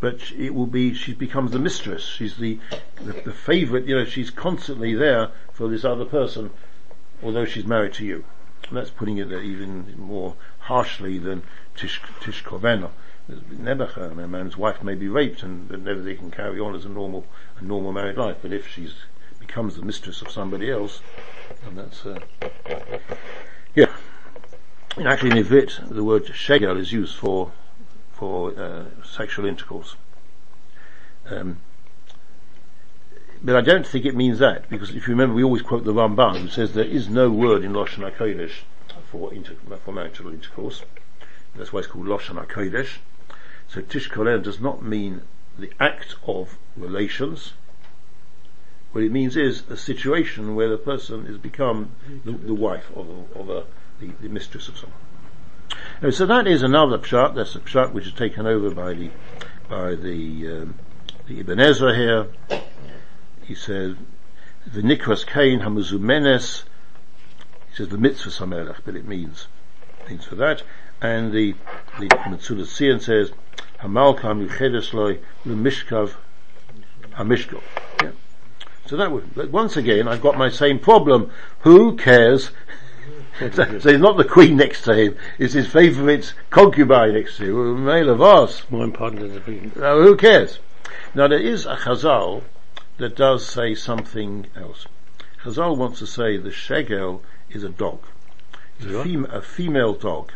but 0.00 0.32
it 0.32 0.54
will 0.54 0.66
be 0.66 0.94
she 0.94 1.12
becomes 1.12 1.52
the 1.52 1.58
mistress. 1.58 2.04
She's 2.04 2.36
the 2.36 2.58
the, 2.96 3.12
the 3.12 3.32
favorite. 3.32 3.86
You 3.86 3.96
know, 3.96 4.04
she's 4.04 4.30
constantly 4.30 4.94
there 4.94 5.30
for 5.52 5.68
this 5.68 5.84
other 5.84 6.04
person, 6.04 6.50
although 7.22 7.44
she's 7.44 7.66
married 7.66 7.94
to 7.94 8.04
you. 8.04 8.24
And 8.68 8.76
that's 8.76 8.90
putting 8.90 9.18
it 9.18 9.28
there 9.28 9.42
even 9.42 9.94
more 9.98 10.36
harshly 10.60 11.18
than 11.18 11.42
tish 11.76 12.00
tishkovena. 12.20 12.90
Nebuchadnezzar, 13.28 14.24
a 14.24 14.28
man's 14.28 14.56
wife 14.56 14.82
may 14.82 14.94
be 14.94 15.08
raped 15.08 15.42
and 15.42 15.68
but 15.68 15.80
never 15.80 16.00
they 16.00 16.16
can 16.16 16.30
carry 16.30 16.58
on 16.58 16.74
as 16.74 16.84
a 16.84 16.88
normal, 16.88 17.24
a 17.58 17.64
normal 17.64 17.92
married 17.92 18.16
life. 18.16 18.38
But 18.42 18.52
if 18.52 18.66
she's 18.66 18.94
becomes 19.50 19.74
the 19.74 19.82
mistress 19.82 20.22
of 20.22 20.30
somebody 20.30 20.70
else, 20.70 21.00
and 21.66 21.76
that's, 21.76 22.06
uh, 22.06 22.20
yeah. 23.74 23.92
And 24.96 25.06
actually 25.06 25.38
in 25.38 25.44
Ivrit, 25.44 25.88
the 25.88 26.04
word 26.04 26.26
shegel 26.26 26.78
is 26.78 26.92
used 26.92 27.16
for, 27.16 27.52
for, 28.12 28.58
uh, 28.58 28.84
sexual 29.04 29.46
intercourse. 29.46 29.96
Um, 31.26 31.58
but 33.42 33.56
I 33.56 33.60
don't 33.60 33.86
think 33.86 34.04
it 34.04 34.14
means 34.14 34.40
that, 34.40 34.68
because 34.68 34.90
if 34.90 35.06
you 35.06 35.14
remember, 35.14 35.34
we 35.34 35.44
always 35.44 35.62
quote 35.62 35.84
the 35.84 35.94
Ramban, 35.94 36.40
who 36.40 36.48
says 36.48 36.74
there 36.74 36.84
is 36.84 37.08
no 37.08 37.30
word 37.30 37.64
in 37.64 37.72
Lashon 37.72 38.10
HaKodesh 38.10 38.52
for, 39.10 39.32
inter- 39.32 39.56
for 39.84 39.92
marital 39.92 40.28
intercourse. 40.28 40.82
That's 41.56 41.72
why 41.72 41.80
it's 41.80 41.88
called 41.88 42.06
Lashon 42.06 42.44
HaKodesh. 42.44 42.98
So 43.68 43.80
Tish 43.80 44.08
Kolen 44.08 44.42
does 44.42 44.60
not 44.60 44.82
mean 44.82 45.22
the 45.58 45.72
act 45.80 46.16
of 46.26 46.58
relations. 46.76 47.52
What 48.92 49.04
it 49.04 49.12
means 49.12 49.36
is 49.36 49.62
a 49.70 49.76
situation 49.76 50.56
where 50.56 50.68
the 50.68 50.76
person 50.76 51.26
has 51.26 51.38
become 51.38 51.92
the, 52.24 52.32
the 52.32 52.54
wife 52.54 52.90
of, 52.94 53.08
of 53.36 53.48
a, 53.48 53.64
the, 54.00 54.08
the 54.20 54.28
mistress 54.28 54.68
of 54.68 54.78
someone. 54.78 54.98
Now, 56.02 56.10
so 56.10 56.26
that 56.26 56.46
is 56.46 56.62
another 56.62 56.98
pshat. 56.98 57.34
That's 57.34 57.54
a 57.54 57.60
pshat 57.60 57.92
which 57.92 58.06
is 58.06 58.12
taken 58.12 58.46
over 58.46 58.70
by 58.70 58.94
the 58.94 59.10
by 59.68 59.94
the 59.94 60.62
um, 60.62 60.74
the 61.28 61.40
Ibn 61.40 61.60
Ezra 61.60 61.94
here. 61.94 62.26
He 63.42 63.54
says 63.54 63.96
the 64.66 64.82
Nikras 64.82 65.26
Kain 65.26 65.60
Hamuzumenes. 65.60 66.64
He 67.68 67.76
says 67.76 67.88
the 67.88 67.98
mitzvah 67.98 68.30
samelech, 68.30 68.80
but 68.84 68.96
it 68.96 69.06
means 69.06 69.46
means 70.08 70.24
for 70.24 70.34
that. 70.36 70.62
And 71.00 71.32
the 71.32 71.54
the 71.98 72.08
Mitzuda 72.08 72.62
Tzion 72.62 73.00
says 73.00 73.32
Hamalka 73.80 74.34
Michedes 74.34 74.92
Loi 74.92 75.18
Mishkav 75.46 76.14
Hamishkov. 77.12 77.62
Yeah. 78.02 78.10
So 78.86 78.96
that 78.96 79.12
would, 79.12 79.52
once 79.52 79.76
again, 79.76 80.08
I've 80.08 80.20
got 80.20 80.36
my 80.36 80.48
same 80.48 80.78
problem. 80.78 81.30
Who 81.60 81.96
cares? 81.96 82.50
so, 83.54 83.78
so 83.78 83.88
it's 83.88 83.98
not 83.98 84.18
the 84.18 84.24
queen 84.24 84.56
next 84.56 84.82
to 84.82 84.94
him, 84.94 85.16
it's 85.38 85.54
his 85.54 85.66
favourite 85.66 86.34
concubine 86.50 87.14
next 87.14 87.38
to 87.38 87.44
him, 87.44 87.84
male 87.84 88.10
of 88.10 88.20
us. 88.20 88.62
More 88.70 88.84
important 88.84 89.22
than 89.22 89.34
the 89.34 89.40
queen. 89.40 89.72
Now 89.76 89.98
who 89.98 90.16
cares? 90.16 90.58
Now 91.14 91.26
there 91.26 91.38
is 91.38 91.64
a 91.64 91.76
chazal 91.76 92.42
that 92.98 93.16
does 93.16 93.46
say 93.46 93.74
something 93.74 94.46
else. 94.54 94.86
Chazal 95.42 95.76
wants 95.76 96.00
to 96.00 96.06
say 96.06 96.36
the 96.36 96.50
shegel 96.50 97.22
is 97.48 97.64
a 97.64 97.70
dog. 97.70 98.00
It's 98.78 98.92
a, 98.92 99.02
fem- 99.02 99.24
a 99.30 99.40
female 99.40 99.94
dog. 99.94 100.32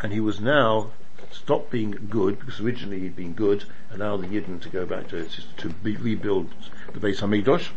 And 0.00 0.12
he 0.12 0.20
was 0.20 0.40
now 0.40 0.92
stopped 1.32 1.70
being 1.70 2.06
good, 2.08 2.38
because 2.38 2.60
originally 2.60 3.00
he'd 3.00 3.16
been 3.16 3.32
good, 3.32 3.64
and 3.90 3.98
now 3.98 4.16
the 4.16 4.26
Yidden 4.26 4.60
to 4.62 4.68
go 4.68 4.86
back 4.86 5.08
to, 5.08 5.28
to 5.56 5.68
be, 5.68 5.96
rebuild 5.96 6.48
the 6.92 7.00
Beis 7.00 7.20
Hamikdash. 7.20 7.70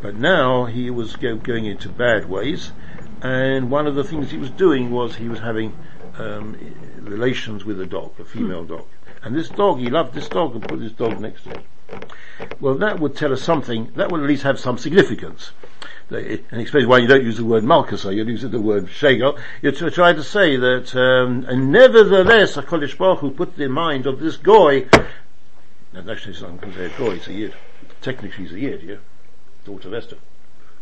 But 0.00 0.14
now 0.14 0.66
he 0.66 0.90
was 0.90 1.16
go, 1.16 1.36
going 1.36 1.64
into 1.64 1.88
bad 1.88 2.28
ways, 2.28 2.72
and 3.22 3.70
one 3.70 3.86
of 3.86 3.94
the 3.94 4.04
things 4.04 4.30
he 4.30 4.38
was 4.38 4.50
doing 4.50 4.90
was 4.90 5.16
he 5.16 5.28
was 5.28 5.38
having 5.38 5.76
um, 6.18 6.56
relations 7.00 7.64
with 7.64 7.80
a 7.80 7.86
dog, 7.86 8.18
a 8.18 8.24
female 8.24 8.64
dog. 8.64 8.86
And 9.22 9.34
this 9.34 9.48
dog, 9.48 9.78
he 9.78 9.90
loved 9.90 10.14
this 10.14 10.28
dog 10.28 10.54
and 10.54 10.66
put 10.66 10.80
this 10.80 10.92
dog 10.92 11.20
next 11.20 11.42
to 11.44 11.50
him. 11.50 11.62
Well, 12.60 12.74
that 12.76 13.00
would 13.00 13.16
tell 13.16 13.32
us 13.32 13.42
something, 13.42 13.92
that 13.96 14.10
would 14.10 14.20
at 14.20 14.26
least 14.26 14.42
have 14.42 14.60
some 14.60 14.78
significance. 14.78 15.52
And 16.10 16.60
explains 16.60 16.86
why 16.86 16.98
you 16.98 17.06
don't 17.06 17.24
use 17.24 17.36
the 17.36 17.44
word 17.44 17.64
Malchus, 17.64 18.04
you 18.04 18.24
use 18.24 18.42
the 18.42 18.60
word 18.60 18.86
Shegel. 18.86 19.38
You're 19.60 19.72
tr- 19.72 19.90
trying 19.90 20.16
to 20.16 20.24
say 20.24 20.56
that, 20.56 20.94
um, 20.96 21.44
and 21.48 21.70
nevertheless, 21.70 22.56
HaKadosh 22.56 22.96
Baruch 22.96 23.20
Hu 23.20 23.30
put 23.30 23.56
the 23.56 23.68
mind 23.68 24.06
of 24.06 24.20
this 24.20 24.36
goy, 24.36 24.88
and 25.92 26.08
actually 26.10 26.32
it's 26.32 26.42
not 26.42 26.62
a 26.62 26.88
goy, 26.96 27.16
it's 27.16 27.28
a 27.28 27.32
Yid. 27.32 27.54
Technically 28.00 28.44
he's 28.44 28.54
a 28.54 28.60
Yid, 28.60 28.82
yeah? 28.82 28.96
Daughter 29.64 29.88
of 29.88 29.94
Esther. 29.94 30.16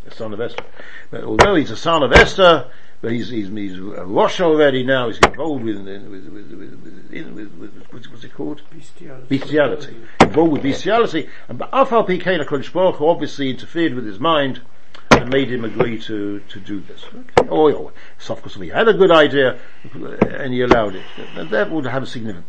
A 0.07 0.15
son 0.15 0.33
of 0.33 0.41
Esther. 0.41 0.65
But 1.11 1.25
although 1.25 1.55
he's 1.55 1.71
a 1.71 1.77
son 1.77 2.03
of 2.03 2.13
Esther, 2.13 2.71
but 3.01 3.13
he's, 3.13 3.29
he's, 3.29 3.49
he's 3.49 3.79
a 3.79 4.05
Rosh 4.05 4.41
already 4.41 4.83
now, 4.83 5.09
he's 5.09 5.19
involved 5.19 5.65
with, 5.65 5.77
with, 5.77 6.03
with, 6.09 6.29
with, 6.29 7.33
with, 7.33 7.53
with, 7.93 8.07
what's, 8.11 8.25
it 8.25 8.35
called? 8.35 8.63
Bestiality. 8.71 9.27
bestiality. 9.29 9.97
Involved 10.21 10.53
with 10.53 10.63
bestiality. 10.63 11.29
And 11.49 11.59
but 11.59 11.71
Afal 11.73 12.07
HaKadosh 12.07 12.73
Baruch 12.73 13.01
obviously 13.01 13.51
interfered 13.51 13.95
with 13.95 14.07
his 14.07 14.19
mind 14.19 14.61
and 15.11 15.31
made 15.31 15.51
him 15.51 15.65
agree 15.65 16.01
to, 16.03 16.41
to 16.41 16.61
do 16.61 16.81
this. 16.81 17.05
Okay. 17.15 17.49
Oh, 17.51 17.93
so 18.19 18.35
of 18.35 18.43
course 18.43 18.55
he 18.55 18.69
had 18.69 18.89
a 18.89 18.95
good 18.95 19.11
idea 19.11 19.59
and 19.93 20.53
he 20.53 20.63
allowed 20.63 20.95
it. 20.95 21.05
That, 21.35 21.51
that 21.51 21.71
would 21.71 21.87
have 21.87 22.03
a 22.03 22.07
significance. 22.07 22.47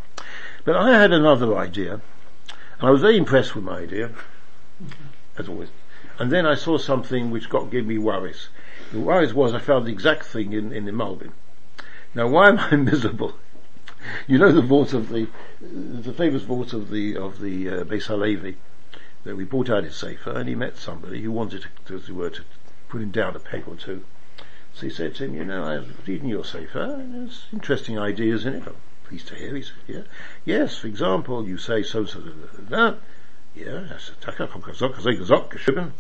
But 0.64 0.76
I 0.76 0.97
had 0.97 1.12
another 1.12 1.58
idea 1.58 2.01
and 2.80 2.88
I 2.88 2.91
was 2.91 3.01
very 3.01 3.18
impressed 3.18 3.55
with 3.55 3.64
my 3.64 3.80
idea, 3.80 4.12
as 5.38 5.49
always. 5.49 5.70
And 6.20 6.32
then 6.32 6.45
I 6.45 6.55
saw 6.55 6.78
something 6.78 7.32
which 7.32 7.49
got 7.49 7.70
gave 7.70 7.86
me 7.86 7.97
worries. 7.97 8.49
The 8.91 8.99
worries 8.99 9.34
was 9.34 9.53
I 9.53 9.59
found 9.59 9.86
the 9.86 9.91
exact 9.91 10.26
thing 10.26 10.53
in, 10.53 10.72
in 10.72 10.86
the 10.86 10.91
Malbim. 10.91 11.32
Now 12.15 12.28
why 12.28 12.49
am 12.49 12.59
I 12.59 12.76
miserable? 12.76 13.36
You 14.28 14.38
know 14.38 14.51
the 14.51 14.61
vault 14.61 14.93
of 14.93 15.09
the, 15.09 15.28
the 15.61 16.13
famous 16.13 16.43
vault 16.43 16.74
of 16.74 16.89
the, 16.89 17.18
of 17.18 17.39
the, 17.39 17.70
uh, 17.70 17.84
Beis 17.84 18.05
Halevi, 18.05 18.57
that 19.24 19.36
we 19.36 19.43
brought 19.43 19.70
out 19.70 19.84
his 19.84 19.95
safer 19.95 20.32
and 20.32 20.47
he 20.47 20.55
met 20.55 20.78
somebody 20.78 21.22
who 21.22 21.32
wanted 21.32 21.65
to, 21.86 21.95
as 21.95 22.07
it 22.07 22.13
were, 22.13 22.30
to 22.30 22.43
put 22.89 23.01
him 23.01 23.11
down 23.11 23.36
a 23.36 23.39
peg 23.39 23.63
or 23.68 23.76
two. 23.76 24.03
So 24.74 24.82
he 24.82 24.89
said 24.91 25.15
to 25.15 25.26
him, 25.26 25.36
you 25.36 25.43
know, 25.43 25.63
I 25.63 25.80
was 25.80 25.88
reading 26.07 26.30
your 26.30 26.45
safer 26.45 26.82
and 26.82 27.13
there's 27.13 27.45
interesting 27.51 27.99
ideas 27.99 28.45
in 28.45 28.53
it. 28.53 28.63
I'm 28.65 28.76
pleased 29.03 29.28
to 29.30 29.36
hear. 29.36 29.55
He 29.55 29.63
said, 29.63 29.76
yeah. 29.88 30.01
Yes, 30.45 30.78
for 30.78 30.88
example, 30.88 31.47
you 31.47 31.57
say 31.57 31.84
so, 31.84 32.05
so, 32.05 32.20
that. 32.20 32.99
Yeah, 33.58 33.88
that's 33.89 34.10
a 34.10 35.91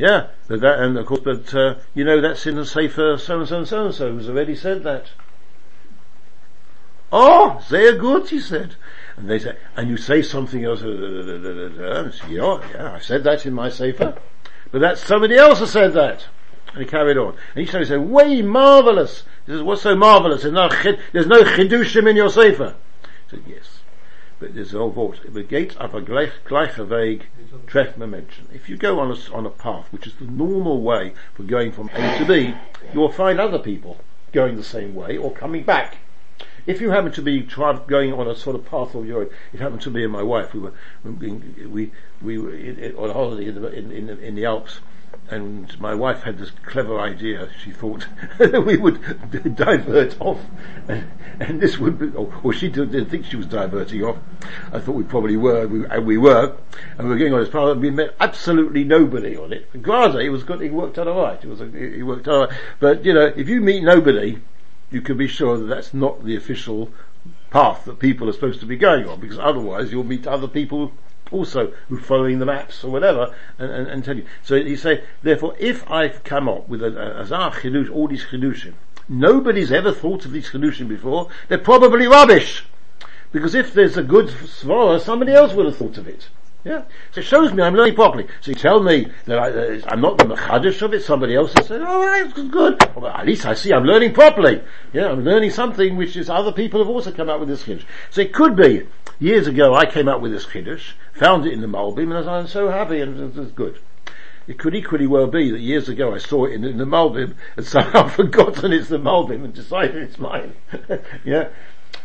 yeah, 0.00 0.28
but 0.48 0.60
that, 0.62 0.80
and 0.80 0.96
of 0.96 1.04
course, 1.04 1.20
but, 1.22 1.54
uh, 1.54 1.74
you 1.94 2.04
know, 2.04 2.22
that's 2.22 2.46
in 2.46 2.56
the 2.56 2.64
safer 2.64 3.18
so 3.18 3.40
and 3.40 3.46
so 3.46 3.58
and 3.58 3.68
so 3.68 3.84
and 3.84 3.94
so 3.94 4.12
who's 4.12 4.30
already 4.30 4.56
said 4.56 4.82
that. 4.84 5.10
Oh, 7.12 7.62
sehr 7.68 7.98
good, 7.98 8.30
he 8.30 8.40
said. 8.40 8.76
And 9.18 9.28
they 9.28 9.38
say, 9.38 9.58
and 9.76 9.90
you 9.90 9.98
say 9.98 10.22
something 10.22 10.64
else, 10.64 10.82
uh, 10.82 10.86
uh, 10.86 11.84
uh, 11.84 12.12
yeah, 12.30 12.60
yeah, 12.72 12.92
I 12.94 12.98
said 12.98 13.24
that 13.24 13.44
in 13.44 13.52
my 13.52 13.68
safer. 13.68 14.16
But 14.72 14.80
that 14.80 14.96
somebody 14.96 15.36
else 15.36 15.58
has 15.58 15.72
said 15.72 15.92
that. 15.92 16.26
And 16.72 16.82
he 16.82 16.88
carried 16.88 17.18
on. 17.18 17.36
And 17.54 17.62
each 17.62 17.72
time 17.72 17.82
he 17.82 17.86
said, 17.86 18.00
way 18.00 18.40
marvelous. 18.40 19.24
He 19.44 19.52
says, 19.52 19.62
what's 19.62 19.82
so 19.82 19.96
marvelous? 19.96 20.42
There's 20.42 20.54
no, 20.54 20.70
there's 21.12 21.26
no 21.26 21.42
chidushim 21.42 22.08
in 22.08 22.16
your 22.16 22.30
sefer. 22.30 22.74
He 23.28 23.36
said, 23.36 23.44
yes. 23.46 23.79
But 24.40 24.54
there's 24.54 24.74
all 24.74 24.90
vote. 24.90 25.20
The 25.28 25.42
gate 25.42 25.76
of 25.76 25.94
a 25.94 26.00
gleiche 26.00 26.88
weg 26.88 27.26
treff 27.66 27.96
mention. 27.98 28.48
If 28.54 28.70
you 28.70 28.78
go 28.78 28.98
on 28.98 29.12
a, 29.12 29.34
on 29.34 29.44
a 29.44 29.50
path, 29.50 29.92
which 29.92 30.06
is 30.06 30.14
the 30.14 30.24
normal 30.24 30.80
way 30.80 31.12
for 31.34 31.42
going 31.42 31.72
from 31.72 31.90
A 31.92 32.18
to 32.18 32.24
B, 32.24 32.54
you'll 32.94 33.12
find 33.12 33.38
other 33.38 33.58
people 33.58 33.98
going 34.32 34.56
the 34.56 34.64
same 34.64 34.94
way 34.94 35.18
or 35.18 35.30
coming 35.30 35.62
back. 35.62 35.98
If 36.66 36.80
you 36.80 36.90
happen 36.90 37.12
to 37.12 37.22
be 37.22 37.40
going 37.40 38.12
on 38.12 38.28
a 38.28 38.34
sort 38.34 38.56
of 38.56 38.64
path 38.64 38.94
of 38.94 39.10
own, 39.10 39.30
it 39.52 39.60
happened 39.60 39.82
to 39.82 39.90
me 39.90 40.04
and 40.04 40.12
my 40.12 40.22
wife. 40.22 40.52
We 40.54 40.60
were 40.60 40.72
we 41.04 41.92
we 42.22 42.38
were 42.38 42.52
on 42.98 43.10
holiday 43.10 43.48
in 43.48 43.60
the, 43.60 43.68
in, 43.68 43.92
in, 43.92 44.08
in 44.08 44.34
the 44.34 44.44
Alps, 44.44 44.80
and 45.30 45.78
my 45.80 45.94
wife 45.94 46.22
had 46.22 46.38
this 46.38 46.50
clever 46.64 46.98
idea. 46.98 47.48
She 47.62 47.70
thought 47.70 48.06
we 48.38 48.76
would 48.76 49.00
divert 49.56 50.20
off, 50.20 50.40
and, 50.88 51.10
and 51.40 51.60
this 51.60 51.78
would 51.78 51.98
be, 51.98 52.10
oh, 52.16 52.32
or, 52.42 52.52
she 52.52 52.68
didn't 52.68 53.08
think 53.10 53.26
she 53.26 53.36
was 53.36 53.46
diverting 53.46 54.02
off. 54.02 54.18
I 54.72 54.80
thought 54.80 54.92
we 54.92 55.04
probably 55.04 55.36
were, 55.36 55.66
we, 55.66 55.86
and 55.86 56.06
we 56.06 56.18
were, 56.18 56.56
and 56.98 57.08
we 57.08 57.14
were 57.14 57.18
going 57.18 57.32
on 57.32 57.40
this 57.40 57.48
path, 57.48 57.70
and 57.70 57.80
we 57.80 57.90
met 57.90 58.14
absolutely 58.20 58.84
nobody 58.84 59.36
on 59.36 59.52
it. 59.52 59.68
It 59.72 60.30
was 60.30 60.44
good, 60.44 60.62
it 60.62 60.72
worked 60.72 60.98
out 60.98 61.06
alright, 61.06 61.42
it 61.42 61.48
was, 61.48 61.60
a, 61.60 61.76
it 61.76 62.02
worked 62.02 62.26
out 62.28 62.34
alright. 62.34 62.58
But, 62.80 63.04
you 63.04 63.14
know, 63.14 63.32
if 63.36 63.48
you 63.48 63.60
meet 63.60 63.82
nobody, 63.82 64.40
you 64.90 65.00
can 65.00 65.16
be 65.16 65.28
sure 65.28 65.58
that 65.58 65.66
that's 65.66 65.94
not 65.94 66.24
the 66.24 66.36
official 66.36 66.90
path 67.50 67.84
that 67.84 67.98
people 67.98 68.28
are 68.28 68.32
supposed 68.32 68.60
to 68.60 68.66
be 68.66 68.76
going 68.76 69.06
on, 69.06 69.20
because 69.20 69.38
otherwise 69.38 69.92
you'll 69.92 70.04
meet 70.04 70.26
other 70.26 70.48
people 70.48 70.92
also 71.30 71.72
who 71.88 71.96
are 71.96 72.02
following 72.02 72.38
the 72.38 72.46
maps 72.46 72.82
or 72.82 72.90
whatever 72.90 73.34
and, 73.58 73.70
and, 73.70 73.86
and 73.86 74.04
tell 74.04 74.16
you. 74.16 74.26
So 74.42 74.56
you 74.56 74.76
say, 74.76 75.04
therefore, 75.22 75.54
if 75.58 75.88
I've 75.90 76.24
come 76.24 76.48
up 76.48 76.68
with 76.68 76.82
a, 76.82 77.20
azar 77.20 77.52
chidush, 77.52 77.90
all 77.90 78.08
these 78.08 78.24
chidushim, 78.24 78.74
nobody's 79.08 79.72
ever 79.72 79.92
thought 79.92 80.24
of 80.24 80.32
these 80.32 80.50
chidushim 80.50 80.88
before, 80.88 81.28
they're 81.48 81.58
probably 81.58 82.06
rubbish. 82.06 82.64
Because 83.32 83.54
if 83.54 83.72
there's 83.72 83.96
a 83.96 84.02
good 84.02 84.26
svara, 84.26 85.00
somebody 85.00 85.32
else 85.32 85.52
would 85.52 85.66
have 85.66 85.76
thought 85.76 85.98
of 85.98 86.08
it. 86.08 86.28
Yeah. 86.64 86.84
So 87.12 87.20
it 87.20 87.24
shows 87.24 87.52
me 87.52 87.62
I'm 87.62 87.74
learning 87.74 87.94
properly. 87.94 88.26
So 88.42 88.50
you 88.50 88.54
tell 88.54 88.82
me 88.82 89.10
that 89.24 89.38
I, 89.38 89.92
am 89.92 90.00
not 90.00 90.18
the 90.18 90.24
machadish 90.24 90.82
of 90.82 90.92
it, 90.92 91.02
somebody 91.02 91.34
else 91.34 91.54
has 91.54 91.66
said, 91.66 91.80
oh, 91.82 92.04
right, 92.04 92.34
good. 92.50 92.86
Well, 92.94 93.06
at 93.06 93.26
least 93.26 93.46
I 93.46 93.54
see 93.54 93.72
I'm 93.72 93.84
learning 93.84 94.12
properly. 94.12 94.62
Yeah, 94.92 95.10
I'm 95.10 95.24
learning 95.24 95.50
something 95.50 95.96
which 95.96 96.16
is 96.16 96.28
other 96.28 96.52
people 96.52 96.80
have 96.80 96.88
also 96.88 97.12
come 97.12 97.30
up 97.30 97.40
with 97.40 97.48
this 97.48 97.64
chiddush. 97.64 97.84
So 98.10 98.20
it 98.20 98.34
could 98.34 98.56
be, 98.56 98.86
years 99.18 99.46
ago 99.46 99.74
I 99.74 99.86
came 99.86 100.08
up 100.08 100.20
with 100.20 100.32
this 100.32 100.46
chiddush, 100.46 100.92
found 101.14 101.46
it 101.46 101.52
in 101.54 101.62
the 101.62 101.66
Malbim, 101.66 102.14
and 102.14 102.28
I 102.28 102.40
was 102.42 102.50
so 102.50 102.68
happy 102.68 103.00
and 103.00 103.36
it's 103.38 103.52
good. 103.52 103.78
It 104.46 104.58
could 104.58 104.74
equally 104.74 105.06
well 105.06 105.28
be 105.28 105.50
that 105.50 105.60
years 105.60 105.88
ago 105.88 106.14
I 106.14 106.18
saw 106.18 106.44
it 106.44 106.52
in, 106.52 106.64
in 106.64 106.76
the 106.76 106.84
Malbim 106.84 107.36
and 107.56 107.64
somehow 107.64 108.08
forgotten 108.08 108.72
it's 108.72 108.88
the 108.88 108.98
Malbim 108.98 109.44
and 109.44 109.54
decided 109.54 109.96
it's 109.96 110.18
mine. 110.18 110.56
yeah 111.24 111.48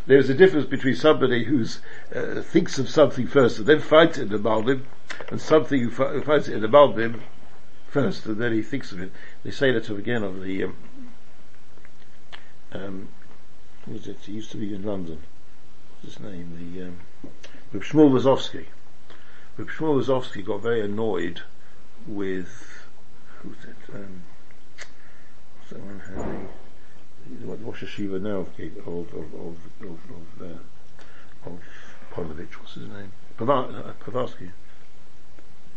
there's 0.06 0.30
a 0.30 0.34
difference 0.34 0.66
between 0.66 0.94
somebody 0.94 1.44
who 1.44 1.64
uh, 2.14 2.40
thinks 2.42 2.78
of 2.78 2.88
something 2.88 3.26
first 3.26 3.58
and 3.58 3.66
then 3.66 3.80
finds 3.80 4.18
it 4.18 4.28
the 4.28 4.38
Malbim, 4.38 4.84
and 5.28 5.40
something 5.40 5.80
who, 5.80 5.90
fi- 5.90 6.08
who 6.08 6.22
finds 6.22 6.48
it 6.48 6.60
the 6.60 6.68
Malbim 6.68 7.20
first 7.88 8.26
and 8.26 8.40
then 8.40 8.52
he 8.52 8.62
thinks 8.62 8.92
of 8.92 9.00
it. 9.00 9.10
They 9.42 9.50
say 9.50 9.72
that 9.72 9.90
again 9.90 10.22
of 10.22 10.42
the, 10.42 10.64
um, 10.64 10.76
um, 12.72 13.08
what 13.84 14.00
is 14.00 14.06
it? 14.06 14.18
He 14.22 14.32
used 14.32 14.50
to 14.52 14.58
be 14.58 14.74
in 14.74 14.82
London. 14.82 15.22
What's 16.02 16.16
his 16.16 16.24
name? 16.24 16.74
The, 16.74 16.82
um, 16.84 16.98
Reb 17.72 17.82
Shmuel 17.82 18.10
Rozovsky. 18.10 18.66
Shmuel 19.58 20.04
Rozovsky 20.04 20.44
got 20.44 20.60
very 20.60 20.82
annoyed 20.82 21.42
with, 22.06 22.86
who's 23.38 23.56
it? 23.64 23.94
Um, 23.94 24.22
what's 25.58 25.70
that 25.70 25.80
one? 25.80 26.00
Harry? 26.00 26.48
What 27.42 27.64
Rosh 27.64 27.82
Hashiva 27.82 28.20
now 28.20 28.38
of 28.38 28.48
of 28.86 29.14
of 29.14 29.58
of 29.80 29.98
of, 30.10 30.42
uh, 30.42 31.48
of 31.48 31.60
Ponevezh, 32.12 32.52
what's 32.54 32.74
his 32.74 32.88
name? 32.88 33.12
Povarsky. 33.38 34.52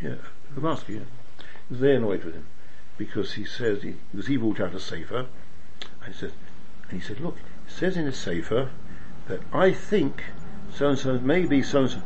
Yeah, 0.01 0.15
Povarsky. 0.55 0.95
Yeah. 0.95 1.45
Very 1.69 1.95
annoyed 1.95 2.23
with 2.23 2.35
him 2.35 2.45
because 2.97 3.33
he 3.33 3.45
says 3.45 3.81
he 3.83 3.95
because 4.11 4.27
he 4.27 4.37
brought 4.37 4.59
out 4.59 4.75
a 4.75 4.79
sefer 4.79 5.25
and 6.03 6.13
he 6.13 6.13
said 6.13 6.33
and 6.89 7.01
he 7.01 7.07
said, 7.07 7.19
look, 7.19 7.37
it 7.37 7.71
says 7.71 7.97
in 7.97 8.05
the 8.05 8.13
safer 8.13 8.71
that 9.27 9.41
I 9.53 9.71
think 9.71 10.23
so 10.73 10.89
and 10.89 10.97
so 10.99 11.19
maybe 11.19 11.61
so 11.61 11.81
and 11.81 11.91
so 11.91 12.01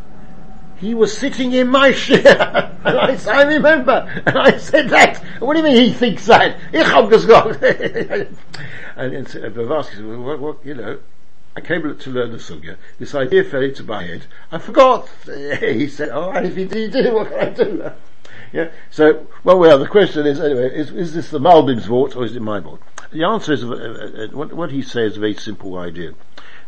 he 0.84 0.93
was 0.93 1.17
sitting 1.17 1.53
in 1.53 1.69
my 1.69 1.91
chair. 1.91 2.77
and 2.86 2.97
I, 2.97 3.17
I 3.31 3.43
remember. 3.43 4.23
And 4.25 4.38
I 4.38 4.57
said 4.57 4.89
that. 4.89 5.23
What 5.39 5.53
do 5.53 5.59
you 5.59 5.65
mean 5.65 5.81
he 5.81 5.93
thinks 5.93 6.25
that? 6.27 6.57
Ich 6.73 6.86
gesagt. 7.09 7.61
and, 8.95 9.13
and 9.15 9.55
Blavatsky 9.55 9.95
said, 9.95 10.05
well, 10.05 10.19
what, 10.19 10.39
what, 10.39 10.65
you 10.65 10.73
know, 10.73 10.99
I 11.55 11.61
came 11.61 11.81
to 11.81 12.09
learn 12.09 12.31
the 12.31 12.38
sugya. 12.38 12.77
This 12.99 13.13
idea 13.15 13.43
fell 13.43 13.61
into 13.61 13.84
my 13.84 14.03
head. 14.03 14.25
I 14.51 14.57
forgot. 14.57 15.07
he 15.25 15.88
said, 15.88 16.09
all 16.09 16.31
right, 16.31 16.45
if 16.45 16.57
you 16.57 16.67
did, 16.67 17.13
what 17.13 17.29
can 17.29 17.39
I 17.39 17.49
do? 17.49 17.91
Yeah. 18.54 18.70
So, 18.91 19.26
well, 19.43 19.58
well, 19.58 19.80
the 19.80 19.88
question 19.88 20.28
is 20.28 20.39
anyway: 20.39 20.70
is, 20.74 20.91
is 20.91 21.14
this 21.14 21.32
the 21.32 21.39
Malbim's 21.39 21.88
vote 21.88 22.16
or 22.16 22.24
is 22.24 22.36
it 22.36 22.41
my 22.41 22.60
vote? 22.60 22.82
The 23.12 23.24
answer 23.24 23.51
is 23.51 23.64
uh, 23.64 24.30
uh, 24.32 24.36
what, 24.36 24.54
what 24.54 24.72
he 24.72 24.84
says 24.84 25.14
is 25.14 25.18
a 25.18 25.22
very 25.22 25.34
simple 25.34 25.78
idea. 25.78 26.14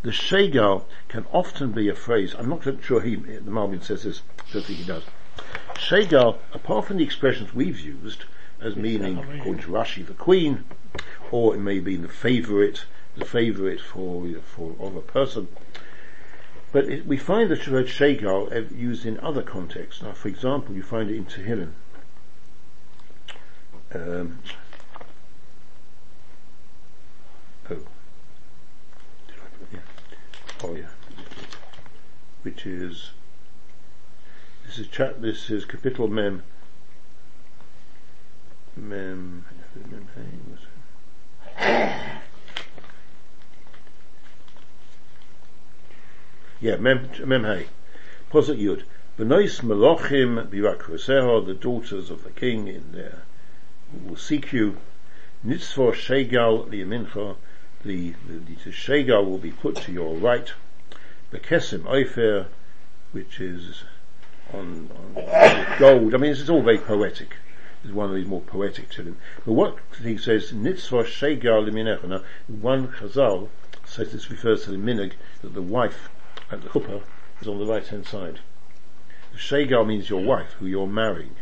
The 0.02 0.12
shegal 0.12 0.86
can 1.08 1.26
often 1.32 1.72
be 1.72 1.88
a 1.88 1.96
phrase. 1.96 2.36
I'm 2.38 2.50
not 2.50 2.64
sure 2.84 3.02
he, 3.02 3.16
the 3.16 3.52
Malbim 3.52 3.84
says 3.84 4.04
this. 4.04 4.24
I 4.50 4.54
don't 4.54 4.66
think 4.66 4.80
he 4.80 4.86
does. 4.86 5.04
Shegal, 5.76 6.38
apart 6.54 6.86
from 6.86 6.98
the 6.98 7.04
expressions 7.04 7.54
we've 7.54 7.80
used 7.80 8.26
as 8.62 8.76
meaning, 8.76 9.18
according 9.18 9.62
to 9.64 9.70
Rashi, 9.70 10.06
the 10.06 10.14
queen, 10.14 10.64
or 11.32 11.56
it 11.56 11.60
may 11.60 11.80
be 11.80 11.98
the 11.98 12.08
favourite, 12.08 12.86
the 13.16 13.26
favourite 13.26 13.82
for 13.82 14.28
for 14.56 14.76
of 14.80 14.96
a 14.96 15.02
person. 15.02 15.48
But 16.76 16.90
it, 16.90 17.08
we 17.08 17.16
find 17.16 17.50
the 17.50 17.72
word 17.72 17.86
shegal 17.86 18.52
used 18.78 19.06
in 19.06 19.18
other 19.22 19.42
contexts. 19.42 20.02
Now, 20.02 20.12
for 20.12 20.28
example, 20.28 20.76
you 20.76 20.84
find 20.84 21.10
it 21.10 21.16
in 21.16 21.24
Tehillim. 21.24 21.72
Um, 23.94 24.40
oh, 27.72 27.78
Oh 30.66 30.76
yeah. 30.76 30.90
Which 32.44 32.66
is 32.66 33.12
this 34.66 34.78
is 34.78 34.88
chat. 34.88 35.22
This 35.22 35.50
is 35.50 35.64
capital 35.64 36.10
mem. 36.10 36.44
Mem. 38.76 39.46
mem 39.90 40.10
yeah, 46.62 46.78
mem 46.78 47.10
mem 47.26 47.44
hey. 47.44 47.68
Posit 48.32 48.60
yud. 48.60 48.84
Benois 49.18 49.62
melochim 49.62 50.48
birakruseho, 50.48 51.46
the 51.46 51.54
daughters 51.54 52.10
of 52.10 52.24
the 52.24 52.32
king 52.32 52.68
in 52.68 52.92
there 52.92 53.24
will 54.06 54.18
seek 54.18 54.52
you. 54.52 54.78
Nitzvah 55.46 55.94
shegal 55.94 56.68
liyamincha 56.70 57.36
the, 57.86 58.16
the, 58.28 58.40
the 58.40 58.72
Shegal 58.72 59.26
will 59.26 59.38
be 59.38 59.52
put 59.52 59.76
to 59.84 59.92
your 59.92 60.16
right. 60.16 60.52
The 61.30 61.40
Kesim 61.40 61.86
Ofer, 61.86 62.48
which 63.12 63.40
is 63.40 63.84
on, 64.52 64.90
on 65.16 65.68
gold. 65.78 66.16
I 66.16 66.18
mean, 66.18 66.32
this 66.32 66.40
is 66.40 66.50
all 66.50 66.64
very 66.64 66.80
poetic. 66.80 67.38
It's 67.84 67.94
one 67.94 68.10
of 68.10 68.16
these 68.16 68.26
more 68.26 68.42
poetic 68.42 68.90
to. 68.92 69.16
But 69.46 69.54
what 69.54 69.78
he 70.02 70.18
says, 70.18 70.52
Nitzvah 70.52 71.06
Shegal 71.06 71.70
Liminecha. 71.70 72.08
Now, 72.08 72.24
one 72.48 72.88
Chazal 72.88 73.50
says 73.86 74.12
this 74.12 74.32
refers 74.32 74.64
to 74.64 74.72
the 74.72 74.78
minig 74.78 75.12
that 75.44 75.54
the 75.54 75.62
wife 75.62 76.10
at 76.52 76.62
the 76.62 76.70
chuppah 76.70 77.02
is 77.42 77.48
on 77.48 77.60
the 77.60 77.66
right 77.66 77.86
hand 77.88 78.06
side. 78.06 78.40
The 79.34 79.38
Shegal 79.38 79.86
means 79.86 80.10
your 80.10 80.24
wife, 80.24 80.54
who 80.60 80.66
you're 80.66 80.88
marrying. 80.88 81.36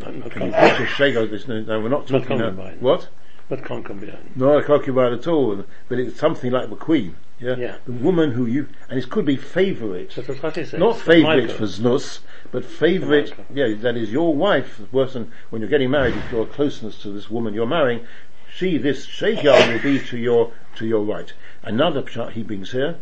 Not, 0.00 0.14
not, 0.16 0.36
And 0.36 0.52
con- 0.52 0.86
Shegal, 0.86 1.28
there's 1.28 1.46
no, 1.46 1.60
no, 1.60 1.80
we're 1.80 1.88
not 1.88 2.10
Not 2.10 2.22
talking 2.22 2.40
about, 2.40 2.56
concubine. 2.56 2.80
what? 2.80 3.08
not 3.50 3.62
concubine. 3.64 4.32
Not 4.34 4.58
a 4.58 4.62
concubine 4.62 5.12
at 5.12 5.26
all, 5.26 5.64
but 5.88 5.98
it's 5.98 6.18
something 6.18 6.50
like 6.50 6.70
the 6.70 6.76
queen. 6.76 7.16
Yeah? 7.38 7.56
Yeah. 7.56 7.76
The 7.84 7.92
woman 7.92 8.30
who 8.32 8.46
you, 8.46 8.68
and 8.88 8.98
it 8.98 9.10
could 9.10 9.26
be 9.26 9.36
favourite. 9.36 10.12
So 10.12 10.22
that's 10.22 10.42
what 10.42 10.56
he 10.56 10.64
says. 10.64 10.80
Not 10.80 10.98
favourite 10.98 11.50
for 11.52 11.64
znus, 11.64 12.20
but 12.50 12.64
favourite, 12.64 13.32
yeah, 13.52 13.74
that 13.74 13.96
is 13.96 14.10
your 14.10 14.34
wife, 14.34 14.78
the 14.78 14.86
person, 14.86 15.30
when 15.50 15.60
you're 15.60 15.70
getting 15.70 15.90
married, 15.90 16.16
if 16.16 16.32
you're 16.32 16.44
a 16.44 16.46
closeness 16.46 17.00
to 17.02 17.10
this 17.10 17.28
woman 17.30 17.52
you're 17.52 17.66
marrying, 17.66 18.06
she, 18.54 18.78
this 18.78 19.04
Sheikh 19.04 19.42
will 19.42 19.80
be 19.80 19.98
to 19.98 20.16
your, 20.16 20.52
to 20.76 20.86
your 20.86 21.04
right. 21.04 21.32
Another 21.62 22.02
pshat 22.02 22.32
he 22.32 22.42
brings 22.42 22.72
here, 22.72 22.96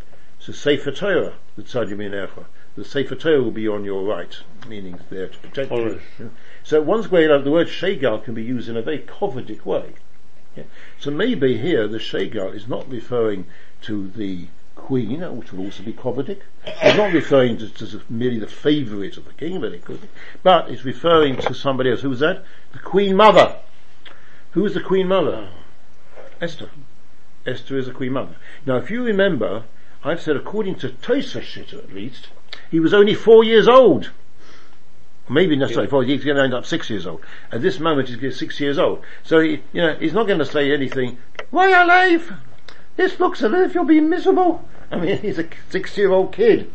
a 0.49 0.53
Sefer 0.53 0.91
Torah, 0.91 1.35
the 1.57 1.63
Tzadim 1.63 1.99
Echa. 1.99 2.45
The 2.75 2.85
Sefer 2.85 3.15
Torah 3.15 3.43
will 3.43 3.51
be 3.51 3.69
on 3.69 3.85
your 3.85 4.05
right, 4.05 4.37
meaning 4.67 4.99
there 5.11 5.29
to 5.29 5.39
protect 5.39 5.71
you. 5.71 6.01
Yeah. 6.19 6.27
So 6.65 6.81
once 6.81 7.11
way, 7.11 7.29
like, 7.29 7.45
the 7.45 7.51
word 7.51 7.69
Shegal 7.69 8.25
can 8.25 8.35
be 8.35 8.43
used 8.43 8.69
in 8.69 8.77
a 8.77 8.83
very 8.83 9.01
covedic 9.01 9.65
way. 9.65 9.95
Yeah. 10.57 10.65
So 10.99 11.11
maybe 11.11 11.59
here 11.59 11.87
the 11.87 11.99
Shegal 11.99 12.55
is 12.55 12.67
not 12.67 12.89
referring 12.89 13.47
to 13.83 14.09
the 14.09 14.49
queen, 14.75 15.21
which 15.37 15.53
will 15.53 15.67
also 15.67 15.83
be 15.83 15.93
covedic. 15.93 16.41
It's 16.65 16.97
not 16.97 17.13
referring 17.13 17.59
to, 17.59 17.69
to 17.69 18.03
merely 18.09 18.39
the 18.39 18.47
favourite 18.47 19.17
of 19.17 19.27
the 19.27 19.33
king, 19.35 19.61
but 19.61 19.73
it 19.73 19.85
could 19.85 20.01
be. 20.01 20.09
But 20.43 20.71
it's 20.71 20.85
referring 20.85 21.37
to 21.37 21.55
somebody 21.55 21.91
else. 21.91 22.01
Who's 22.01 22.21
that? 22.21 22.45
The 22.73 22.79
queen 22.79 23.17
mother. 23.17 23.59
Who 24.53 24.65
is 24.67 24.75
the 24.75 24.81
queen 24.81 25.09
mother? 25.09 25.35
Uh. 25.35 26.23
Esther. 26.41 26.71
Esther 27.47 27.79
is 27.79 27.87
the 27.87 27.93
queen 27.93 28.13
mother. 28.13 28.37
Now 28.67 28.77
if 28.77 28.91
you 28.91 29.05
remember, 29.05 29.65
I've 30.05 30.21
said 30.21 30.37
according 30.37 30.77
to 30.77 30.91
Tosa 30.91 31.41
Shitter 31.41 31.79
at 31.79 31.93
least, 31.93 32.29
he 32.71 32.81
was 32.81 32.93
only 32.93 33.15
four 33.15 33.45
years 33.45 33.69
old. 33.69 34.11
Maybe 35.29 35.55
not 35.57 35.71
sorry, 35.71 35.87
four, 35.87 36.03
he's 36.03 36.25
going 36.25 36.37
to 36.37 36.43
end 36.43 36.53
up 36.53 36.67
six 36.67 36.91
years 36.91 37.07
old. 37.07 37.21
At 37.53 37.63
this 37.63 37.79
moment 37.79 38.09
he's 38.09 38.39
six 38.39 38.61
years 38.61 38.79
old. 38.79 39.03
So 39.23 39.41
he, 39.41 39.63
you 39.73 39.81
know, 39.81 39.95
he's 39.95 40.13
not 40.13 40.27
going 40.27 40.41
to 40.41 40.45
say 40.45 40.73
anything, 40.73 41.19
why 41.51 41.71
alive? 41.71 42.33
This 42.97 43.21
looks 43.21 43.43
as 43.43 43.53
if 43.53 43.75
you'll 43.75 43.85
be 43.85 44.01
miserable. 44.01 44.69
I 44.91 44.97
mean, 44.99 45.19
he's 45.23 45.39
a 45.39 45.49
six 45.71 45.97
year 45.97 46.11
old 46.13 46.33
kid 46.33 46.71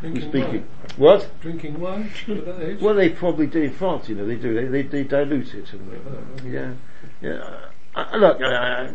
Drinking 0.00 0.28
speaking. 0.30 0.50
wine. 0.50 0.66
What? 0.96 1.40
Drinking 1.40 1.80
wine 1.80 2.10
at 2.28 2.44
that 2.44 2.60
age. 2.60 2.80
Well, 2.80 2.94
they 2.94 3.08
probably 3.10 3.46
do 3.46 3.62
in 3.62 3.72
France, 3.72 4.08
you 4.08 4.16
know, 4.16 4.26
they 4.26 4.34
do, 4.34 4.54
they, 4.54 4.66
they, 4.66 4.82
they 4.82 5.04
dilute 5.04 5.54
it. 5.54 5.72
And, 5.72 6.52
yeah, 6.52 6.72
yeah. 7.20 7.66
Uh, 7.94 8.06
look, 8.16 8.40
uh, 8.40 8.88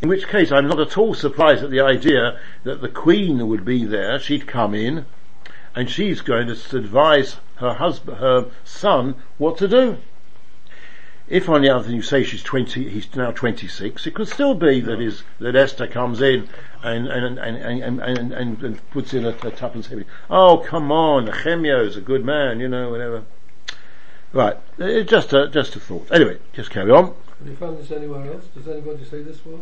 in 0.00 0.08
which 0.08 0.28
case 0.28 0.50
I'm 0.50 0.66
not 0.66 0.80
at 0.80 0.96
all 0.96 1.12
surprised 1.12 1.62
at 1.62 1.70
the 1.70 1.80
idea 1.80 2.40
that 2.62 2.80
the 2.80 2.88
Queen 2.88 3.46
would 3.46 3.66
be 3.66 3.84
there, 3.84 4.18
she'd 4.18 4.46
come 4.46 4.74
in, 4.74 5.04
and 5.74 5.90
she's 5.90 6.22
going 6.22 6.46
to 6.46 6.76
advise 6.76 7.36
her 7.56 7.74
husband, 7.74 8.18
her 8.18 8.46
son, 8.64 9.16
what 9.36 9.58
to 9.58 9.68
do. 9.68 9.98
If 11.28 11.48
on 11.48 11.62
the 11.62 11.70
other 11.70 11.84
hand 11.84 11.96
you 11.96 12.02
say 12.02 12.22
she's 12.22 12.42
20, 12.42 12.88
he's 12.88 13.14
now 13.14 13.30
26, 13.30 14.06
it 14.06 14.14
could 14.14 14.28
still 14.28 14.54
be 14.54 14.80
that 14.80 15.00
is, 15.00 15.22
that 15.38 15.56
Esther 15.56 15.86
comes 15.86 16.22
in 16.22 16.48
and, 16.82 17.08
and, 17.08 17.38
and, 17.38 17.56
and, 17.56 18.32
and, 18.32 18.62
and, 18.62 18.90
puts 18.90 19.14
in 19.14 19.24
a, 19.24 19.30
a 19.30 19.50
tuppence 19.50 19.86
heavy. 19.86 20.04
Oh, 20.30 20.58
come 20.58 20.92
on, 20.92 21.26
Nehemiah 21.26 21.80
is 21.80 21.96
a 21.96 22.02
good 22.02 22.24
man, 22.24 22.60
you 22.60 22.68
know, 22.68 22.90
whatever. 22.90 23.24
Right, 24.34 24.56
it's 24.78 25.08
just 25.08 25.32
a, 25.32 25.48
just 25.48 25.76
a 25.76 25.80
thought. 25.80 26.10
Anyway, 26.10 26.38
just 26.52 26.68
carry 26.70 26.90
on. 26.90 27.14
Have 27.38 27.46
you 27.46 27.54
found 27.54 27.78
this 27.78 27.92
anywhere 27.92 28.32
else? 28.32 28.46
Does 28.46 28.66
anybody 28.66 29.04
say 29.04 29.22
this 29.22 29.44
word? 29.46 29.60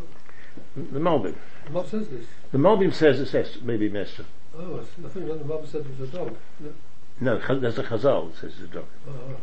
The 0.76 0.98
Malbim. 0.98 1.34
What 1.70 1.88
says 1.88 2.08
this? 2.08 2.24
The 2.52 2.58
Malbim 2.58 2.94
says 2.94 3.20
it's 3.20 3.34
Esther, 3.34 3.60
maybe 3.62 3.94
Esther. 3.94 4.24
Oh, 4.58 4.80
I 4.80 5.08
think 5.08 5.26
that 5.26 5.38
the 5.38 5.44
Bible 5.44 5.66
said 5.66 5.82
it 5.82 6.00
was 6.00 6.08
a 6.08 6.16
dog. 6.16 6.36
No. 6.58 6.72
No, 7.20 7.58
there's 7.58 7.78
a 7.78 7.82
Chazal 7.82 8.30
that 8.30 8.40
says 8.40 8.52
it's 8.58 8.70
a 8.70 8.74
dog. 8.74 8.86
Oh. 9.06 9.36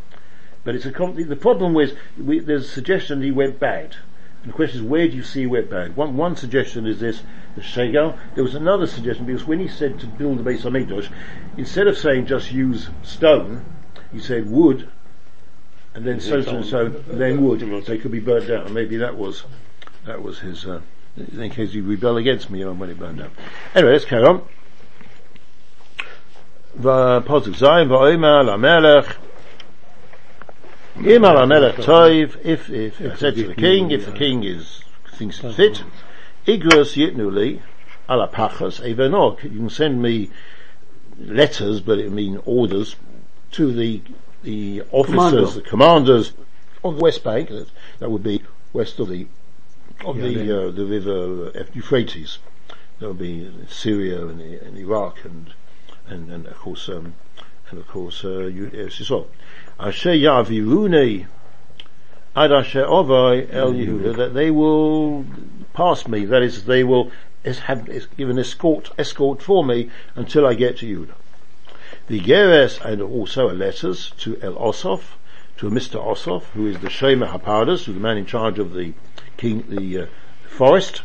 But 0.64 0.76
it's 0.76 0.86
a 0.86 0.92
the 0.92 1.36
problem 1.36 1.74
was 1.76 1.94
we, 2.18 2.40
there's 2.40 2.66
a 2.66 2.72
suggestion 2.72 3.20
that 3.20 3.26
he 3.26 3.32
went 3.32 3.60
bad. 3.60 3.96
And 4.42 4.52
the 4.52 4.56
question 4.56 4.80
is, 4.80 4.86
where 4.86 5.08
do 5.08 5.16
you 5.16 5.24
see 5.24 5.42
he 5.42 5.48
went 5.48 5.70
bad? 5.70 5.96
One, 5.96 6.18
one 6.18 6.38
suggestion 6.38 6.88
is 6.88 7.00
this, 7.00 7.22
the 7.56 7.62
Shegal. 7.62 8.18
There 8.34 8.44
was 8.44 8.56
another 8.56 8.88
suggestion 8.88 9.26
because 9.26 9.46
when 9.46 9.60
he 9.60 9.68
said 9.68 10.00
to 10.00 10.08
build 10.08 10.40
the 10.40 10.44
Beis 10.44 10.62
Hamikdash, 10.62 11.12
instead 11.56 11.88
of 11.88 12.00
saying 12.00 12.26
just 12.26 12.52
use 12.52 12.90
stone, 13.04 13.64
he 14.12 14.20
said 14.20 14.50
wood, 14.50 14.90
and 15.94 16.06
then 16.06 16.20
so 16.20 16.40
and 16.40 16.66
so, 16.66 16.90
then 16.90 17.44
wood. 17.44 17.62
It 17.62 18.02
could 18.02 18.12
be 18.12 18.20
burnt 18.20 18.48
down. 18.48 18.74
Maybe 18.74 18.98
that 18.98 19.18
was 19.18 19.44
that 20.06 20.22
was 20.22 20.40
his. 20.40 20.66
Uh, 20.66 20.82
in 21.18 21.50
case 21.50 21.74
you 21.74 21.84
rebel 21.84 22.18
against 22.18 22.50
me 22.50 22.64
when 22.64 22.90
it 22.90 22.98
burned 22.98 23.18
down. 23.18 23.32
Anyway, 23.76 23.94
let's 23.94 24.06
carry 24.06 24.24
on. 24.24 24.48
Pasuk 26.80 27.56
Zayin 27.56 27.90
va'omer 27.90 28.46
lamelech 28.46 29.18
Im 31.06 31.24
al 31.24 31.46
melech 31.48 31.76
toiv, 31.76 32.38
if, 32.44 32.70
if, 32.70 33.00
if 33.00 33.20
said 33.20 33.36
to 33.36 33.48
the 33.48 33.56
king, 33.56 33.92
if 33.92 34.06
the 34.06 34.12
king 34.12 34.44
is, 34.44 34.84
thinks 35.14 35.42
it 35.42 35.54
fit, 35.54 35.84
igros 36.46 36.98
yitnu 36.98 37.32
li, 37.32 37.62
ala 38.10 38.28
pachas, 38.28 38.82
evenok, 38.82 39.44
you 39.44 39.50
can 39.50 39.70
send 39.70 40.02
me 40.02 40.30
letters, 41.18 41.80
but 41.80 42.00
it 42.00 42.12
mean 42.12 42.42
orders, 42.46 42.98
to 43.52 43.72
the, 43.72 44.02
the 44.44 44.84
officers, 44.92 45.56
the 45.56 45.62
commanders 45.62 46.34
on 46.84 46.96
the 46.96 47.02
West 47.02 47.24
Bank, 47.24 47.50
that, 47.50 47.70
that 48.00 48.10
would 48.10 48.24
be 48.24 48.42
west 48.74 49.00
of 49.00 49.10
the, 49.10 49.28
of 50.06 50.18
Yeah, 50.18 50.30
the, 50.30 50.68
uh, 50.68 50.72
the 50.72 50.86
river 50.86 51.52
uh, 51.56 51.64
Euphrates. 51.74 52.40
That 53.00 53.08
would 53.08 53.20
be 53.20 53.50
Syria 53.70 54.28
and, 54.28 54.42
and 54.42 54.78
Iraq 54.78 55.24
and, 55.24 55.54
and, 56.08 56.32
and 56.32 56.46
of 56.48 56.58
course, 56.58 56.90
um, 56.90 57.16
and 57.70 57.80
of 57.80 57.88
course, 57.88 58.26
uh, 58.26 58.48
yes, 58.48 59.00
it's. 59.00 59.12
Asher 59.80 60.12
Yavirune 60.12 61.28
Ad 62.36 62.52
Asher 62.52 62.86
Ovai 62.86 63.52
El 63.52 63.74
Yehuda, 63.74 64.16
that 64.16 64.34
they 64.34 64.52
will 64.52 65.26
pass 65.74 66.08
me, 66.08 66.26
that 66.26 66.42
is, 66.44 66.66
they 66.66 66.84
will 66.84 67.12
have 67.44 67.90
is 67.90 68.06
give 68.18 68.30
an 68.30 68.38
escort 68.38 68.92
escort 68.98 69.42
for 69.42 69.64
me 69.64 69.90
until 70.16 70.46
I 70.46 70.54
get 70.54 70.78
to 70.78 70.86
Yehuda. 70.86 71.14
The 72.10 72.20
Geres 72.20 72.80
and 72.84 73.04
also 73.04 73.52
a 73.52 73.54
letters 73.54 74.10
to 74.22 74.36
El 74.42 74.56
Osoph, 74.56 75.16
to 75.58 75.70
Mr. 75.70 76.04
Osoph, 76.04 76.46
who 76.56 76.66
is 76.66 76.80
the 76.80 76.90
Shema 76.90 77.28
Hapadas, 77.28 77.84
who's 77.84 77.94
the 77.94 78.02
man 78.02 78.18
in 78.18 78.26
charge 78.26 78.58
of 78.58 78.74
the 78.74 78.94
king, 79.38 79.64
the 79.70 80.00
uh, 80.00 80.06
forest. 80.42 81.04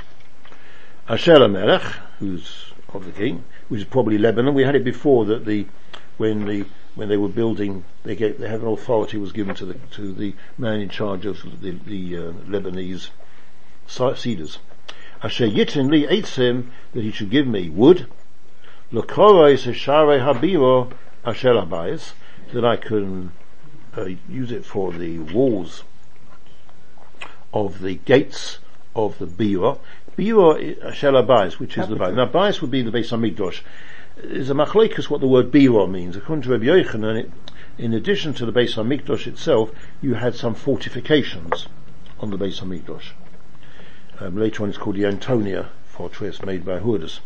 Asher 1.07 1.47
Melech, 1.47 1.83
who's 2.21 2.73
of 2.95 3.05
the 3.05 3.13
king, 3.13 3.45
which 3.69 3.83
is 3.83 3.87
probably 3.87 4.17
Lebanon. 4.17 4.55
We 4.55 4.65
had 4.65 4.77
it 4.77 4.83
before 4.83 5.27
that 5.27 5.45
the 5.45 5.67
when 6.17 6.47
the 6.47 6.65
when 6.95 7.11
they 7.11 7.19
were 7.19 7.29
building, 7.29 7.85
they 8.05 8.17
gave 8.17 8.39
they 8.39 8.49
had 8.49 8.63
an 8.63 8.69
authority 8.69 9.19
was 9.19 9.33
given 9.33 9.55
to 9.57 9.67
the 9.67 9.75
to 9.75 10.11
the 10.11 10.35
man 10.57 10.81
in 10.81 10.89
charge 10.89 11.27
of 11.27 11.61
the 11.61 11.73
the 11.73 12.17
uh, 12.17 12.33
Lebanese 12.49 13.11
cedars. 13.87 14.59
Asher 15.23 15.49
yitin 15.49 15.91
li 15.91 16.07
eitzim 16.07 16.71
that 16.95 17.03
he 17.03 17.11
should 17.11 17.29
give 17.29 17.47
me 17.47 17.69
wood. 17.69 18.07
Lokoro 18.93 19.57
share 19.57 20.21
habiro 20.21 20.93
asher 21.25 21.55
abayis 21.55 22.13
that 22.53 22.65
I 22.65 22.77
can 22.77 23.33
uh, 23.97 24.11
use 24.29 24.53
it 24.53 24.65
for 24.65 24.93
the 24.93 25.19
walls 25.19 25.85
of 27.53 27.81
the 27.81 27.95
gates 27.95 28.59
of 28.95 29.19
the 29.19 29.27
bira. 29.27 29.79
Bira 30.17 30.85
asher 30.85 31.13
abayis, 31.13 31.59
which 31.59 31.79
is 31.79 31.89
the 31.89 31.97
bayis. 31.97 32.15
Now 32.15 32.27
bayis 32.27 32.61
would 32.61 32.71
be 32.71 32.83
the 32.83 32.91
Beis 32.91 33.11
Hamikdash 33.11 33.63
is 34.23 34.49
a 34.51 34.55
machlekas 34.55 35.11
what 35.11 35.21
the 35.21 35.27
word 35.27 35.51
bira 35.51 35.91
means. 35.91 36.17
According 36.17 36.43
to 36.43 36.51
Rabbi 36.51 36.67
Yochanan, 36.67 37.17
it, 37.17 37.31
in 37.79 37.93
addition 37.93 38.33
to 38.35 38.47
the 38.47 38.53
Beis 38.53 38.75
Hamikdash 38.77 39.27
itself, 39.27 39.73
you 40.01 40.15
had 40.15 40.35
some 40.35 40.55
fortifications 40.55 41.67
on 42.21 42.31
the 42.31 42.39
Beis 42.39 42.61
Hamikdash. 42.61 43.13
Um, 44.21 44.37
later 44.37 44.63
on, 44.63 44.69
it's 44.69 44.79
called 44.79 44.97
the 44.97 45.07
Antonia 45.07 45.71
fortress 45.85 46.43
made 46.43 46.65
by 46.65 46.79
Hurdas. 46.79 47.21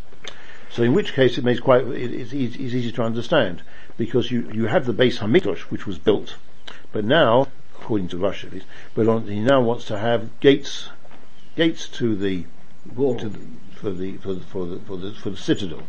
So, 0.70 0.82
in 0.82 0.92
which 0.92 1.14
case, 1.14 1.38
it 1.38 1.44
makes 1.44 1.60
quite 1.60 1.84
it, 1.86 2.12
it's, 2.12 2.32
easy, 2.32 2.64
it's 2.64 2.74
easy 2.74 2.92
to 2.92 3.02
understand 3.02 3.62
because 3.96 4.30
you 4.30 4.50
you 4.52 4.66
have 4.66 4.86
the 4.86 4.94
Beis 4.94 5.18
Hamikdash 5.18 5.60
which 5.70 5.86
was 5.86 5.98
built, 5.98 6.36
but 6.92 7.04
now, 7.04 7.48
according 7.80 8.08
to 8.08 8.18
Russia, 8.18 8.46
at 8.48 8.52
least, 8.52 8.66
but 8.94 9.08
on, 9.08 9.26
he 9.26 9.40
now 9.40 9.60
wants 9.60 9.86
to 9.86 9.98
have 9.98 10.38
gates 10.40 10.90
gates 11.56 11.88
to 11.88 12.14
the 12.14 12.44
to 12.94 13.28
the, 13.28 13.40
for 13.74 13.90
the 13.90 14.16
for 14.18 14.34
the 14.34 14.40
for 14.40 14.66
the 14.66 14.78
for 14.80 14.96
the, 14.96 15.12
for 15.12 15.30
the 15.30 15.36
citadel. 15.36 15.82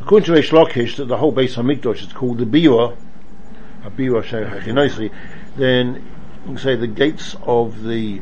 According 0.00 0.26
to 0.26 0.32
Reish 0.32 0.50
Lakish, 0.50 0.96
that 0.96 1.06
the 1.06 1.18
whole 1.18 1.32
Beis 1.32 1.54
Hamikdash 1.54 2.02
is 2.02 2.12
called 2.12 2.38
the 2.38 2.44
Biwa, 2.44 2.96
a 3.84 3.90
Biwa 3.90 4.22
Shechinosi, 4.22 5.12
then 5.56 5.94
you 5.94 6.02
can 6.46 6.58
say 6.58 6.74
the 6.74 6.88
gates 6.88 7.36
of 7.42 7.84
the 7.84 8.20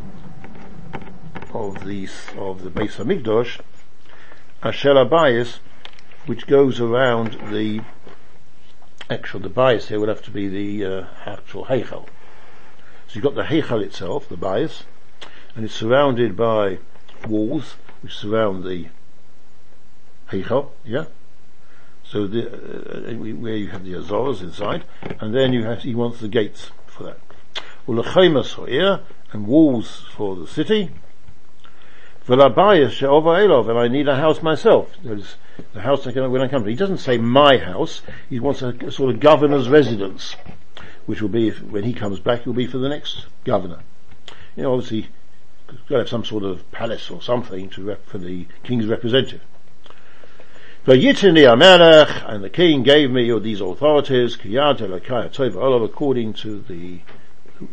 of 1.53 1.85
the 1.85 2.09
of 2.37 2.63
the 2.63 2.71
Beis 2.71 2.97
Hamikdash 2.97 3.61
are 4.63 4.73
Shel 4.73 4.97
Abayis, 4.97 5.59
which 6.27 6.47
goes 6.47 6.81
around 6.81 7.33
the 7.51 7.81
actual 9.09 9.41
the 9.41 9.49
bias 9.49 9.89
here 9.89 9.99
would 9.99 10.09
have 10.09 10.23
to 10.23 10.31
be 10.31 10.49
the 10.49 10.85
uh, 10.85 11.07
actual 11.27 11.65
Heichal. 11.67 12.07
So 13.07 13.15
you've 13.15 13.25
got 13.25 13.35
the 13.35 13.43
Heichal 13.43 13.83
itself, 13.83 14.29
the 14.29 14.37
bias, 14.37 14.85
and 15.55 15.65
it's 15.65 15.75
surrounded 15.75 16.37
by 16.37 16.79
walls 17.27 17.75
which 18.03 18.17
surround 18.17 18.65
the 18.65 18.89
Heichal, 20.31 20.71
yeah? 20.85 21.07
So 22.05 22.27
the, 22.27 22.49
uh, 22.49 23.11
uh, 23.11 23.15
where 23.15 23.57
you 23.57 23.69
have 23.69 23.85
the 23.85 23.95
Azores 23.95 24.43
inside, 24.43 24.85
and 25.21 25.35
then 25.35 25.53
you 25.53 25.65
have, 25.65 25.83
he 25.83 25.95
wants 25.95 26.21
the 26.21 26.29
gates 26.29 26.71
for 26.87 27.05
that. 27.05 27.19
Ulechemas 27.87 28.55
here, 28.69 29.01
and 29.33 29.47
walls 29.47 30.07
for 30.15 30.37
the 30.37 30.47
city. 30.47 30.91
And 32.31 33.79
I 33.79 33.89
need 33.89 34.07
a 34.09 34.17
house 34.17 34.41
myself. 34.43 34.97
That 35.03 35.19
is 35.19 35.35
the 35.73 35.81
house 35.81 36.07
I 36.07 36.13
can, 36.13 36.31
when 36.31 36.41
I 36.41 36.49
come 36.49 36.63
to. 36.63 36.71
He 36.71 36.77
doesn't 36.77 36.99
say 36.99 37.19
my 37.19 37.59
house, 37.59 38.03
he 38.29 38.39
wants 38.39 38.63
a, 38.63 38.69
a 38.69 38.93
sort 38.93 39.13
of 39.13 39.21
governor's 39.21 39.69
residence, 39.69 40.37
which 41.07 41.21
will 41.21 41.29
be, 41.29 41.49
if, 41.49 41.61
when 41.61 41.83
he 41.83 41.93
comes 41.93 42.21
back, 42.21 42.41
it 42.41 42.47
will 42.47 42.53
be 42.55 42.69
for 42.69 42.79
the 42.79 42.89
next 42.89 43.27
governor. 43.45 43.81
You 44.55 44.63
know, 44.63 44.75
obviously, 44.75 45.09
got 45.67 45.89
to 45.89 45.99
have 45.99 46.09
some 46.09 46.25
sort 46.25 46.45
of 46.45 46.71
palace 46.71 47.11
or 47.11 47.21
something 47.21 47.69
to 47.71 47.83
rep, 47.83 48.07
for 48.07 48.19
the 48.19 48.47
king's 48.63 48.87
representative. 48.87 49.43
Vayitini 50.87 51.45
Amelech, 51.47 52.25
and 52.27 52.45
the 52.45 52.51
king 52.51 52.83
gave 52.83 53.11
me 53.11 53.37
these 53.41 53.61
authorities, 53.61 54.37
according 55.85 56.33
to 56.35 56.61
the 56.61 57.01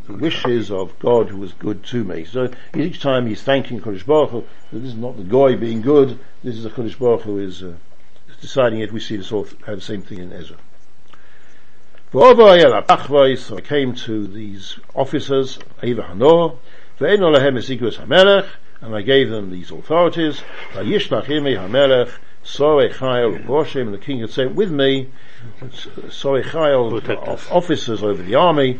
wishes 0.08 0.72
of 0.72 0.98
God 1.00 1.30
who 1.30 1.38
was 1.38 1.54
good 1.54 1.84
to 1.86 2.04
me. 2.04 2.26
So 2.26 2.52
each 2.76 3.02
time 3.02 3.28
he's 3.28 3.42
thanking 3.42 3.82
Kodesh 3.82 4.06
Baruch 4.06 4.30
Hu, 4.32 4.44
that 4.72 4.80
this 4.80 4.90
is 4.90 4.98
not 4.98 5.18
the 5.18 5.24
goy 5.24 5.56
being 5.56 5.82
good, 5.82 6.20
this 6.44 6.56
is 6.56 6.64
the 6.64 6.70
Kodesh 6.70 6.98
Baruch 6.98 7.22
Hu 7.22 7.40
is, 7.40 7.64
uh, 7.64 7.74
deciding 8.42 8.82
it. 8.82 8.92
We 8.92 9.00
see 9.00 9.18
this 9.18 9.32
all 9.32 9.48
have 9.66 9.78
the 9.78 9.82
same 9.82 10.02
thing 10.02 10.20
in 10.20 10.32
Ezra. 10.34 10.58
So 12.14 13.58
I 13.58 13.62
came 13.62 13.94
to 13.96 14.28
these 14.28 14.80
officers, 14.96 15.60
Eva 15.84 16.04
Hanor, 16.04 16.58
Ve'en 17.00 17.20
Olahem 17.20 17.58
Esikus 17.58 17.98
HaMelech, 17.98 18.48
and 18.80 18.96
I 18.96 19.02
gave 19.02 19.30
them 19.30 19.52
these 19.52 19.72
authorities, 19.72 20.42
Vayishlach 20.74 21.26
Imi 21.26 21.58
HaMelech, 21.58 22.12
Sorei 22.46 23.82
and 23.82 23.94
the 23.94 23.98
king 23.98 24.20
had 24.20 24.30
sent 24.30 24.56
with 24.56 24.72
me, 24.72 25.10
of 27.28 27.52
officers 27.52 28.04
over 28.04 28.24
the 28.24 28.36
army, 28.36 28.80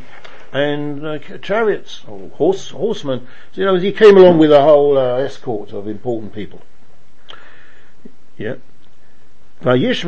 and 0.52 1.06
uh, 1.06 1.20
chariots, 1.40 2.04
or 2.08 2.30
horse, 2.30 2.70
horsemen. 2.70 3.28
So, 3.52 3.62
you 3.62 3.66
know, 3.66 3.76
he 3.76 3.92
came 3.92 4.18
along 4.18 4.38
with 4.38 4.52
a 4.52 4.62
whole 4.62 4.98
uh, 4.98 5.18
escort 5.18 5.74
of 5.74 5.88
important 5.88 6.34
people. 6.34 6.62
Yeah. 8.38 8.56
Now, 9.62 9.74
these 9.76 10.04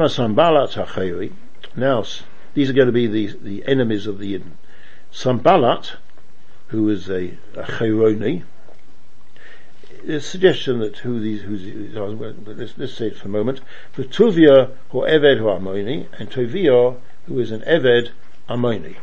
are 2.69 2.73
going 2.73 2.85
to 2.85 2.91
be 2.91 3.07
the, 3.07 3.37
the 3.41 3.65
enemies 3.65 4.05
of 4.07 4.19
the 4.19 4.33
Yidden. 4.33 4.51
Sambalat, 5.11 5.95
who 6.67 6.87
is 6.89 7.09
a, 7.09 7.37
a 7.55 7.63
Chayroni, 7.63 8.43
a 10.07 10.19
suggestion 10.19 10.79
that 10.79 10.97
who 10.99 11.19
these, 11.19 11.41
who's, 11.41 11.63
let's, 11.95 12.77
let's 12.77 12.93
say 12.93 13.07
it 13.07 13.17
for 13.17 13.27
a 13.27 13.31
moment. 13.31 13.61
The 13.95 14.03
Tuvia, 14.03 14.71
who 14.91 14.99
Eved 14.99 15.39
who 15.39 15.45
Amoni, 15.45 16.07
and 16.17 16.29
Tovia, 16.29 16.97
who 17.25 17.39
is 17.39 17.51
an 17.51 17.61
Eved 17.61 18.11
Amoni. 18.47 18.97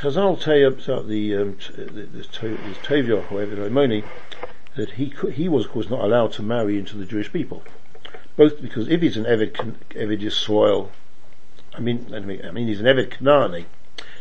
Chazal 0.00 0.38
tell 0.38 0.56
you 0.56 0.66
about 0.66 1.08
the, 1.08 1.36
um, 1.36 1.54
t- 1.54 1.72
the, 1.72 2.02
the, 2.02 2.22
Tovia, 2.22 3.22
who 3.22 3.36
Eved 3.36 4.04
that 4.76 4.90
he 4.90 5.08
could, 5.08 5.34
he 5.34 5.48
was 5.48 5.64
of 5.64 5.70
course 5.70 5.88
not 5.88 6.00
allowed 6.00 6.32
to 6.32 6.42
marry 6.42 6.78
into 6.78 6.98
the 6.98 7.06
Jewish 7.06 7.32
people. 7.32 7.62
Both 8.36 8.60
because 8.60 8.88
if 8.88 9.00
he's 9.00 9.16
an 9.16 9.24
Eved, 9.24 9.74
Eved 9.90 10.88
I 11.74 11.80
mean, 11.80 12.14
I 12.14 12.20
mean, 12.50 12.68
he's 12.68 12.80
an 12.80 12.86
Eved 12.86 13.08
Kanani, 13.08 13.64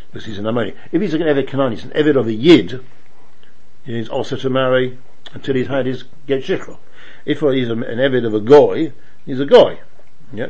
because 0.08 0.26
he's 0.26 0.40
an 0.40 0.46
Amoni. 0.46 0.74
If 0.94 1.02
he's 1.02 1.14
an 1.14 1.22
Eved 1.22 1.50
Kanani, 1.50 1.72
he's 1.72 1.84
an 1.84 1.92
Eved 1.92 2.16
of 2.16 2.28
a 2.28 2.34
Yid, 2.34 2.82
he's 3.84 4.08
also 4.08 4.38
to 4.38 4.50
marry 4.50 4.98
until 5.34 5.56
he's 5.56 5.68
had 5.68 5.86
his 5.86 6.06
get 6.26 6.44
shikra. 6.44 6.78
If 7.26 7.42
he's 7.42 7.70
an 7.70 7.82
Eved 7.82 8.26
of 8.26 8.34
a 8.34 8.40
goy, 8.40 8.94
he's 9.26 9.42
a 9.42 9.46
goy. 9.46 9.80
Yeah. 10.32 10.48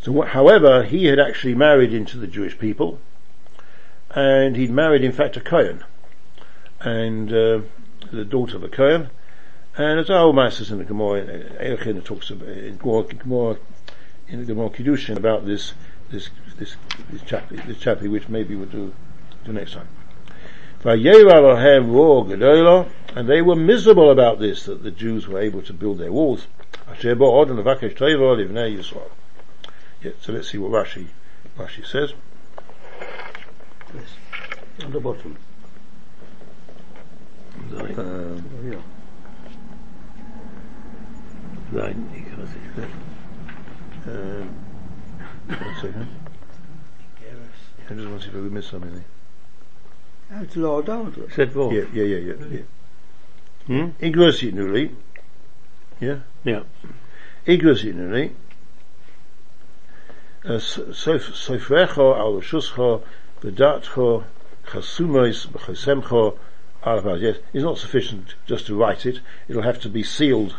So, 0.00 0.22
however, 0.22 0.82
he 0.82 1.06
had 1.06 1.20
actually 1.20 1.54
married 1.54 1.94
into 1.94 2.18
the 2.18 2.26
Jewish 2.26 2.58
people, 2.58 2.98
and 4.14 4.56
he'd 4.56 4.70
married, 4.70 5.04
in 5.04 5.12
fact, 5.12 5.36
a 5.36 5.40
Kohen, 5.40 5.84
and 6.80 7.32
uh, 7.32 7.60
the 8.12 8.24
daughter 8.24 8.56
of 8.56 8.64
a 8.64 8.68
Kohen. 8.68 9.10
And 9.76 9.98
as 9.98 10.08
our 10.08 10.32
masters 10.32 10.70
in 10.70 10.78
the 10.78 10.84
Gemara, 10.84 11.24
Eichin 11.60 12.04
talks 12.04 12.30
about 12.30 12.48
in 12.48 12.76
Gemara, 12.76 13.56
in 14.28 14.38
the 14.38 14.46
Gemara 14.46 14.70
Kiddushin 14.70 15.16
about 15.16 15.46
this 15.46 15.74
this 16.10 16.30
this 16.58 16.76
this 17.10 17.22
chapter, 17.26 17.56
this 17.56 17.78
chapter, 17.78 18.08
which 18.08 18.28
maybe 18.28 18.54
we'll 18.54 18.68
do 18.68 18.94
do 19.44 19.52
next 19.52 19.72
time. 19.72 19.88
And 23.16 23.28
they 23.28 23.40
were 23.42 23.56
miserable 23.56 24.10
about 24.10 24.38
this, 24.38 24.64
that 24.66 24.82
the 24.82 24.90
Jews 24.90 25.26
were 25.26 25.40
able 25.40 25.62
to 25.62 25.72
build 25.72 25.98
their 25.98 26.12
walls. 26.12 26.46
Yeah, 30.02 30.12
so 30.20 30.32
let's 30.32 30.50
see 30.50 30.58
what 30.58 30.70
Rashi, 30.70 31.06
Rashi 31.58 31.86
says. 31.86 32.12
Yes. 33.94 34.84
On 34.84 34.92
the 34.92 35.00
bottom. 35.00 35.36
Nein, 37.70 37.98
Um, 37.98 38.44
yeah. 38.70 38.82
nein, 41.72 42.10
ich 42.14 42.24
kann 42.28 42.40
es 42.42 42.50
nicht. 42.76 42.88
Um, 44.06 44.48
one 45.48 45.74
second. 45.80 46.08
I 47.90 47.94
just 47.94 48.08
want 48.08 48.22
to 48.22 48.28
see 48.30 48.36
if 48.36 48.42
we 48.42 48.50
missed 48.50 48.70
something 48.70 48.92
there. 48.92 50.42
It's 50.42 50.56
low 50.56 50.82
down. 50.82 51.12
Zet 51.30 51.54
wo? 51.54 51.70
Yeah, 51.70 51.84
yeah, 51.92 52.04
yeah, 52.04 52.18
yeah. 52.18 52.46
yeah. 52.50 52.62
Hm? 53.66 53.88
Ik 53.98 54.16
was 54.16 54.40
hier 54.40 54.52
nu, 54.52 54.90
Yeah? 55.98 56.16
Ja. 56.42 56.62
Ik 57.42 57.62
was 57.62 57.82
hier 57.82 57.94
nu, 57.94 58.32
Sofrecho 60.46 62.12
al 62.12 62.40
Shuscho, 62.40 63.02
Vedatcho, 63.44 64.24
Chasumois, 64.66 65.46
Bechosemcho, 65.46 66.38
Alabaz. 66.82 67.20
Yes, 67.20 67.36
it's 67.52 67.62
not 67.62 67.76
sufficient 67.76 68.34
just 68.46 68.66
to 68.66 68.74
write 68.74 69.04
it. 69.04 69.20
It'll 69.48 69.62
have 69.62 69.80
to 69.80 69.90
be 69.90 70.02
sealed. 70.02 70.56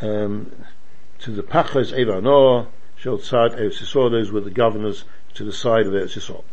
Um, 0.00 0.52
to 1.18 1.30
the 1.32 1.42
Pachas 1.42 1.92
Evanor, 1.92 2.68
Shel 2.96 3.18
Tzad 3.18 4.10
those 4.10 4.30
were 4.30 4.40
the 4.40 4.50
governors 4.50 5.04
to 5.34 5.44
the 5.44 5.52
side 5.52 5.86
of 5.86 5.92
Yisrael. 5.92 6.44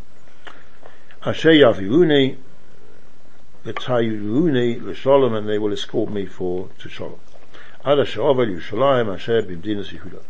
Asher 1.23 1.51
Yaviruni, 1.51 2.37
V'tayiruni 3.65 4.81
l'sholom, 4.81 5.37
and 5.37 5.47
they 5.47 5.59
will 5.59 5.71
escort 5.71 6.09
me 6.09 6.25
for 6.25 6.69
to 6.79 6.89
Sholom. 6.89 7.19
Ad 7.85 7.99
asher 7.99 8.21
ovel 8.21 8.47
Yerushalayim 8.47 9.13
asher 9.13 9.43
b'mdinas 9.43 9.89
Yehuda. 9.95 10.21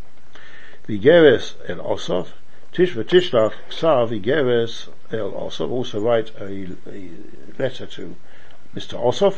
V'geres 0.87 1.53
el 1.69 1.77
Osaf, 1.77 2.27
Tish 2.73 2.93
v'tishlach 2.93 3.53
ksav 3.69 4.09
v'geres 4.09 4.87
el 5.11 5.31
Osaf, 5.31 5.69
also 5.69 5.99
write 5.99 6.31
a, 6.39 6.69
a 6.89 7.11
letter 7.59 7.85
to 7.85 8.15
Mr. 8.73 8.97
Osaf. 8.97 9.37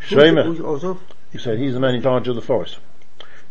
Shremer, 0.00 0.98
he 1.30 1.38
said 1.38 1.58
he's 1.58 1.74
the 1.74 1.80
man 1.80 1.94
in 1.94 2.02
charge 2.02 2.26
of 2.26 2.34
the 2.34 2.42
forest. 2.42 2.78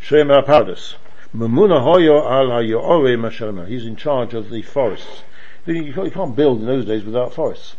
Shremer 0.02 0.44
Apardus. 0.44 0.96
Mamuna 1.34 1.82
hoyo 1.82 2.30
al 2.30 2.48
hayoore. 2.48 3.68
He's 3.68 3.86
in 3.86 3.96
charge 3.96 4.34
of 4.34 4.50
the 4.50 4.64
forests. 4.64 5.24
You 5.66 5.94
can't 5.94 6.06
you 6.06 6.12
can't 6.12 6.36
build 6.36 6.60
in 6.60 6.66
those 6.66 6.86
days 6.86 7.04
without 7.04 7.34
forests. 7.34 7.76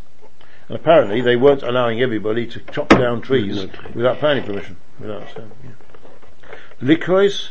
And 0.68 0.76
apparently 0.76 1.20
they 1.20 1.36
weren't 1.36 1.64
allowing 1.64 2.00
everybody 2.00 2.46
to 2.46 2.60
chop 2.60 2.90
down 2.90 3.22
trees 3.22 3.66
without 3.92 4.20
planning 4.20 4.44
permission. 4.44 4.76
Without, 5.00 5.26
so, 5.34 5.50
yeah. 5.64 5.70
Likrois, 6.80 7.50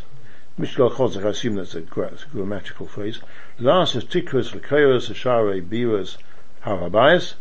Mishgal 0.60 0.91
Chozak, 0.91 1.26
I 1.26 1.30
assume 1.30 1.55
that's 1.55 1.74
a, 1.74 1.80
grammatical 1.80 2.86
phrase. 2.86 3.22
Last 3.60 3.95
is 3.95 4.03
Tikros 4.03 4.51
V'Koros 4.51 5.10
Ashare 5.10 5.66
Biras 5.66 6.18
Harabayas, 6.66 7.36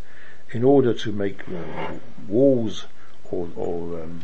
in 0.52 0.62
order 0.62 0.94
to 0.94 1.10
make 1.10 1.40
uh, 1.48 1.94
walls 2.28 2.86
or, 3.32 3.48
or 3.56 4.02
um, 4.02 4.20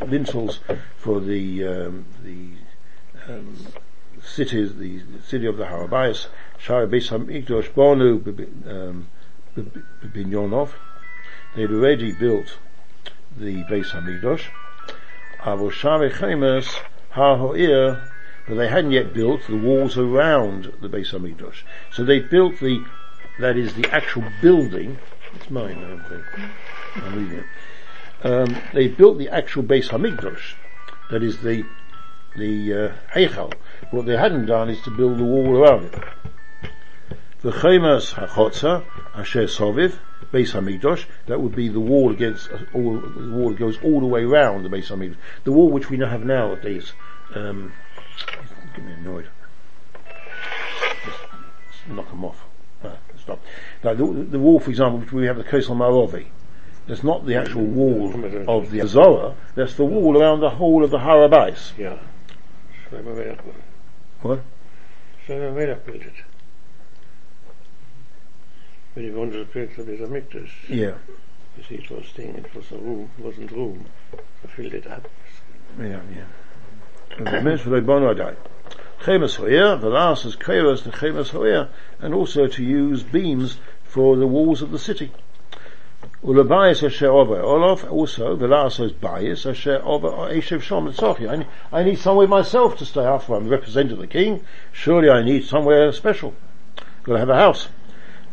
lintels 0.00 0.60
for 0.96 1.20
the 1.20 1.66
um, 1.66 2.06
the 2.24 2.52
um, 3.30 3.58
cities, 4.24 4.76
the 4.76 5.02
city 5.26 5.44
of 5.44 5.58
the 5.58 5.64
Harabayas, 5.64 6.28
Shara 6.58 6.88
Beis 6.88 7.10
Hamikdash 7.10 7.70
Bonu 7.74 8.26
um, 8.66 9.08
Binyonov. 10.02 10.70
They'd 11.54 11.70
already 11.70 12.12
built 12.12 12.56
the 13.36 13.64
Beis 13.64 13.90
Hamikdash. 13.90 14.46
Avoshare 15.40 16.10
Chemes 16.10 16.74
Ha 17.14 17.36
Ho'ir, 17.36 18.00
but 18.46 18.54
they 18.54 18.68
hadn't 18.68 18.92
yet 18.92 19.14
built 19.14 19.46
the 19.46 19.56
walls 19.56 19.96
around 19.96 20.72
the 20.80 20.88
Beis 20.88 21.12
Hamikdash. 21.12 21.62
So 21.90 22.04
they 22.04 22.20
built 22.20 22.60
the, 22.60 22.84
that 23.38 23.56
is 23.56 23.74
the 23.74 23.86
actual 23.90 24.24
building. 24.40 24.98
It's 25.34 25.50
mine, 25.50 25.78
I 25.78 25.88
don't 25.88 26.08
think. 26.08 26.24
I'm 26.96 27.16
reading 27.16 27.38
it 27.38 27.46
um, 28.24 28.56
they 28.72 28.88
built 28.88 29.18
the 29.18 29.28
actual 29.28 29.62
Beis 29.62 29.90
Hamikdash, 29.90 30.54
that 31.10 31.22
is 31.22 31.42
the 31.42 31.66
the 32.34 32.72
uh, 32.72 32.92
Heichal. 33.14 33.52
What 33.90 34.06
they 34.06 34.16
hadn't 34.16 34.46
done 34.46 34.68
is 34.68 34.80
to 34.82 34.90
build 34.90 35.18
the 35.18 35.24
wall 35.24 35.56
around 35.56 35.84
it. 35.84 35.94
The 37.42 37.52
Chemas 37.52 38.14
Hachotza 38.14 38.84
Asher 39.14 39.44
Soviv 39.44 39.98
Beis 40.34 40.52
Hamikdash. 40.52 41.04
That 41.26 41.40
would 41.40 41.54
be 41.54 41.68
the 41.68 41.80
wall 41.80 42.10
against 42.10 42.48
all 42.74 42.98
the 42.98 43.30
wall 43.30 43.50
that 43.50 43.58
goes 43.58 43.78
all 43.82 44.00
the 44.00 44.06
way 44.06 44.24
around 44.24 44.64
the 44.64 44.68
Beis 44.68 44.88
Hamikdash. 44.88 45.16
The 45.44 45.52
wall 45.52 45.70
which 45.70 45.88
we 45.88 45.96
now 45.96 46.08
have 46.08 46.24
nowadays. 46.24 46.92
Um, 47.34 47.72
get 48.74 48.84
me 48.84 48.92
annoyed. 48.92 49.28
Just 51.06 51.88
knock 51.88 52.10
them 52.10 52.24
off. 52.24 52.44
Right, 52.82 52.98
stop. 53.18 53.40
Now, 53.82 53.94
the, 53.94 54.04
the 54.04 54.38
wall, 54.38 54.58
for 54.58 54.70
example, 54.70 54.98
which 54.98 55.12
we 55.12 55.26
have 55.26 55.36
the 55.36 55.44
Kosel 55.44 55.76
Maaravi, 55.76 56.26
that's 56.86 57.02
not 57.02 57.24
the 57.24 57.36
actual 57.36 57.64
wall 57.64 58.12
of 58.48 58.70
the 58.70 58.86
Zohar, 58.86 59.34
that's 59.54 59.74
the 59.74 59.84
wall 59.84 60.20
around 60.20 60.40
the 60.40 60.50
whole 60.50 60.84
of 60.84 60.90
the 60.90 60.98
Harabais. 60.98 61.78
Yeah. 61.78 61.98
Melech. 62.92 63.40
What? 64.22 64.40
Schreiber 65.24 65.52
Melech 65.52 65.84
bildet. 65.86 66.12
When 68.94 69.04
you 69.04 69.12
go 69.12 69.28
to 69.28 69.44
the 69.44 69.60
of 69.60 69.86
the 69.86 69.92
Mikdash, 70.06 70.50
Yeah, 70.68 70.94
you 71.56 71.64
see 71.68 71.74
it 71.74 71.90
was 71.90 72.06
thing, 72.10 72.36
it 72.36 72.54
was 72.54 72.70
a 72.70 72.76
room, 72.76 73.10
it 73.18 73.24
wasn't 73.24 73.50
room. 73.50 73.86
I 74.12 74.46
filled 74.46 74.72
it 74.72 74.86
up. 74.86 75.08
yeah, 75.78 76.00
yeah. 76.14 76.24
And 77.18 77.26
the 77.26 77.40
mitzvah 77.40 77.80
bonodai. 77.82 78.36
Chemes 79.00 79.34
ho'er, 79.34 79.76
the 79.76 79.90
last 79.90 80.24
is 80.24 80.36
kairos 80.36 80.84
to 80.84 80.90
chemes 80.90 81.30
ho'er, 81.30 81.68
and 81.98 82.14
also 82.14 82.46
to 82.46 82.62
use 82.62 83.02
beams 83.02 83.58
for 83.82 84.16
the 84.16 84.28
walls 84.28 84.62
of 84.62 84.70
the 84.70 84.78
city. 84.78 85.12
Ulabayis 86.22 86.84
asher 86.84 87.10
over 87.10 87.40
Olaf, 87.40 87.84
also, 87.90 88.36
the 88.36 88.46
last 88.46 88.78
is 88.78 88.92
bias 88.92 89.44
asher 89.44 89.80
over 89.84 90.08
Eshev 90.08 90.62
Shom 90.62 90.94
Tzorchi. 90.94 91.28
I 91.28 91.36
need, 91.36 91.46
I 91.72 91.82
need 91.82 91.98
somewhere 91.98 92.28
myself 92.28 92.78
to 92.78 92.86
stay 92.86 93.04
after 93.04 93.34
I'm 93.34 93.48
representing 93.48 93.98
the 93.98 94.06
king. 94.06 94.44
Surely 94.72 95.10
I 95.10 95.22
need 95.22 95.44
somewhere 95.44 95.92
special. 95.92 96.34
Gotta 97.02 97.18
have 97.18 97.28
a 97.28 97.34
house. 97.34 97.68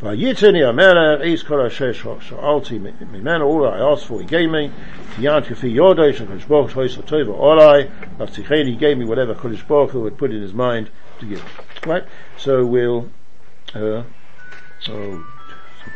Vayitini 0.02 0.62
Amelech 0.64 1.24
is 1.24 1.44
kol 1.44 1.64
asher 1.64 1.94
sha'alti 1.94 2.80
mimenu, 2.82 3.46
all 3.46 3.68
I 3.68 3.78
asked 3.78 4.08
for 4.08 4.20
he 4.20 4.26
gave 4.26 4.50
me. 4.50 4.72
Tiyant 5.14 5.46
kafi 5.46 5.76
yodesh 5.76 6.20
and 6.20 6.48
Baruch 6.48 6.72
Hu 6.72 6.80
Yisrael 6.80 7.04
Tova 7.04 7.38
Olai. 7.38 7.92
Latzicheni 8.18 8.70
he 8.70 8.76
gave 8.76 8.98
me 8.98 9.06
whatever 9.06 9.36
Kodesh 9.36 9.68
Baruch 9.68 9.92
Hu 9.92 10.06
had 10.06 10.18
put 10.18 10.32
in 10.32 10.42
his 10.42 10.54
mind 10.54 10.90
to 11.20 11.28
give. 11.28 11.46
Right? 11.86 12.04
So 12.36 12.66
we'll, 12.66 13.12
uh, 13.76 14.02
oh, 14.88 15.26
stop. 15.84 15.94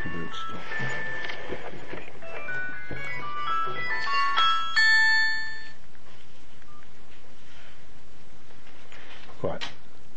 Right. 9.42 9.64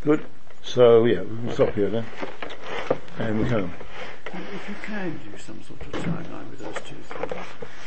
Good. 0.02 0.26
So 0.62 1.06
yeah, 1.06 1.22
we'll 1.22 1.54
stop 1.54 1.74
here 1.74 1.88
then. 1.88 2.04
And 3.18 3.40
we 3.40 3.48
home. 3.48 3.72
If 4.26 4.68
you 4.68 4.74
can 4.82 5.18
do 5.30 5.38
some 5.38 5.60
sort 5.62 5.80
of 5.80 5.92
timeline 6.02 6.50
with 6.50 6.60
those 6.60 6.74
two 6.86 6.94
things, 6.96 7.32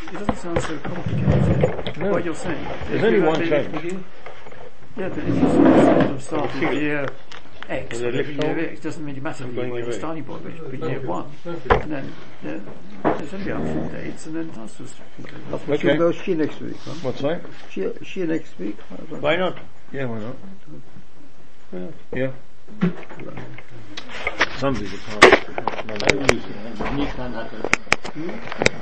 it 0.09 0.13
doesn't 0.13 0.37
sound 0.37 0.61
so 0.61 0.77
complicated. 0.79 1.97
No. 1.99 2.11
What 2.11 2.25
you're 2.25 2.35
saying. 2.35 2.67
There's 2.89 3.03
only 3.03 3.19
you 3.19 3.25
one 3.25 3.41
had- 3.41 3.71
change. 3.71 4.03
Yeah, 4.97 5.07
but 5.09 5.19
if 5.19 5.27
you 5.27 5.41
sort 5.41 5.67
of 6.11 6.21
start 6.23 6.53
with 6.55 6.73
year 6.73 7.07
X, 7.69 7.99
it 7.99 8.05
whatever 8.05 8.17
lift 8.17 8.43
year 8.43 8.51
off? 8.51 8.71
X, 8.71 8.81
doesn't 8.81 9.05
really 9.05 9.19
matter 9.21 9.43
I'm 9.45 9.55
where 9.55 9.65
going 9.67 9.75
you're 9.77 9.87
away. 9.87 9.97
starting 9.97 10.23
point, 10.25 10.43
but 10.43 10.51
it 10.51 10.59
could 10.59 10.71
be 10.71 10.77
year 10.87 10.99
one. 11.07 11.29
Thank. 11.43 11.65
And 11.83 11.91
then, 11.91 12.13
yeah, 12.43 12.59
there's 13.03 13.33
only 13.33 13.51
about 13.51 13.67
four 13.73 13.89
dates, 13.89 14.25
and 14.25 14.35
then 14.35 14.51
that's 14.53 14.77
just 14.77 14.95
She'll 15.47 15.59
Okay. 15.73 15.95
go 15.97 16.11
she 16.11 16.33
next 16.33 16.59
week, 16.59 16.75
huh? 16.83 16.91
What's 17.03 17.21
that? 17.21 17.41
She, 17.69 17.87
she 18.03 18.23
next 18.25 18.59
week? 18.59 18.77
I 18.91 18.95
don't 18.97 19.21
Why 19.21 19.35
not? 19.37 19.57
Yeah, 19.93 20.05
why 20.05 20.19
not? 20.19 20.35
Yeah. 22.11 22.31
Somebody's 24.61 24.93
a 24.93 24.97
part. 24.97 25.41